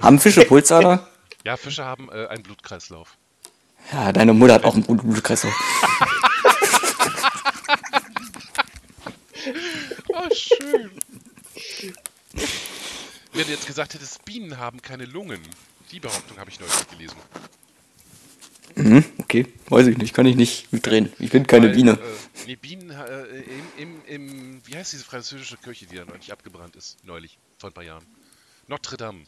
Haben 0.00 0.20
Fische 0.20 0.46
Pulsader? 0.46 1.06
Ja, 1.44 1.58
Fische 1.58 1.84
haben 1.84 2.08
äh, 2.08 2.28
einen 2.28 2.44
Blutkreislauf. 2.44 3.18
Ja, 3.92 4.10
deine 4.10 4.32
Mutter 4.32 4.54
hat 4.54 4.64
auch 4.64 4.74
einen 4.74 4.84
Blutkreislauf. 4.84 5.52
Oh, 10.14 10.28
schön. 10.34 10.90
Wenn 13.32 13.46
du 13.46 13.50
jetzt 13.50 13.66
gesagt 13.66 13.94
hättest, 13.94 14.24
Bienen 14.24 14.58
haben 14.58 14.82
keine 14.82 15.06
Lungen. 15.06 15.40
Die 15.90 16.00
Behauptung 16.00 16.38
habe 16.38 16.50
ich 16.50 16.60
neulich 16.60 16.88
gelesen. 16.88 17.16
Mhm, 18.74 19.04
okay, 19.18 19.46
weiß 19.68 19.86
ich 19.86 19.98
nicht, 19.98 20.14
kann 20.14 20.26
ich 20.26 20.36
nicht 20.36 20.72
mitreden. 20.72 21.12
Ich 21.18 21.30
bin 21.30 21.46
keine 21.46 21.68
Weil, 21.68 21.74
Biene. 21.74 21.92
Äh, 21.92 22.46
nee, 22.46 22.56
Bienen 22.56 22.90
äh, 22.90 23.24
im, 23.78 24.02
im, 24.04 24.04
im, 24.06 24.62
wie 24.66 24.76
heißt 24.76 24.92
diese 24.92 25.04
französische 25.04 25.56
Kirche, 25.58 25.86
die 25.86 25.96
da 25.96 26.04
neulich 26.04 26.32
abgebrannt 26.32 26.76
ist? 26.76 26.96
Neulich, 27.04 27.38
vor 27.58 27.70
ein 27.70 27.74
paar 27.74 27.84
Jahren. 27.84 28.04
Notre 28.68 28.96
Dame. 28.96 29.20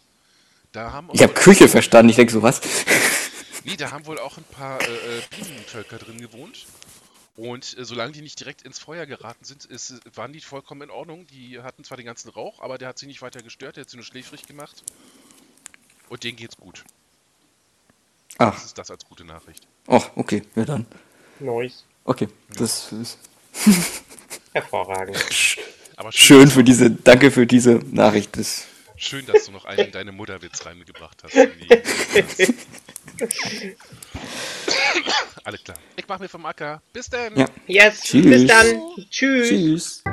Da 0.73 0.93
haben 0.93 1.09
Ich 1.12 1.23
habe 1.23 1.35
Küche 1.35 1.69
verstanden, 1.69 2.11
ich 2.11 2.16
denke 2.16 2.32
so, 2.32 2.43
was? 2.43 2.61
Nee, 3.65 3.77
da 3.77 3.90
haben 3.90 4.05
wohl 4.06 4.19
auch 4.19 4.36
ein 4.36 4.44
paar 4.44 4.81
äh, 4.81 4.85
äh, 4.85 5.23
Bienenvölker 5.31 5.98
drin 5.98 6.20
gewohnt. 6.20 6.66
Und 7.36 7.77
äh, 7.78 7.85
solange 7.85 8.12
die 8.12 8.23
nicht 8.23 8.39
direkt 8.39 8.62
ins 8.62 8.78
Feuer 8.78 9.06
geraten 9.06 9.44
sind, 9.44 9.65
ist, 9.65 10.01
waren 10.16 10.32
die 10.32 10.40
vollkommen 10.40 10.82
in 10.82 10.90
Ordnung. 10.90 11.27
Die 11.28 11.61
hatten 11.61 11.82
zwar 11.85 11.97
den 11.97 12.06
ganzen 12.06 12.28
Rauch, 12.31 12.61
aber 12.61 12.78
der 12.78 12.89
hat 12.89 12.98
sie 12.98 13.06
nicht 13.06 13.23
weiter 13.23 13.43
gestört, 13.43 13.77
der 13.77 13.82
hat 13.82 13.90
sie 13.90 13.97
nur 13.97 14.05
schläfrig 14.06 14.47
gemacht. 14.47 14.82
Und 16.09 16.23
denen 16.23 16.36
geht's 16.36 16.56
gut. 16.56 16.85
Ah, 18.39 18.51
Das 18.51 18.65
ist 18.65 18.78
das 18.78 18.90
als 18.90 19.05
gute 19.05 19.24
Nachricht. 19.24 19.66
oh, 19.86 20.02
okay, 20.16 20.43
ja 20.55 20.65
dann. 20.65 20.86
Nice. 21.40 21.85
Okay, 22.05 22.28
das 22.56 22.93
ist... 22.93 23.19
Hervorragend. 24.52 25.16
Aber 25.97 26.12
Schön 26.12 26.48
für 26.48 26.65
diese, 26.65 26.90
danke 26.90 27.31
für 27.31 27.47
diese 27.47 27.74
Nachricht. 27.90 28.36
Das, 28.36 28.66
Schön, 28.97 29.27
dass 29.27 29.44
du 29.47 29.52
noch 29.52 29.65
einen 29.65 29.86
in 29.86 29.93
deine 29.93 30.12
Mutterwitz 30.12 30.65
reingebracht 30.65 31.23
hast. 31.24 31.35
Alles 35.45 35.62
klar. 35.62 35.77
Ich 35.97 36.07
mach 36.09 36.19
mir 36.19 36.29
vom 36.29 36.45
Acker. 36.47 36.83
Bis 36.93 37.09
dann. 37.09 37.37
Ja. 37.37 37.47
Yes, 37.66 38.03
Tschüss. 38.03 38.25
bis 38.25 38.47
dann. 38.47 38.81
Tschüss. 39.11 39.49
tschüss. 39.49 40.05